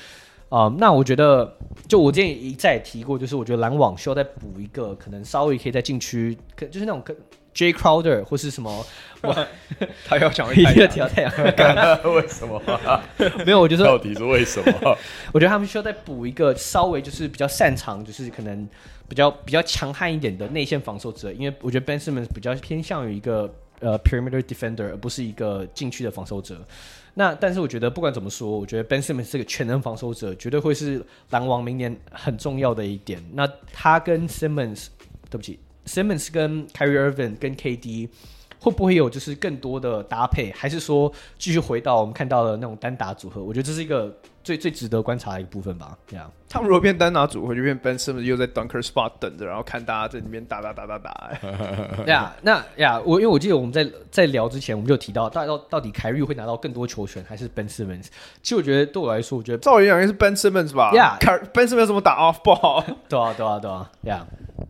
[0.51, 0.71] 啊。
[0.77, 1.57] 那我觉得，
[1.89, 7.17] 就我之前一再提过，就是我觉得篮网需要再补一个，可能稍微可以在禁区，可就是那种可
[7.55, 8.87] Jay Crowder 或是什么，
[10.05, 11.33] 他要讲 一个提到太阳，
[12.15, 12.61] 为什么？
[13.47, 14.97] 没有，我就说到底是为什么？
[15.33, 18.69] 我觉得他们需要再补一个稍微就是比较擅长，就是可能。
[19.11, 26.57] 比较比较强悍一点的内线防守者，因为我觉得 Ben Simmons 比较偏向于一个呃 perimeter defender，而不是一个禁区的防守者。
[27.21, 33.23] 那但是我觉得不管怎么说，我觉得 Ben Simmons 这个全能防守者绝对会是篮网明年很重要的一点。
[33.35, 34.87] 那他跟 Simmons，
[35.29, 38.09] 对不起，Simmons 跟 Kyrie Irving 跟 KD
[38.59, 43.45] 会不会有就是更多的搭配，还是说继续回到我们看到的那种单打组合？
[43.45, 44.17] 我觉得这是一个。
[44.43, 46.33] 最最值得观察的一部分吧，这样。
[46.53, 51.31] 他们如果变单打组合，就变 Ben Simmons 又在 Dunker Spot 等着，然后看大家在里面打打打打打。
[52.07, 58.07] 呀，那呀，我因为我记得我们在在聊之前，我们就提到，到到到底凯瑞会拿到更多球权，还是 Ben Simmons？
[58.43, 60.93] 其实我觉得对我来说，我觉得照理讲应该是 Ben Simmons 吧。
[60.95, 61.17] 呀
[61.53, 62.85] ，Ben Simmons 怎么打 Off Ball？
[63.09, 63.91] 对啊，对啊，对啊。
[64.03, 64.27] 呀，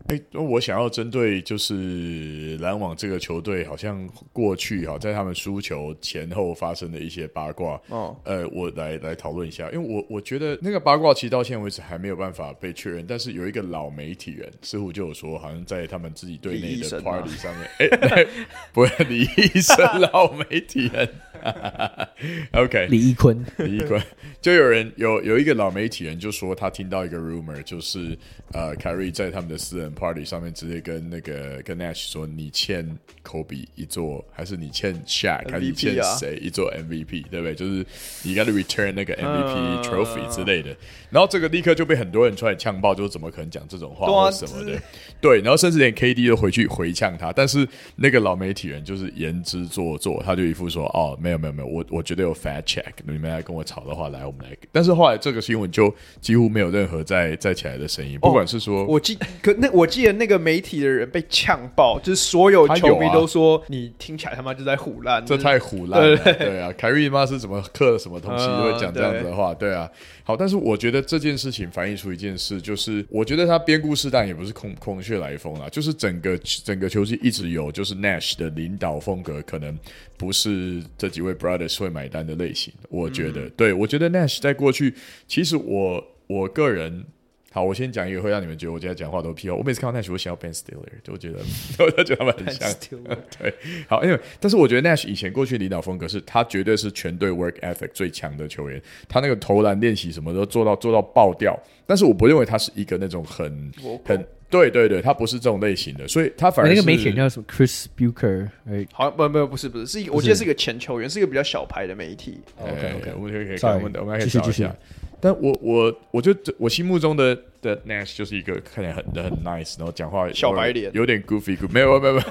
[0.09, 7.79] 哎，我想要针对就是篮网这个球队，好像过去哈，在他们输球前后发生的一些八卦。
[7.87, 9.51] 哦，呃，我来来讨论一下。
[9.51, 18.27] 下，因为我我觉得那个八卦其实到现在为止还没有办法被确认，但是有一个老媒体人似乎就有说，好像在他们自己队内的 party 上面，哎，
[18.73, 21.09] 不是李医生，老媒体人。
[22.53, 23.99] OK，李易坤，李易坤，
[24.39, 28.15] 就有人有有一个老媒体人就说他听到一个 rumor，就是
[28.53, 37.55] 呃，凯瑞在他们的私人 party 上面直接跟那个跟 Nash 说，你欠 Kobe 一座，还是你欠 Shaq，还是你欠谁一座 MVP，对不对？
[37.55, 37.83] 就是
[38.21, 40.75] 你 gotta return 那个 MVP trophy 之类的。
[41.09, 44.81] 然后这个立刻就被很多人出来呛爆，就是怎么可能讲这种话或什么的？
[45.21, 47.67] 对，然后甚至连 KD 都回去回呛他，但是
[47.97, 54.57] 那个老媒体人就是言之凿凿，他就一副说哦，没有没有没有，我我觉得有 fact check，你们来跟我吵的话，来我们来。
[54.71, 69.87] 但是后来这个新闻就几乎没有任何再再起来的声音，不管是说，哦、我记可那我记得那个媒体的人被呛爆，就是所有球迷都说、啊、你听起来他妈就在唬烂，这太唬烂了，对，对啊，凯瑞妈是怎么刻了什么东西都会讲这样子的话，对，对啊。
[70.23, 79.77] 好，但是我觉得这件事情反映出一件事，就是我觉得他编故事但也不是空空穴来风啦，就是整个整个球季一直有，就是 Nash 的领导风格可能
[80.17, 82.73] 不是这几位 Brothers 会买单的类型。
[82.89, 84.93] 我觉得，嗯、对我觉得 Nash 在过去，
[85.27, 87.05] 其实我我个人。
[87.53, 89.55] 好，我先讲一个会让你们觉得我今天讲话都屁话。
[89.57, 91.39] 我每次看到 Nash，我想要 Ben Stiller，就我觉得，
[91.83, 92.69] 我觉得他们很像。
[93.37, 93.53] 对，
[93.89, 101.59] 好，因为但是我觉得 Nash 以前过去领导风格是，他绝对是全队 work ethic 最强的球员，他那个投篮练习什么都做到做到爆掉。
[101.85, 103.69] 但是我不认为他是一个那种很
[104.05, 108.47] 很对对对，他不是这种类型的，所以他反而是那个媒体叫什么 Chris Bucher，
[108.93, 112.39] 好像不不不是不是是一个，我记得是一个前球员，是一个比较小牌的媒体。
[112.57, 114.73] OK OK，我们可以可以看，我们我们可以找一下。
[115.21, 122.25] 但我我我觉得我心目中的的 Nash 就是一个看起来很很 nice，然后讲话小白脸，有点 goofy goofy，没有没有没有，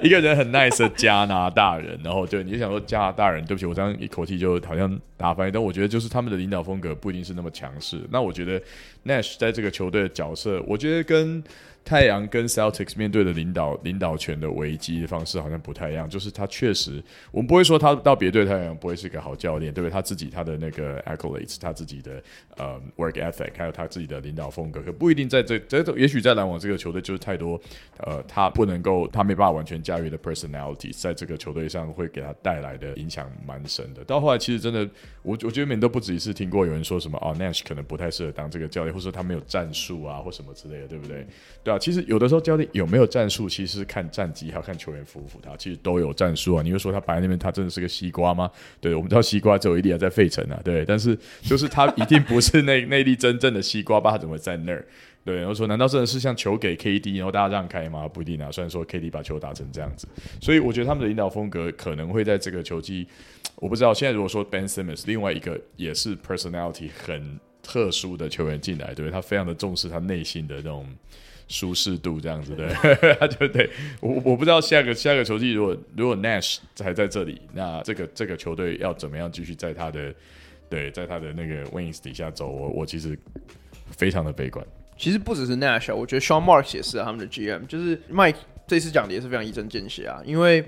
[0.02, 8.00] 一个人很 nice 的加拿大人，然后就你就想说加拿大人，对不起，我这样一口气就好像打翻，但我觉得就是他们的领导风格不一定是那么强势。
[8.10, 8.60] 那我觉得
[9.04, 11.44] Nash 在这个球队的角色，我觉得跟。
[11.88, 17.02] 太阳跟 Celtics 面对的领导领导权的危机的方式好像不太一样，就是他确实，
[17.32, 19.90] 我们不会说他到别队太阳不会是一个好教练，对不对？
[19.90, 22.22] 他自己他的那个 accolades，他自己的
[22.58, 27.58] 呃 work ethic，还有他自己的领导风格，可不一定在这这也许在篮网这个球队就是太多
[28.00, 34.04] 呃，他不能够他没办法完全驾驭的 personality，在这个球队上会给他带来的影响蛮深的。
[34.04, 34.86] 到后来其实真的，
[35.28, 41.26] 我我觉得你们都不止一次听过有人说什么哦，Nash 可能不太适合当这个教练，或者说他没有战术啊或什么之类的，对不对？
[41.62, 41.78] 对啊。
[41.78, 45.54] 其实有的时候教练有没有战术，其实是看战绩，还有看球员服不服他。
[45.58, 46.62] 其实都有战术啊。
[46.62, 48.50] 你会说他摆在那边，他真的是个西瓜吗？
[48.80, 50.58] 对，我们知道西瓜只有一粒还在费城啊。
[50.64, 54.12] 对，但是就是他一定不是那 那粒真正的西瓜吧？
[54.12, 54.86] 他怎么会在那儿？
[55.28, 58.08] 对，然后说难道真的是像球给 KD，然后大家让开吗？
[58.08, 58.50] 不一定啊。
[58.50, 60.08] 虽然说 KD 把球打成这样子，
[60.40, 63.06] 所以我觉得他们的领导风格可能会在这个球季，
[63.56, 63.92] 我不知道。
[63.92, 70.86] 现在如果说 Ben Simmons，另外一个也是 personality 很特殊的球员进来，对，他非常的重视他内心的那种。
[71.50, 72.68] 舒适度这样子的
[73.00, 80.14] 对， 他就对我我不知道下个下个球季如果如果 Nash 还在这里，那这个这个球队要怎么样继续在他的
[80.68, 82.48] 对在他的那个 Wings 底下走？
[82.48, 83.18] 我我其实
[83.92, 84.62] 非常的悲观。
[84.98, 88.34] 其实不只是 Nash，我觉得 Sean Marks 也是、他们的 GM，就是 Mike
[88.66, 90.60] 这次讲的也是非常一针见血啊，因为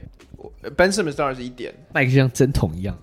[0.77, 2.97] Ben Simmons 当然是一点，Mike 就像针筒一样。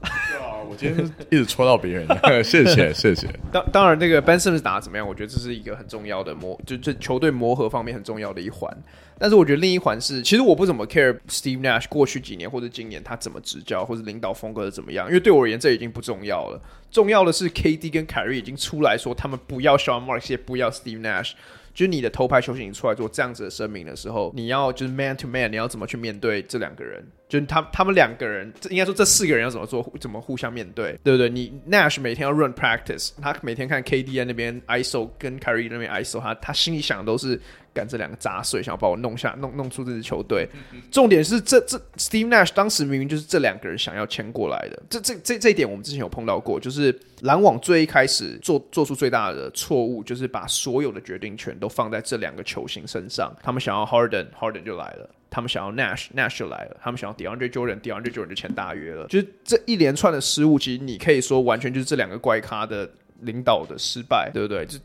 [0.69, 2.07] 我今天一直戳到别人，
[2.43, 3.27] 谢谢谢谢。
[3.51, 5.07] 当当然，那个 Ben Simmons 打得怎么样？
[5.07, 8.71] 我觉得这是一个很重要的磨，就这球队磨合方面很重要的一环。
[9.19, 16.61] 但是我觉得另一环是，其实我不怎么 care Steve Nash 过去几年或者今年他怎么执教或者领导风格是怎么样，因为对我而言这已经不重要了。
[16.91, 21.31] 重要的是 KD 跟凯瑞已经出来说他们不要 Sean Marks，也不要 Steve Nash。
[21.73, 27.05] 就是你的头牌球星出来做这样子的声明的时候，你要就是 man to man，你要怎么去面对这两个人？
[27.27, 31.29] 就是他他们两个人，这应该说这四个人要怎么做，怎么互相面对，对不对？
[31.29, 37.39] 你 Nash 每天要 run practice，他每天看 KD 在那边 ISO 跟 Kyrie 那边 ISO，他他心里想的都是。
[37.73, 40.49] 干这两个杂碎，想要把我弄下，弄弄出这支球队。
[40.89, 44.81] 重点是这这 Steve Nash 当时明明就是这两个人想要签过来的。
[44.89, 53.31] 这这这这一点我们之前有碰到过，就是篮网最一开始做做出最大的错误，就是把所有的决定权都放在这两个球星身上。
[53.43, 55.07] 他们想要 Harden，Harden 就来了；
[55.37, 59.05] 他们想要 Nash，Nash 就来了；他们想要 DeAndre Jordan，DeAndre Jordan 就签大约了。
[59.05, 62.89] 就是这一连串的失误，其实你可以说完全就是这两个怪咖的
[63.21, 64.65] 领导的失败，对不对？
[64.65, 64.79] 就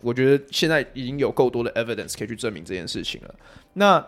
[0.00, 3.34] 我觉得现在已经有够多的 evidence 可以去证明这件事情了。
[3.72, 4.06] 那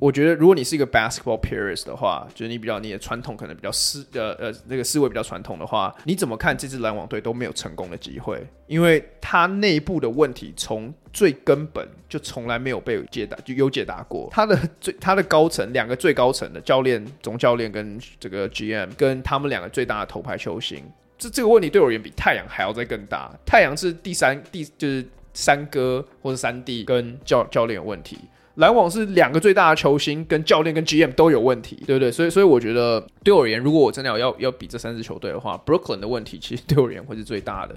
[0.00, 8.42] 我觉得，如果你是一个 basketball purist 的话，就是你比较你的传统可能比较思呃呃那个思维比较传统的话，你怎么看这支篮网队都没有成功的机会？
[8.66, 14.28] 因为他内部的问题从最根本就从来没有被解答，就有解答过。
[14.32, 20.82] 他的最他的高层两个最高层的教练总教练跟这个 GM 跟他们两个最大的头牌球星。
[21.18, 23.30] 这这个问题对我而言比太阳还要再更大。
[23.44, 28.16] 太阳是第三第就是三哥或者三弟跟教教练有问题，
[28.60, 32.12] 篮网是两个最大的球星跟教练跟 GM 都有问题，对不对？
[32.12, 37.76] 所以所以我觉得对我而言，如果我真的要要要比这三支球队的话，Brooklyn 的问题其实对我而言会是最大的。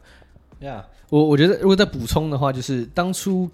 [0.61, 3.49] Yeah，我我觉得如果再补充的话，就是当初。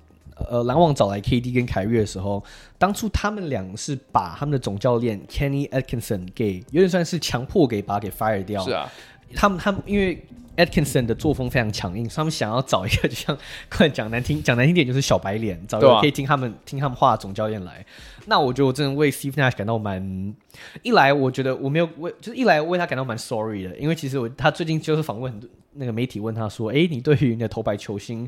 [0.50, 2.42] 呃，篮网找来 KD 跟凯瑞的时候，
[2.78, 8.64] 当初他们俩是把他们的总教练 Kenny Atkinson 给有点算是强迫给把他给 fire 掉。
[8.64, 8.90] 是啊，
[9.36, 10.26] 他们他们因为
[10.60, 13.38] Atkinson 的作风非常强硬，他们想要找一个就像
[13.70, 17.86] 快讲难听讲难听点就是小白脸，找一个可以听他们、啊、听他们话的总教练来。
[18.30, 20.34] 那我觉得我真的为 Steve Nash 感到蛮，
[20.84, 25.50] 一来我觉得我没有为，就是一来为他感到蛮 sorry 的，因为其实我他最近就是访问很多。
[25.74, 28.28] 那个媒体问他说：“哎，你对于你的头牌球星，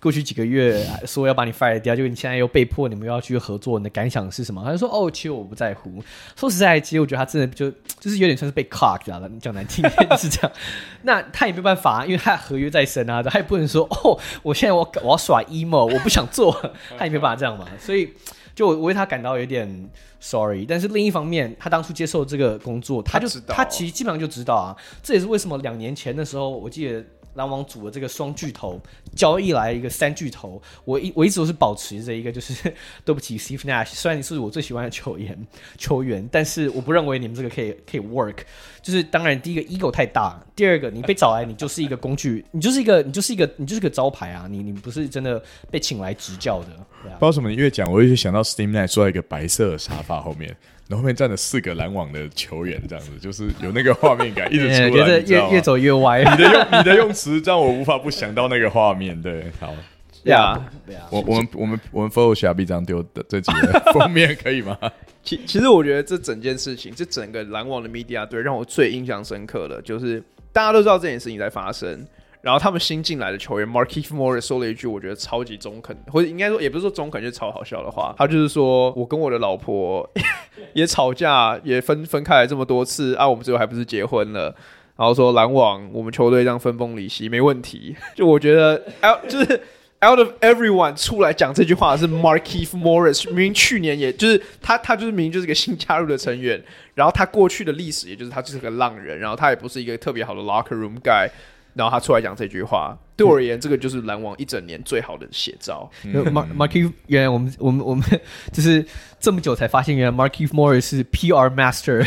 [0.00, 6.02] 过去几个月说要把你 fire 掉，就你现在又被迫你们又要去合作，你的感想是什么？”他就说：“哦，其实我不在乎。
[6.36, 10.52] 说实在，其实我觉得他真的就就是有点像是被 cock 了，讲难听点是这样。
[11.02, 16.52] 那他也没办法，因为他合约在身啊，他也不能说哦，我现在我我要耍 emo，我不想做，
[16.96, 17.66] 他也没办法这样嘛。
[17.80, 18.08] 所以。”
[18.56, 19.88] 就我为他感到有点
[20.18, 27.04] sorry，但是另一方面，他当初接受这个工作，他就他，他其实基本上就知道啊，这也是为什么两年前的时候，我记得。
[27.36, 28.80] 篮网组的这个双巨头
[29.14, 32.54] 交易来一个三巨头，我一我一直都是保持着一个就是
[33.04, 35.46] 对不起，Steve Nash，虽然你是我最喜欢的球员
[35.78, 38.38] 球员，但是我不认为你们这个可以可以 work。
[38.82, 46.66] 就是当然，第一个 ego 太大，第二个你被找来，你就是一个工具， 你就是一个你就是一个你就是个招牌啊，你你不是真的被请来执教的。
[47.02, 50.56] 不知道什么，你越讲，我越想到 Steve Nash 坐在一个白色的沙发后面。
[50.88, 56.20] 然后后面站了四个篮网的球员，这样子就是有那个画面感，一直出来， 觉得越越走越歪。
[56.22, 59.20] 你的用你的用词让我无法不想到那个画面。
[59.20, 59.74] 对，好，
[60.24, 60.56] 呀，
[61.10, 64.78] 我我们我们我们 Photoshop 一张丢的这几个封面可以吗？
[65.24, 70.22] 其其实我觉得这整件事情，这整个篮网的 media 队让我最印象深刻的，就是
[70.52, 72.06] 大家都知道这件事情在发生。
[72.40, 78.14] 然后他们新进来的球员 Markif Morris 说了一句我觉得超级中肯，或者应该说也不是说中肯，就是超好笑的话。
[78.16, 80.08] 他就是说我跟我的老婆
[80.74, 84.54] 也吵架，也分分开了这么多次啊，我们最后还不是结婚了。
[84.96, 87.96] 然后说篮网我们球队这样分崩离析没问题。
[88.14, 89.60] 就我觉得 out 就是
[90.06, 96.62] out of everyone 出来讲这句话是 Markif Morris，明明去年也就是他他就是明明就是个新加入的成员，
[96.94, 101.28] 然后他过去的历史也就是他就是个浪人，然后他也不是一个特别好的 locker room guy。
[101.76, 105.90] 然后他出来讲这句话，对我而言，这个就是篮网一整年最好的写照。
[106.04, 108.02] Mark Markieff，原来我们我们我们
[108.50, 108.82] 就是
[109.20, 112.06] 这么久才发现，原来 Markieff Morris 是 PR Master。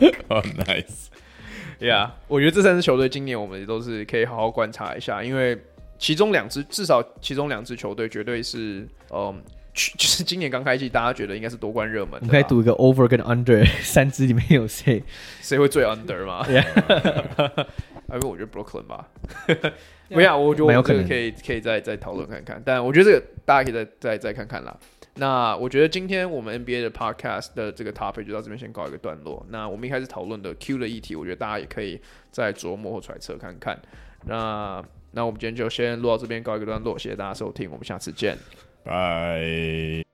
[0.28, 5.58] Oh nice，Yeah，我觉得这三支球队今年我们也都是可以好好观察一下，因为
[5.98, 9.42] 其中两支至少其中两支球队绝对是，嗯，
[9.74, 12.14] 就是今年刚开季大家觉得应该是夺冠热门。
[12.20, 15.02] 我们可以赌一个 Over 跟 Under，三支里面有谁？
[15.42, 16.46] 谁会最 Under 吗
[18.14, 19.08] 因为我觉得 Brooklyn 吧，
[20.08, 22.60] 没有，我觉得我们这个可以可以再再讨论看看。
[22.64, 24.76] 但我觉得这个大家可以再再再看看啦。
[25.16, 29.44] 那我觉得今天我们 NBA 的 Podcast 的这个 topic 就到这边先告一个段落。
[29.50, 32.00] 那我们一开始讨论的 Q 的议题，我觉得大家也可以
[32.30, 33.78] 再琢磨或揣测看看。
[34.26, 34.82] 那
[35.12, 38.36] 那我们今天就先录到这边告一个段落，谢谢大家收听，我们下次见，
[38.84, 40.09] 拜。